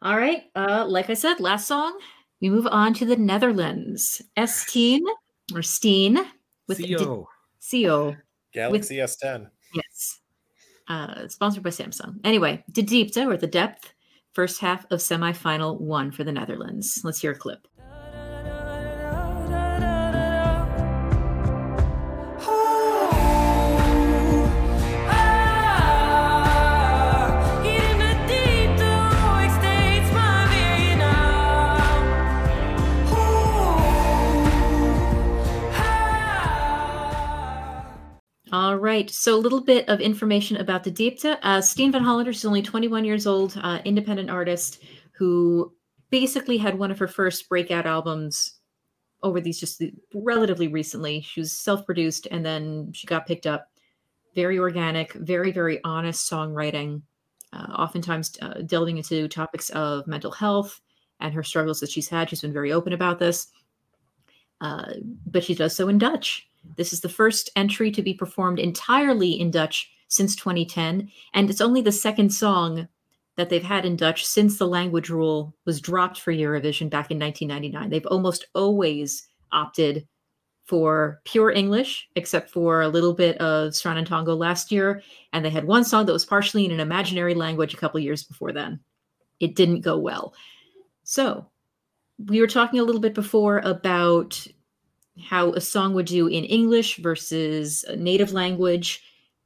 All 0.00 0.16
right. 0.16 0.44
Uh, 0.56 0.84
like 0.88 1.08
I 1.10 1.14
said, 1.14 1.38
last 1.40 1.68
song. 1.68 1.96
We 2.40 2.50
move 2.50 2.66
on 2.66 2.94
to 2.94 3.04
the 3.04 3.16
Netherlands. 3.16 4.20
Esteen 4.36 5.00
or 5.54 5.62
Steen 5.62 6.18
with 6.68 6.78
D- 6.78 6.94
CO. 6.94 7.28
CO. 7.70 8.16
Galaxy 8.52 8.96
S10. 8.96 9.48
Yes. 9.74 10.20
Uh, 10.88 11.28
sponsored 11.28 11.62
by 11.62 11.70
Samsung. 11.70 12.16
Anyway, 12.24 12.62
De 12.70 12.82
Diepte 12.82 13.26
or 13.26 13.36
The 13.36 13.46
Depth, 13.46 13.94
first 14.32 14.60
half 14.60 14.84
of 14.90 15.00
semifinal 15.00 15.80
one 15.80 16.10
for 16.10 16.24
the 16.24 16.32
Netherlands. 16.32 17.00
Let's 17.04 17.20
hear 17.20 17.32
a 17.32 17.36
clip. 17.38 17.66
Right. 38.82 39.08
So, 39.10 39.36
a 39.36 39.38
little 39.38 39.60
bit 39.60 39.88
of 39.88 40.00
information 40.00 40.56
about 40.56 40.82
the 40.82 40.90
Diepte. 40.90 41.38
Uh, 41.42 41.60
Steen 41.60 41.92
van 41.92 42.02
Hollander 42.02 42.32
is 42.32 42.44
only 42.44 42.62
21 42.62 43.04
years 43.04 43.26
old, 43.26 43.58
uh, 43.62 43.78
independent 43.84 44.28
artist 44.28 44.82
who 45.12 45.72
basically 46.10 46.58
had 46.58 46.78
one 46.78 46.90
of 46.90 46.98
her 46.98 47.06
first 47.06 47.48
breakout 47.48 47.86
albums 47.86 48.58
over 49.22 49.40
these 49.40 49.60
just 49.60 49.82
relatively 50.12 50.66
recently. 50.66 51.20
She 51.20 51.40
was 51.40 51.52
self 51.52 51.86
produced 51.86 52.26
and 52.30 52.44
then 52.44 52.92
she 52.92 53.06
got 53.06 53.26
picked 53.26 53.46
up. 53.46 53.68
Very 54.34 54.58
organic, 54.58 55.12
very, 55.12 55.52
very 55.52 55.78
honest 55.84 56.28
songwriting, 56.28 57.02
uh, 57.52 57.66
oftentimes 57.76 58.36
uh, 58.42 58.62
delving 58.66 58.96
into 58.96 59.28
topics 59.28 59.70
of 59.70 60.06
mental 60.06 60.30
health 60.32 60.80
and 61.20 61.32
her 61.34 61.42
struggles 61.42 61.78
that 61.80 61.90
she's 61.90 62.08
had. 62.08 62.30
She's 62.30 62.40
been 62.40 62.52
very 62.52 62.72
open 62.72 62.94
about 62.94 63.18
this. 63.18 63.48
Uh, 64.60 64.94
but 65.26 65.44
she 65.44 65.54
does 65.54 65.76
so 65.76 65.88
in 65.88 65.98
Dutch. 65.98 66.48
This 66.76 66.92
is 66.92 67.00
the 67.00 67.08
first 67.08 67.50
entry 67.56 67.90
to 67.90 68.02
be 68.02 68.14
performed 68.14 68.58
entirely 68.58 69.32
in 69.32 69.50
Dutch 69.50 69.90
since 70.08 70.36
2010, 70.36 71.10
and 71.34 71.50
it's 71.50 71.60
only 71.60 71.80
the 71.80 71.92
second 71.92 72.30
song 72.30 72.88
that 73.36 73.48
they've 73.48 73.62
had 73.62 73.86
in 73.86 73.96
Dutch 73.96 74.24
since 74.26 74.58
the 74.58 74.66
language 74.66 75.08
rule 75.08 75.54
was 75.64 75.80
dropped 75.80 76.20
for 76.20 76.32
Eurovision 76.32 76.90
back 76.90 77.10
in 77.10 77.18
1999. 77.18 77.88
They've 77.90 78.06
almost 78.06 78.46
always 78.54 79.26
opted 79.52 80.06
for 80.64 81.20
pure 81.24 81.50
English, 81.50 82.08
except 82.14 82.50
for 82.50 82.82
a 82.82 82.88
little 82.88 83.14
bit 83.14 83.36
of 83.38 83.72
Sranan 83.72 84.06
Tongo 84.06 84.36
last 84.36 84.70
year, 84.70 85.02
and 85.32 85.44
they 85.44 85.50
had 85.50 85.64
one 85.64 85.84
song 85.84 86.06
that 86.06 86.12
was 86.12 86.24
partially 86.24 86.64
in 86.64 86.70
an 86.70 86.80
imaginary 86.80 87.34
language 87.34 87.74
a 87.74 87.76
couple 87.76 88.00
years 88.00 88.22
before 88.22 88.52
then. 88.52 88.80
It 89.40 89.56
didn't 89.56 89.80
go 89.80 89.98
well. 89.98 90.34
So, 91.02 91.46
we 92.26 92.40
were 92.40 92.46
talking 92.46 92.78
a 92.78 92.84
little 92.84 93.00
bit 93.00 93.14
before 93.14 93.58
about 93.58 94.46
how 95.20 95.52
a 95.52 95.60
song 95.60 95.94
would 95.94 96.06
do 96.06 96.26
in 96.26 96.44
English 96.44 96.98
versus 96.98 97.84
native 97.96 98.32
language. 98.32 99.02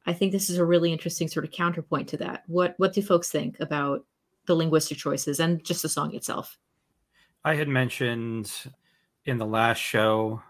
I 0.07 0.13
think 0.13 0.33
this 0.33 0.49
is 0.49 0.59
a 0.59 0.65
really 0.65 0.93
interesting 0.93 1.29
sort 1.29 1.45
of 1.45 1.51
counterpoint 1.51 2.09
to 2.11 2.17
that. 2.19 2.45
What 2.47 2.75
what 2.79 2.93
do 2.93 3.03
folks 3.03 3.31
think 3.31 3.59
about 3.61 4.05
the 4.47 4.55
linguistic 4.55 4.99
choices 4.99 5.41
and 5.41 5.65
just 5.65 5.83
the 5.83 5.89
song 5.89 6.15
itself? 6.15 6.59
I 7.45 7.55
had 7.55 7.69
mentioned 7.69 8.53
in 9.25 9.39
the 9.39 9.47
last 9.47 9.79
show 9.79 10.43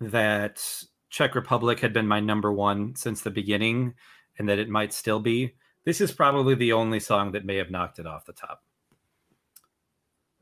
that 0.00 0.62
Czech 1.10 1.34
Republic 1.34 1.80
had 1.80 1.92
been 1.92 2.06
my 2.06 2.20
number 2.20 2.52
one 2.52 2.94
since 2.96 3.22
the 3.22 3.30
beginning 3.30 3.94
and 4.38 4.48
that 4.48 4.58
it 4.58 4.68
might 4.68 4.92
still 4.92 5.20
be. 5.20 5.54
This 5.84 6.00
is 6.00 6.12
probably 6.12 6.54
the 6.54 6.72
only 6.72 7.00
song 7.00 7.32
that 7.32 7.44
may 7.44 7.56
have 7.56 7.70
knocked 7.70 7.98
it 7.98 8.06
off 8.06 8.26
the 8.26 8.32
top. 8.32 8.62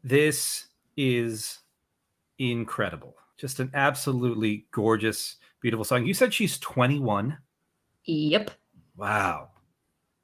This 0.03 0.67
is 0.97 1.61
incredible. 2.39 3.17
Just 3.37 3.61
an 3.61 3.71
absolutely 3.75 4.67
gorgeous, 4.71 5.37
beautiful 5.61 5.85
song. 5.85 6.07
You 6.07 6.15
said 6.15 6.33
she's 6.33 6.59
21. 6.59 7.37
Yep. 8.05 8.51
Wow. 8.97 9.51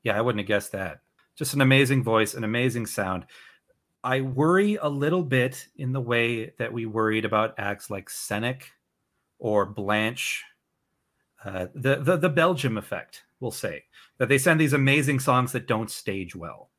Yeah, 0.02 0.16
I 0.16 0.20
wouldn't 0.20 0.40
have 0.40 0.48
guessed 0.48 0.72
that. 0.72 1.00
Just 1.36 1.54
an 1.54 1.60
amazing 1.60 2.02
voice, 2.02 2.34
an 2.34 2.44
amazing 2.44 2.86
sound. 2.86 3.26
I 4.04 4.20
worry 4.20 4.76
a 4.76 4.88
little 4.88 5.22
bit 5.22 5.66
in 5.76 5.92
the 5.92 6.00
way 6.00 6.52
that 6.58 6.72
we 6.72 6.86
worried 6.86 7.24
about 7.24 7.54
acts 7.58 7.90
like 7.90 8.08
Sennek 8.08 8.62
or 9.38 9.64
Blanche. 9.64 10.42
Uh, 11.44 11.66
the, 11.74 11.96
the 11.96 12.16
the 12.16 12.28
Belgium 12.28 12.78
effect, 12.78 13.24
we'll 13.40 13.50
say, 13.50 13.84
that 14.18 14.28
they 14.28 14.38
send 14.38 14.60
these 14.60 14.72
amazing 14.72 15.18
songs 15.18 15.52
that 15.52 15.66
don't 15.66 15.90
stage 15.90 16.36
well. 16.36 16.70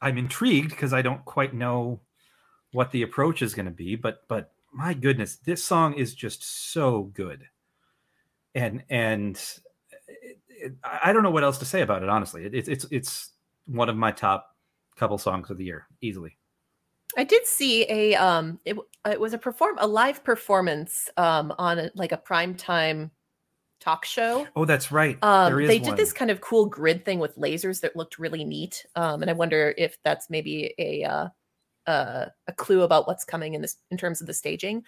I'm 0.00 0.18
intrigued 0.18 0.70
because 0.70 0.92
I 0.92 1.02
don't 1.02 1.24
quite 1.24 1.54
know 1.54 2.00
what 2.72 2.90
the 2.90 3.02
approach 3.02 3.42
is 3.42 3.54
going 3.54 3.66
to 3.66 3.72
be, 3.72 3.96
but 3.96 4.22
but 4.28 4.52
my 4.72 4.94
goodness, 4.94 5.36
this 5.36 5.62
song 5.62 5.94
is 5.94 6.14
just 6.14 6.72
so 6.72 7.04
good, 7.14 7.44
and 8.54 8.82
and 8.88 9.36
it, 10.08 10.38
it, 10.48 10.72
I 10.82 11.12
don't 11.12 11.22
know 11.22 11.30
what 11.30 11.44
else 11.44 11.58
to 11.58 11.64
say 11.64 11.82
about 11.82 12.02
it. 12.02 12.08
Honestly, 12.08 12.44
it, 12.44 12.54
it's 12.54 12.68
it's 12.68 12.86
it's 12.90 13.30
one 13.66 13.88
of 13.88 13.96
my 13.96 14.12
top 14.12 14.56
couple 14.96 15.18
songs 15.18 15.50
of 15.50 15.58
the 15.58 15.64
year, 15.64 15.86
easily. 16.00 16.36
I 17.16 17.24
did 17.24 17.46
see 17.46 17.84
a 17.90 18.14
um 18.14 18.58
it, 18.64 18.76
it 19.06 19.20
was 19.20 19.34
a 19.34 19.38
perform 19.38 19.76
a 19.78 19.86
live 19.86 20.24
performance 20.24 21.10
um 21.16 21.54
on 21.58 21.78
a, 21.78 21.90
like 21.94 22.12
a 22.12 22.16
primetime 22.16 23.10
talk 23.80 24.04
show. 24.04 24.46
Oh, 24.56 24.64
that's 24.64 24.90
right. 24.90 25.18
Um 25.22 25.52
there 25.52 25.60
is 25.60 25.68
they 25.68 25.78
one. 25.78 25.90
did 25.90 25.96
this 25.98 26.12
kind 26.12 26.30
of 26.30 26.40
cool 26.40 26.66
grid 26.66 27.04
thing 27.04 27.18
with 27.18 27.36
lasers 27.36 27.80
that 27.82 27.96
looked 27.96 28.18
really 28.18 28.44
neat. 28.44 28.86
Um 28.96 29.22
and 29.22 29.30
I 29.30 29.34
wonder 29.34 29.74
if 29.76 29.98
that's 30.02 30.30
maybe 30.30 30.74
a 30.78 31.04
uh 31.04 31.28
uh, 31.86 32.26
a 32.46 32.52
clue 32.52 32.82
about 32.82 33.06
what's 33.06 33.24
coming 33.24 33.54
in 33.54 33.62
this 33.62 33.76
in 33.90 33.96
terms 33.96 34.20
of 34.20 34.26
the 34.26 34.34
staging. 34.34 34.84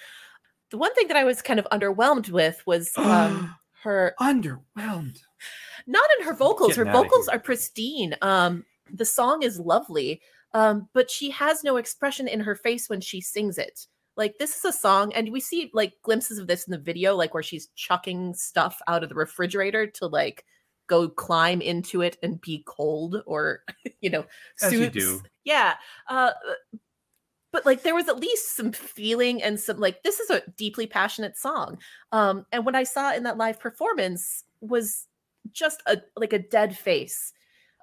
The 0.70 0.78
one 0.78 0.94
thing 0.94 1.08
that 1.08 1.16
I 1.16 1.24
was 1.24 1.42
kind 1.42 1.58
of 1.60 1.66
underwhelmed 1.72 2.30
with 2.30 2.62
was 2.66 2.92
um 2.96 3.54
her 3.82 4.14
underwhelmed. 4.20 5.20
not 5.86 6.08
in 6.18 6.26
her 6.26 6.34
vocals. 6.34 6.74
Her 6.74 6.86
vocals 6.86 7.28
are 7.28 7.38
pristine. 7.38 8.14
Um, 8.22 8.64
the 8.92 9.04
song 9.04 9.42
is 9.42 9.60
lovely, 9.60 10.22
um, 10.54 10.88
but 10.94 11.10
she 11.10 11.30
has 11.30 11.62
no 11.62 11.76
expression 11.76 12.26
in 12.26 12.40
her 12.40 12.54
face 12.54 12.88
when 12.88 13.00
she 13.00 13.20
sings 13.20 13.58
it. 13.58 13.86
Like 14.16 14.36
this 14.38 14.56
is 14.56 14.64
a 14.64 14.72
song, 14.72 15.12
and 15.12 15.30
we 15.32 15.40
see 15.40 15.70
like 15.74 15.94
glimpses 16.02 16.38
of 16.38 16.46
this 16.46 16.64
in 16.66 16.70
the 16.70 16.78
video, 16.78 17.14
like 17.14 17.34
where 17.34 17.42
she's 17.42 17.68
chucking 17.74 18.34
stuff 18.34 18.80
out 18.86 19.02
of 19.02 19.08
the 19.08 19.14
refrigerator 19.14 19.86
to 19.86 20.06
like 20.06 20.44
go 20.86 21.08
climb 21.08 21.60
into 21.60 22.02
it 22.02 22.16
and 22.22 22.40
be 22.40 22.62
cold, 22.66 23.22
or 23.26 23.62
you 24.00 24.10
know, 24.10 24.24
As 24.62 24.72
you 24.72 24.78
suits. 24.84 24.94
do. 24.96 25.22
Yeah. 25.44 25.74
Uh, 26.08 26.32
but 27.52 27.64
like 27.66 27.82
there 27.82 27.94
was 27.94 28.08
at 28.08 28.18
least 28.18 28.56
some 28.56 28.72
feeling 28.72 29.42
and 29.42 29.60
some 29.60 29.78
like 29.78 30.02
this 30.02 30.20
is 30.20 30.30
a 30.30 30.42
deeply 30.56 30.86
passionate 30.86 31.36
song. 31.36 31.78
Um, 32.12 32.46
and 32.52 32.66
what 32.66 32.74
I 32.74 32.84
saw 32.84 33.12
in 33.14 33.22
that 33.24 33.36
live 33.36 33.60
performance 33.60 34.44
was 34.60 35.06
just 35.52 35.82
a 35.86 36.00
like 36.16 36.32
a 36.32 36.38
dead 36.38 36.76
face 36.76 37.32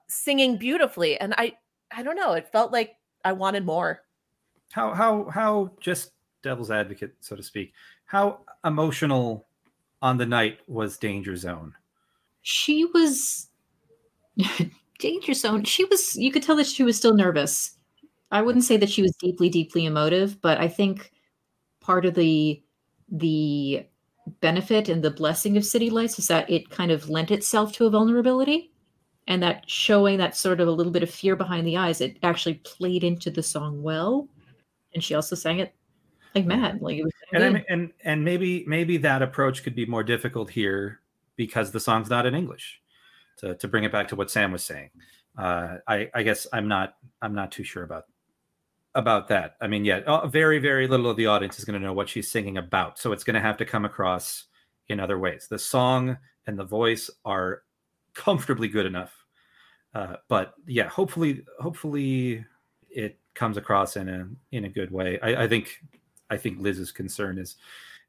singing 0.08 0.58
beautifully 0.58 1.18
and 1.20 1.34
i 1.38 1.54
i 1.96 2.02
don't 2.02 2.16
know 2.16 2.34
it 2.34 2.52
felt 2.52 2.72
like 2.72 2.96
i 3.24 3.32
wanted 3.32 3.64
more 3.64 4.02
How 4.72 4.94
how 4.94 5.30
how 5.30 5.72
just 5.80 6.14
devil's 6.42 6.72
advocate, 6.72 7.14
so 7.20 7.36
to 7.36 7.44
speak. 7.44 7.74
How 8.06 8.40
emotional 8.66 9.46
on 10.02 10.18
the 10.18 10.26
night 10.26 10.60
was 10.68 10.98
Danger 10.98 11.36
Zone? 11.36 11.74
She 12.42 12.86
was 12.86 13.48
danger 15.00 15.34
zone. 15.34 15.64
She 15.64 15.86
was 15.86 16.16
you 16.16 16.32
could 16.32 16.44
tell 16.44 16.56
that 16.56 16.68
she 16.68 16.84
was 16.84 16.98
still 16.98 17.14
nervous. 17.14 17.78
I 18.32 18.42
wouldn't 18.42 18.64
say 18.64 18.78
that 18.78 18.90
she 18.90 19.02
was 19.02 19.14
deeply, 19.20 19.50
deeply 19.50 19.86
emotive, 19.86 20.42
but 20.42 20.58
I 20.58 20.68
think 20.68 21.12
part 21.82 22.06
of 22.06 22.14
the 22.14 22.62
the 23.12 23.86
benefit 24.40 24.88
and 24.88 25.04
the 25.04 25.12
blessing 25.12 25.58
of 25.58 25.66
City 25.66 25.90
Lights 25.90 26.18
is 26.18 26.28
that 26.28 26.50
it 26.50 26.70
kind 26.70 26.92
of 26.92 27.10
lent 27.10 27.32
itself 27.32 27.74
to 27.74 27.86
a 27.86 27.90
vulnerability 27.90 28.72
and 29.28 29.44
that 29.44 29.70
showing 29.70 30.18
that 30.18 30.36
sort 30.36 30.62
of 30.62 30.68
a 30.68 30.72
little 30.72 30.92
bit 30.92 31.04
of 31.04 31.10
fear 31.10 31.36
behind 31.36 31.68
the 31.68 31.78
eyes, 31.78 32.02
it 32.02 32.18
actually 32.24 32.56
played 32.56 33.04
into 33.04 33.30
the 33.30 33.44
song 33.44 33.82
well. 33.82 34.28
And 34.94 35.04
she 35.04 35.16
also 35.16 35.36
sang 35.36 35.60
it 35.60 35.74
like 36.36 36.46
mad. 36.46 36.82
Like 36.82 36.98
it 36.98 37.04
was 37.04 37.14
And 37.34 37.44
I 37.44 37.50
mean, 37.50 37.66
and 37.70 37.92
and 38.04 38.24
maybe 38.24 38.64
maybe 38.68 38.98
that 38.98 39.22
approach 39.22 39.64
could 39.64 39.76
be 39.76 39.86
more 39.86 40.04
difficult 40.04 40.50
here 40.50 41.02
because 41.36 41.72
the 41.72 41.80
song's 41.80 42.10
not 42.10 42.26
in 42.26 42.36
English. 42.36 42.80
To 43.38 43.56
to 43.56 43.68
bring 43.68 43.84
it 43.84 43.92
back 43.92 44.08
to 44.10 44.16
what 44.16 44.30
Sam 44.30 44.52
was 44.52 44.64
saying, 44.64 44.90
uh, 45.38 45.78
I 45.88 46.10
I 46.14 46.24
guess 46.24 46.46
I'm 46.54 46.68
not 46.68 46.96
I'm 47.22 47.34
not 47.34 47.52
too 47.52 47.64
sure 47.64 47.84
about 47.84 48.06
about 48.94 49.28
that. 49.30 49.56
I 49.62 49.68
mean, 49.68 49.86
yeah, 49.86 50.28
very 50.28 50.60
very 50.60 50.88
little 50.88 51.10
of 51.10 51.18
the 51.18 51.28
audience 51.28 51.58
is 51.58 51.66
going 51.66 51.80
to 51.80 51.86
know 51.86 51.94
what 51.94 52.10
she's 52.10 52.30
singing 52.30 52.58
about, 52.58 53.00
so 53.00 53.12
it's 53.12 53.24
going 53.24 53.36
to 53.36 53.42
have 53.42 53.58
to 53.58 53.66
come 53.66 53.86
across 53.86 54.46
in 54.90 55.00
other 55.00 55.18
ways. 55.18 55.48
The 55.50 55.58
song 55.58 56.18
and 56.48 56.58
the 56.58 56.66
voice 56.66 57.10
are 57.26 57.64
comfortably 58.14 58.68
good 58.68 58.86
enough. 58.86 59.14
Uh, 59.94 60.16
but 60.28 60.54
yeah, 60.68 60.88
hopefully, 60.88 61.44
hopefully 61.60 62.46
it 62.90 63.20
comes 63.34 63.58
across 63.58 63.96
in 63.96 64.10
a 64.10 64.28
in 64.52 64.66
a 64.66 64.70
good 64.70 64.92
way. 64.92 65.20
I, 65.22 65.44
I 65.44 65.48
think 65.48 65.82
I 66.30 66.38
think 66.38 66.60
Liz's 66.60 66.92
concern 66.92 67.38
is 67.38 67.58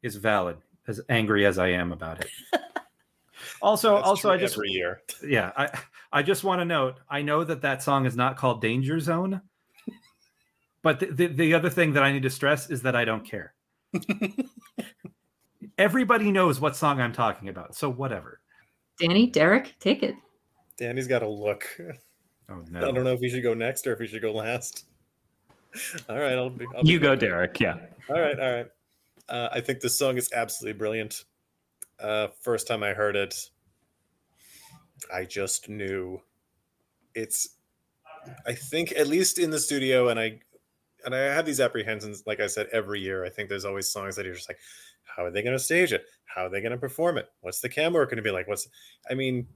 is 0.03 0.16
valid. 0.16 0.59
As 0.89 1.01
angry 1.09 1.47
as 1.47 1.59
I 1.59 1.68
am 1.68 1.93
about 1.93 2.20
it. 2.20 2.31
also, 3.63 3.95
That's 3.97 4.09
also, 4.09 4.29
true 4.29 4.31
I 4.33 4.37
just 4.39 4.55
every 4.55 4.71
year. 4.71 5.03
yeah, 5.27 5.53
I 5.57 5.79
I 6.13 6.23
just 6.23 6.45
want 6.45 6.61
to 6.61 6.65
note. 6.65 6.97
I 7.09 7.23
know 7.23 7.45
that 7.45 7.63
that 7.63 7.83
song 7.83 8.07
is 8.07 8.17
not 8.17 8.37
called 8.37 8.61
Danger 8.61 9.01
Zone, 9.01 9.41
but 10.83 11.01
the, 11.01 11.07
the 11.07 11.27
the 11.29 11.55
other 11.55 11.71
thing 11.71 11.93
that 11.95 12.03
I 12.03 12.13
need 12.13 12.23
to 12.25 12.31
stress 12.31 12.71
is 12.71 12.83
that 12.83 12.97
I 12.97 13.05
don't 13.05 13.25
care. 13.25 13.55
Everybody 15.79 16.31
knows 16.33 16.61
what 16.61 16.77
song 16.77 17.01
I'm 17.01 17.13
talking 17.13 17.49
about, 17.49 17.75
so 17.75 17.89
whatever. 17.89 18.41
Danny, 18.99 19.27
Derek, 19.29 19.75
take 19.81 20.03
it. 20.03 20.15
Danny's 20.77 21.07
got 21.07 21.23
a 21.23 21.29
look. 21.29 21.65
Oh 22.49 22.63
no! 22.71 22.89
I 22.89 22.93
don't 22.93 23.05
know 23.05 23.13
if 23.13 23.21
he 23.21 23.31
should 23.31 23.43
go 23.43 23.55
next 23.55 23.87
or 23.87 23.93
if 23.93 24.01
he 24.01 24.07
should 24.07 24.23
go 24.23 24.33
last. 24.33 24.87
All 26.09 26.19
right, 26.19 26.35
I'll 26.35 26.51
be. 26.51 26.67
I'll 26.77 26.85
You 26.85 26.99
be 26.99 27.03
go. 27.05 27.17
Derek. 27.17 27.59
Yeah. 27.61 27.77
All 28.11 28.21
right, 28.21 28.39
all 28.39 28.53
right. 28.53 28.67
Uh, 29.29 29.49
I 29.53 29.61
think 29.61 29.81
this 29.81 29.97
song 29.97 30.19
is 30.19 30.29
absolutely 30.35 30.77
brilliant. 30.77 31.25
Uh, 32.03 32.29
first 32.41 32.67
time 32.67 32.83
I 32.83 32.93
heard 32.93 33.17
it, 33.17 33.35
I 35.13 35.25
just 35.25 35.69
knew 35.69 36.21
it's. 37.15 37.57
I 38.47 38.53
think 38.53 38.93
at 38.93 39.09
least 39.09 39.39
in 39.39 39.51
the 39.51 39.59
studio, 39.59 40.09
and 40.09 40.19
I, 40.19 40.41
and 41.05 41.15
I 41.15 41.19
have 41.19 41.47
these 41.47 41.61
apprehensions. 41.61 42.23
Like 42.27 42.41
I 42.41 42.47
said, 42.47 42.69
every 42.73 43.01
year, 43.01 43.25
I 43.25 43.29
think 43.29 43.49
there's 43.49 43.65
always 43.65 43.89
songs 43.89 44.15
that 44.17 44.25
you're 44.25 44.35
just 44.35 44.49
like, 44.49 44.59
how 45.05 45.25
are 45.25 45.31
they 45.31 45.43
going 45.43 45.57
to 45.57 45.63
stage 45.63 45.93
it? 45.93 46.05
How 46.25 46.47
are 46.47 46.49
they 46.49 46.61
going 46.61 46.73
to 46.73 46.79
perform 46.79 47.19
it? 47.19 47.29
What's 47.41 47.61
the 47.61 47.69
camera 47.69 48.05
going 48.07 48.17
to 48.17 48.23
be 48.23 48.31
like? 48.31 48.49
What's, 48.49 48.69
I 49.11 49.15
mean, 49.15 49.47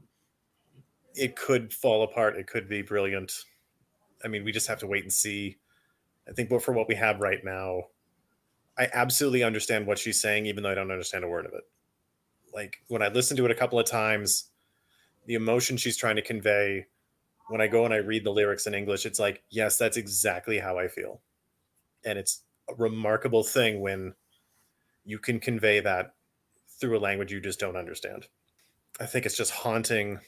it 1.15 1.37
could 1.37 1.73
fall 1.73 2.03
apart. 2.03 2.37
It 2.37 2.47
could 2.47 2.69
be 2.69 2.83
brilliant. 2.83 3.33
I 4.25 4.29
mean, 4.29 4.45
we 4.45 4.53
just 4.53 4.67
have 4.67 4.79
to 4.81 4.87
wait 4.87 5.05
and 5.05 5.13
see. 5.13 5.57
I 6.29 6.33
think, 6.33 6.49
but 6.49 6.63
for 6.63 6.73
what 6.73 6.89
we 6.89 6.97
have 6.97 7.21
right 7.21 7.45
now, 7.45 7.85
I 8.79 8.89
absolutely 8.93 9.43
understand 9.43 9.87
what 9.87 9.99
she's 9.99 10.21
saying, 10.21 10.47
even 10.47 10.63
though 10.63 10.71
I 10.71 10.75
don't 10.75 10.91
understand 10.91 11.25
a 11.25 11.29
word 11.29 11.47
of 11.47 11.53
it. 11.55 11.63
Like 12.57 12.79
when 12.89 13.03
I 13.03 13.09
listen 13.09 13.37
to 13.37 13.45
it 13.45 13.51
a 13.51 13.55
couple 13.55 13.79
of 13.79 13.85
times, 13.85 14.47
the 15.27 15.35
emotion 15.35 15.77
she's 15.77 15.99
trying 15.99 16.17
to 16.17 16.23
convey, 16.23 16.87
when 17.49 17.61
I 17.61 17.67
go 17.67 17.85
and 17.85 17.93
I 17.93 17.99
read 17.99 18.25
the 18.25 18.31
lyrics 18.31 18.67
in 18.67 18.75
English, 18.75 19.05
it's 19.05 19.19
like, 19.21 19.45
yes, 19.51 19.77
that's 19.77 19.99
exactly 19.99 20.59
how 20.59 20.79
I 20.79 20.89
feel. 20.89 21.21
And 22.07 22.19
it's 22.19 22.45
a 22.71 22.75
remarkable 22.75 23.45
thing 23.45 23.83
when 23.83 24.15
you 25.05 25.19
can 25.19 25.39
convey 25.39 25.81
that 25.81 26.15
through 26.81 26.97
a 26.97 26.99
language 26.99 27.31
you 27.31 27.41
just 27.41 27.61
don't 27.61 27.77
understand. 27.77 28.27
I 28.99 29.05
think 29.05 29.27
it's 29.27 29.37
just 29.37 29.53
haunting 29.53 30.19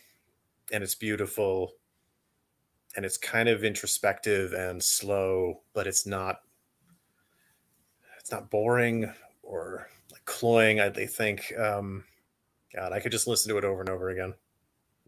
and 0.71 0.85
it's 0.85 0.95
beautiful 0.95 1.73
and 2.95 3.07
it's 3.07 3.17
kind 3.17 3.49
of 3.49 3.65
introspective 3.65 4.53
and 4.53 4.83
slow, 4.83 5.63
but 5.73 5.87
it's 5.87 6.07
not 6.07 6.41
it's 8.19 8.31
not 8.31 8.51
boring 8.51 9.11
or 9.43 9.89
like 10.13 10.25
cloying. 10.27 10.81
I 10.81 10.91
think, 10.91 11.55
um, 11.59 12.05
God, 12.75 12.93
I 12.93 13.01
could 13.01 13.13
just 13.13 13.27
listen 13.27 13.51
to 13.51 13.59
it 13.59 13.65
over 13.65 13.81
and 13.81 13.89
over 13.91 14.11
again. 14.11 14.35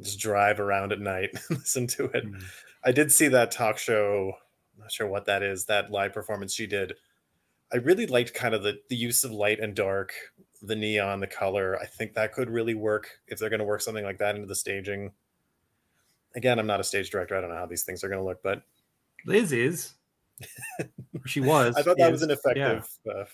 Just 0.00 0.18
drive 0.18 0.60
around 0.60 0.92
at 0.92 1.00
night, 1.00 1.30
and 1.48 1.58
listen 1.58 1.86
to 1.88 2.04
it. 2.06 2.24
Mhm. 2.26 2.42
I 2.84 2.92
did 2.92 3.12
see 3.12 3.28
that 3.28 3.50
talk 3.50 3.76
show. 3.78 4.32
I'm 4.74 4.80
not 4.82 4.92
sure 4.92 5.06
what 5.06 5.26
that 5.26 5.42
is. 5.42 5.66
That 5.66 5.90
live 5.90 6.12
performance 6.14 6.54
she 6.54 6.66
did. 6.66 6.94
I 7.72 7.76
really 7.76 8.06
liked 8.06 8.32
kind 8.34 8.54
of 8.54 8.62
the 8.62 8.80
the 8.88 8.96
use 8.96 9.24
of 9.24 9.30
light 9.30 9.60
and 9.60 9.74
dark, 9.76 10.12
the 10.62 10.74
neon, 10.74 11.20
the 11.20 11.26
color. 11.26 11.78
I 11.80 11.84
think 11.86 12.14
that 12.14 12.32
could 12.32 12.48
really 12.48 12.74
work 12.74 13.10
if 13.28 13.38
they're 13.38 13.50
going 13.50 13.60
to 13.60 13.64
work 13.66 13.82
something 13.82 14.04
like 14.04 14.18
that 14.18 14.34
into 14.34 14.46
the 14.46 14.54
staging. 14.56 15.12
Again, 16.34 16.58
I'm 16.58 16.66
not 16.66 16.80
a 16.80 16.84
stage 16.84 17.10
director. 17.10 17.36
I 17.36 17.40
don't 17.40 17.50
know 17.50 17.56
how 17.56 17.66
these 17.66 17.82
things 17.82 18.02
are 18.02 18.08
going 18.08 18.20
to 18.20 18.24
look, 18.24 18.42
but 18.42 18.62
Liz 19.26 19.52
is. 19.52 19.94
She 21.26 21.40
was. 21.40 21.76
I 21.76 21.82
thought 21.82 21.98
that 21.98 22.10
was 22.10 22.22
an 22.22 22.30
effective, 22.30 22.88
uh, 23.08 23.24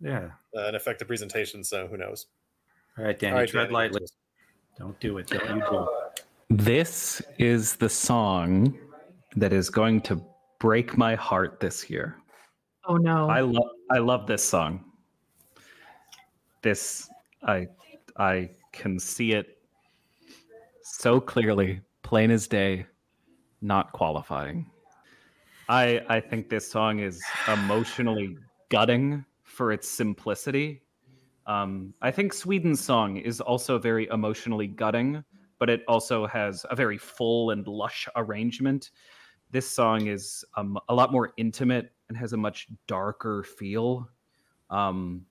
Yeah. 0.00 0.30
yeah. 0.54 0.60
uh, 0.60 0.66
an 0.68 0.74
effective 0.74 1.06
presentation. 1.06 1.62
So 1.62 1.86
who 1.86 1.96
knows? 1.96 2.26
All 2.98 3.04
right, 3.04 3.18
Danny, 3.18 3.32
All 3.32 3.38
right, 3.40 3.48
tread 3.48 3.64
Danny, 3.64 3.74
lightly. 3.74 4.00
Don't 4.78 4.98
do 5.00 5.18
it. 5.18 5.26
Don't 5.26 5.56
you 5.56 5.62
do 5.70 5.82
it. 5.82 6.24
This 6.48 7.20
is 7.38 7.76
the 7.76 7.88
song 7.88 8.78
that 9.36 9.52
is 9.52 9.68
going 9.68 10.00
to 10.02 10.22
break 10.58 10.96
my 10.96 11.14
heart 11.14 11.60
this 11.60 11.90
year. 11.90 12.16
Oh 12.86 12.96
no. 12.96 13.28
I 13.28 13.40
love 13.40 13.68
I 13.90 13.98
love 13.98 14.26
this 14.26 14.44
song. 14.44 14.84
This 16.62 17.08
I 17.42 17.66
I 18.16 18.50
can 18.72 18.98
see 18.98 19.32
it 19.32 19.58
so 20.82 21.20
clearly, 21.20 21.80
plain 22.02 22.30
as 22.30 22.46
day, 22.46 22.86
not 23.60 23.92
qualifying. 23.92 24.70
I 25.68 26.02
I 26.08 26.20
think 26.20 26.48
this 26.48 26.70
song 26.70 27.00
is 27.00 27.22
emotionally 27.52 28.36
gutting 28.68 29.24
for 29.42 29.72
its 29.72 29.88
simplicity. 29.88 30.82
Um, 31.46 31.94
I 32.02 32.10
think 32.10 32.32
Sweden's 32.32 32.80
song 32.80 33.16
is 33.16 33.40
also 33.40 33.78
very 33.78 34.08
emotionally 34.08 34.66
gutting, 34.66 35.22
but 35.58 35.70
it 35.70 35.82
also 35.86 36.26
has 36.26 36.66
a 36.70 36.76
very 36.76 36.98
full 36.98 37.50
and 37.50 37.66
lush 37.66 38.08
arrangement. 38.16 38.90
This 39.50 39.70
song 39.70 40.08
is 40.08 40.44
um, 40.56 40.78
a 40.88 40.94
lot 40.94 41.12
more 41.12 41.32
intimate 41.36 41.92
and 42.08 42.18
has 42.18 42.32
a 42.32 42.36
much 42.36 42.66
darker 42.88 43.44
feel. 43.44 44.08
Um, 44.70 45.24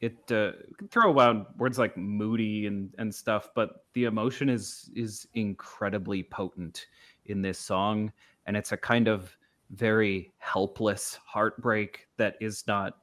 it 0.00 0.30
uh, 0.30 0.52
can 0.76 0.88
throw 0.88 1.10
around 1.10 1.46
words 1.56 1.78
like 1.78 1.96
moody 1.96 2.66
and 2.66 2.94
and 2.98 3.14
stuff, 3.14 3.48
but 3.54 3.86
the 3.94 4.04
emotion 4.04 4.50
is 4.50 4.90
is 4.94 5.26
incredibly 5.32 6.22
potent 6.22 6.86
in 7.24 7.40
this 7.40 7.58
song, 7.58 8.12
and 8.44 8.56
it's 8.58 8.72
a 8.72 8.76
kind 8.76 9.08
of 9.08 9.34
very 9.70 10.34
helpless 10.36 11.18
heartbreak 11.24 12.08
that 12.18 12.36
is 12.42 12.64
not 12.66 12.98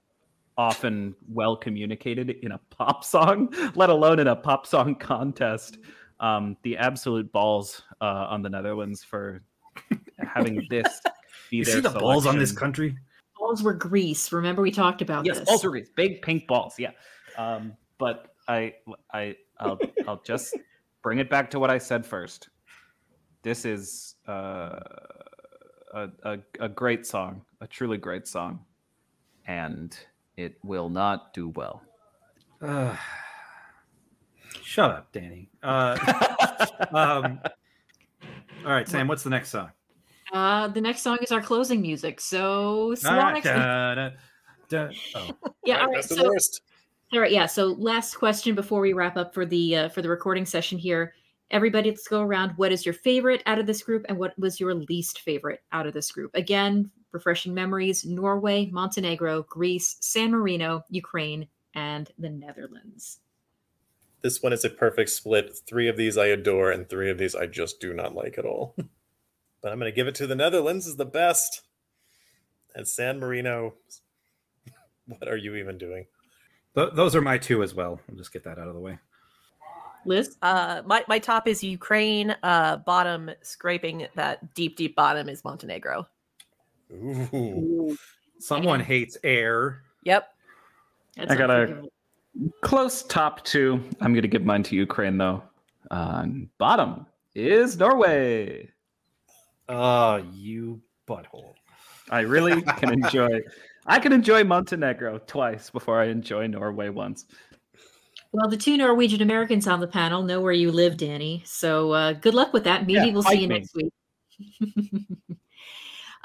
often 0.58 1.16
well 1.28 1.56
communicated 1.56 2.30
in 2.42 2.52
a 2.52 2.58
pop 2.70 3.04
song, 3.04 3.54
let 3.76 3.90
alone 3.90 4.20
in 4.20 4.28
a 4.28 4.36
pop 4.36 4.66
song 4.68 4.96
contest. 4.96 5.78
Um, 6.20 6.56
the 6.64 6.78
absolute 6.78 7.32
balls 7.32 7.82
uh, 8.02 8.28
on 8.30 8.42
the 8.42 8.50
Netherlands 8.50 9.04
for 9.04 9.42
having 10.20 10.66
this 10.70 11.02
be 11.50 11.58
You 11.58 11.66
their 11.66 11.76
see 11.76 11.82
the 11.82 11.90
balls 11.90 12.26
on 12.26 12.38
this 12.38 12.52
country? 12.52 12.96
balls 13.38 13.62
were 13.64 13.74
grease. 13.74 14.32
Remember 14.32 14.62
we 14.62 14.72
talked 14.72 15.02
about 15.02 15.26
Yes, 15.26 15.40
this. 15.40 15.50
balls 15.50 15.66
are 15.66 15.70
grease, 15.70 15.90
big 15.96 16.22
pink 16.22 16.48
balls. 16.48 16.80
Yeah, 16.80 16.92
um, 17.38 17.74
but 17.98 18.28
I, 18.48 18.76
I, 19.14 19.36
I'll, 19.60 19.80
I'll 20.08 20.22
just 20.24 20.56
bring 21.02 21.20
it 21.20 21.30
back 21.30 21.50
to 21.52 21.60
what 21.60 21.70
I 21.70 21.78
said 21.78 22.06
first. 22.06 22.50
This 23.42 23.66
is 23.66 24.16
uh, 24.28 24.80
a, 25.94 26.10
a 26.24 26.38
a 26.62 26.70
great 26.70 27.06
song, 27.06 27.42
a 27.60 27.68
truly 27.68 27.98
great 27.98 28.26
song, 28.28 28.64
and 29.48 29.98
it 30.38 30.58
will 30.64 30.90
not 30.90 31.34
do 31.34 31.50
well. 31.50 31.82
Uh, 32.62 32.96
shut 34.64 34.92
up, 34.92 35.12
Danny. 35.12 35.50
Uh, 35.62 35.98
um, 36.92 37.40
all 38.66 38.72
right, 38.72 38.88
Sam. 38.88 39.08
What's 39.08 39.24
the 39.24 39.30
next 39.30 39.50
song? 39.50 39.72
Uh, 40.32 40.68
the 40.68 40.82
next 40.82 41.02
song 41.02 41.18
is 41.22 41.32
our 41.32 41.42
closing 41.42 41.82
music. 41.82 42.20
So, 42.20 42.90
All 42.90 42.96
Salon 42.96 43.18
right, 43.34 43.38
Ex- 43.38 43.46
da, 43.46 43.96
da, 43.96 44.10
da. 44.70 44.90
Oh, 45.16 45.54
yeah, 45.66 45.82
all 45.82 45.88
right. 45.88 45.96
best 45.96 46.12
of 46.12 46.18
So, 46.18 46.24
worst. 46.28 46.62
all 47.14 47.20
right, 47.20 47.32
yeah. 47.32 47.46
So, 47.46 47.68
last 47.78 48.16
question 48.16 48.56
before 48.56 48.82
we 48.82 48.94
wrap 48.94 49.16
up 49.18 49.34
for 49.34 49.46
the 49.46 49.76
uh, 49.76 49.90
for 49.90 50.02
the 50.02 50.10
recording 50.10 50.46
session 50.46 50.78
here. 50.80 51.14
Everybody, 51.52 51.90
let's 51.90 52.08
go 52.08 52.22
around. 52.22 52.54
What 52.56 52.72
is 52.72 52.86
your 52.86 52.94
favorite 52.94 53.44
out 53.46 53.60
of 53.60 53.66
this 53.66 53.84
group, 53.84 54.06
and 54.10 54.18
what 54.18 54.38
was 54.40 54.60
your 54.60 54.74
least 54.74 55.22
favorite 55.22 55.62
out 55.72 55.86
of 55.86 55.94
this 55.94 56.12
group? 56.12 56.32
Again, 56.34 56.90
refreshing 57.12 57.54
memories: 57.54 58.06
Norway, 58.06 58.70
Montenegro, 58.72 59.44
Greece, 59.44 59.98
San 60.00 60.32
Marino, 60.32 60.84
Ukraine, 60.90 61.48
and 61.76 62.12
the 62.18 62.30
Netherlands. 62.30 63.20
This 64.22 64.42
one 64.42 64.54
is 64.54 64.64
a 64.64 64.70
perfect 64.70 65.10
split. 65.10 65.58
Three 65.68 65.88
of 65.90 65.98
these 65.98 66.18
I 66.18 66.28
adore, 66.28 66.72
and 66.72 66.90
three 66.90 67.10
of 67.10 67.18
these 67.18 67.36
I 67.36 67.46
just 67.46 67.80
do 67.80 67.94
not 67.94 68.16
like 68.16 68.38
at 68.38 68.46
all. 68.46 68.76
but 69.62 69.72
I'm 69.72 69.80
going 69.80 69.92
to 69.92 69.96
give 69.96 70.08
it 70.08 70.16
to 70.16 70.28
the 70.28 70.36
Netherlands 70.36 70.88
is 70.88 70.96
the 70.96 71.06
best. 71.06 71.62
And 72.74 72.88
San 72.88 73.20
Marino, 73.20 73.76
what 75.08 75.28
are 75.28 75.38
you 75.38 75.56
even 75.56 75.78
doing? 75.78 76.06
th- 76.76 76.94
those 76.94 77.16
are 77.16 77.22
my 77.22 77.38
two 77.38 77.64
as 77.64 77.74
well. 77.74 78.00
I'll 78.10 78.16
just 78.16 78.34
get 78.34 78.44
that 78.44 78.60
out 78.60 78.68
of 78.68 78.74
the 78.74 78.80
way. 78.80 79.00
Liz, 80.06 80.38
Uh, 80.42 80.82
my 80.86 81.04
my 81.08 81.20
top 81.20 81.48
is 81.48 81.64
Ukraine. 81.64 82.36
Uh, 82.44 82.78
bottom 82.78 83.32
scraping 83.42 84.08
that 84.16 84.54
deep 84.54 84.76
deep 84.76 84.96
bottom 84.96 85.30
is 85.30 85.44
Montenegro. 85.44 86.08
Ooh. 86.92 87.98
Someone 88.40 88.80
hates 88.80 89.18
air. 89.24 89.84
Yep. 90.04 90.28
That's 91.16 91.32
I 91.32 91.36
got 91.36 91.50
a. 91.50 91.84
Close 92.62 93.04
top 93.04 93.44
two. 93.44 93.84
I'm 94.02 94.12
going 94.14 94.24
to 94.24 94.28
give 94.28 94.44
mine 94.44 94.64
to 94.64 94.76
Ukraine 94.76 95.18
though. 95.18 95.44
Uh, 95.92 96.26
bottom 96.58 97.06
is 97.36 97.78
Norway. 97.78 98.70
Oh, 99.70 100.18
you 100.34 100.82
butthole. 101.08 101.54
I 102.10 102.22
really 102.22 102.62
can 102.64 102.92
enjoy. 102.92 103.42
I 103.86 104.00
can 104.00 104.14
enjoy 104.14 104.44
Montenegro 104.44 105.20
twice 105.28 105.70
before 105.70 106.02
I 106.02 106.06
enjoy 106.06 106.48
Norway 106.48 106.90
once. 106.90 107.26
Well, 108.34 108.50
the 108.50 108.58
two 108.58 108.78
Norwegian 108.78 109.22
Americans 109.22 109.68
on 109.68 109.80
the 109.80 109.88
panel 109.88 110.24
know 110.24 110.42
where 110.42 110.54
you 110.54 110.72
live, 110.72 110.98
Danny. 110.98 111.44
So 111.46 111.92
uh, 111.92 112.14
good 112.14 112.34
luck 112.34 112.52
with 112.52 112.64
that. 112.64 112.88
Maybe 112.88 112.94
Yeah, 112.94 113.14
we'll 113.14 113.22
see 113.22 113.30
fight 113.30 113.42
you 113.42 113.48
me. 113.48 113.60
next 113.60 113.76
week. 113.76 113.94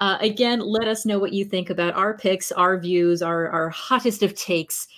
uh, 0.01 0.17
again, 0.19 0.61
let 0.61 0.89
us 0.89 1.05
know 1.05 1.19
what 1.19 1.35
you 1.35 1.45
think 1.45 1.69
about 1.69 1.95
our 1.95 2.17
picks, 2.17 2.51
our 2.51 2.79
views, 2.79 3.21
our, 3.21 3.51
our 3.51 3.69
hottest 3.69 4.23
of 4.23 4.35
takes 4.35 4.89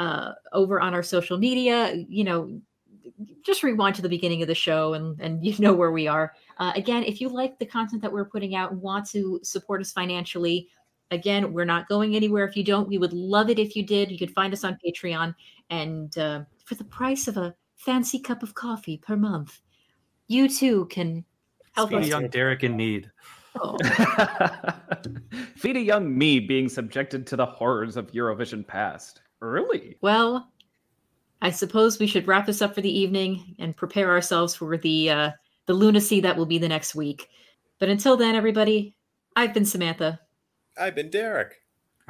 uh, 0.00 0.32
over 0.52 0.80
on 0.80 0.92
our 0.92 1.04
social 1.04 1.38
media. 1.38 2.04
You 2.08 2.24
know, 2.24 2.60
just 3.44 3.62
rewind 3.62 3.94
to 3.94 4.02
the 4.02 4.08
beginning 4.08 4.42
of 4.42 4.48
the 4.48 4.54
show 4.54 4.94
and, 4.94 5.20
and 5.20 5.46
you 5.46 5.54
know 5.60 5.72
where 5.72 5.92
we 5.92 6.08
are. 6.08 6.34
Uh, 6.58 6.72
again, 6.74 7.04
if 7.04 7.20
you 7.20 7.28
like 7.28 7.60
the 7.60 7.66
content 7.66 8.02
that 8.02 8.12
we're 8.12 8.24
putting 8.24 8.56
out 8.56 8.72
and 8.72 8.82
want 8.82 9.08
to 9.10 9.38
support 9.44 9.80
us 9.80 9.92
financially, 9.92 10.68
again, 11.12 11.52
we're 11.52 11.64
not 11.64 11.88
going 11.88 12.16
anywhere 12.16 12.44
if 12.44 12.56
you 12.56 12.64
don't. 12.64 12.88
We 12.88 12.98
would 12.98 13.12
love 13.12 13.50
it 13.50 13.60
if 13.60 13.76
you 13.76 13.86
did. 13.86 14.10
You 14.10 14.18
could 14.18 14.32
find 14.32 14.52
us 14.52 14.64
on 14.64 14.76
Patreon. 14.84 15.32
And 15.70 16.16
uh, 16.18 16.42
for 16.66 16.74
the 16.74 16.84
price 16.84 17.26
of 17.28 17.36
a 17.38 17.54
fancy 17.76 18.18
cup 18.18 18.42
of 18.42 18.54
coffee 18.54 18.98
per 18.98 19.16
month, 19.16 19.60
you 20.28 20.48
too 20.48 20.86
can 20.86 21.24
help 21.72 21.88
Speedy 21.88 22.02
us. 22.04 22.08
young 22.08 22.28
Derek 22.28 22.62
in 22.64 22.76
need. 22.76 23.10
Oh, 23.58 23.78
Feed 25.56 25.76
a 25.76 25.80
young 25.80 26.16
me 26.16 26.40
being 26.40 26.68
subjected 26.68 27.26
to 27.28 27.36
the 27.36 27.46
horrors 27.46 27.96
of 27.96 28.10
Eurovision 28.12 28.66
past 28.66 29.22
early. 29.40 29.96
well, 30.02 30.50
I 31.42 31.50
suppose 31.50 31.98
we 31.98 32.06
should 32.06 32.26
wrap 32.26 32.46
this 32.46 32.60
up 32.62 32.74
for 32.74 32.80
the 32.80 32.98
evening 32.98 33.54
and 33.58 33.76
prepare 33.76 34.10
ourselves 34.10 34.54
for 34.54 34.76
the 34.76 35.10
uh, 35.10 35.30
the 35.66 35.74
lunacy 35.74 36.20
that 36.20 36.36
will 36.36 36.46
be 36.46 36.58
the 36.58 36.68
next 36.68 36.94
week. 36.94 37.28
But 37.78 37.88
until 37.90 38.16
then, 38.16 38.34
everybody, 38.34 38.96
I've 39.36 39.52
been 39.54 39.66
Samantha. 39.66 40.18
I've 40.78 40.94
been 40.94 41.10
Derek. 41.10 41.56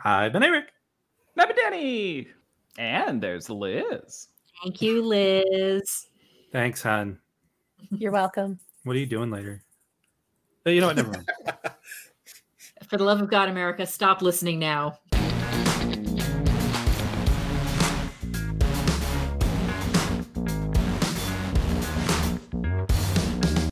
I've 0.04 0.32
been 0.32 0.42
Eric. 0.44 0.72
Never 1.36 1.52
Danny. 1.52 2.28
And 2.78 3.20
there's 3.20 3.50
Liz. 3.50 4.28
Thank 4.62 4.82
you, 4.82 5.02
Liz. 5.02 6.07
Thanks, 6.52 6.82
hon. 6.82 7.18
You're 7.90 8.12
welcome. 8.12 8.59
What 8.84 8.96
are 8.96 8.98
you 8.98 9.07
doing 9.07 9.30
later? 9.30 9.62
Oh, 10.64 10.70
you 10.70 10.80
know 10.80 10.88
what? 10.88 10.96
Never 10.96 11.11
mind. 11.11 11.28
For 12.88 12.96
the 12.96 13.04
love 13.04 13.20
of 13.20 13.28
God, 13.30 13.48
America, 13.48 13.86
stop 13.86 14.22
listening 14.22 14.59
now. 14.59 14.98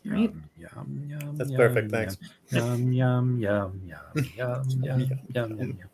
Right. 0.05 0.32
Yum, 0.57 1.07
yum, 1.09 1.37
That's 1.37 1.51
yum, 1.51 1.57
perfect, 1.57 1.91
yum, 1.91 1.91
thanks. 1.91 2.16
Yum 2.51 2.93
yum 2.93 3.39
yum 3.39 3.80
yum 3.85 4.28
yum 4.37 4.62
yum 4.82 5.01
yum 5.01 5.59
yum. 5.59 5.59
yum. 5.59 5.91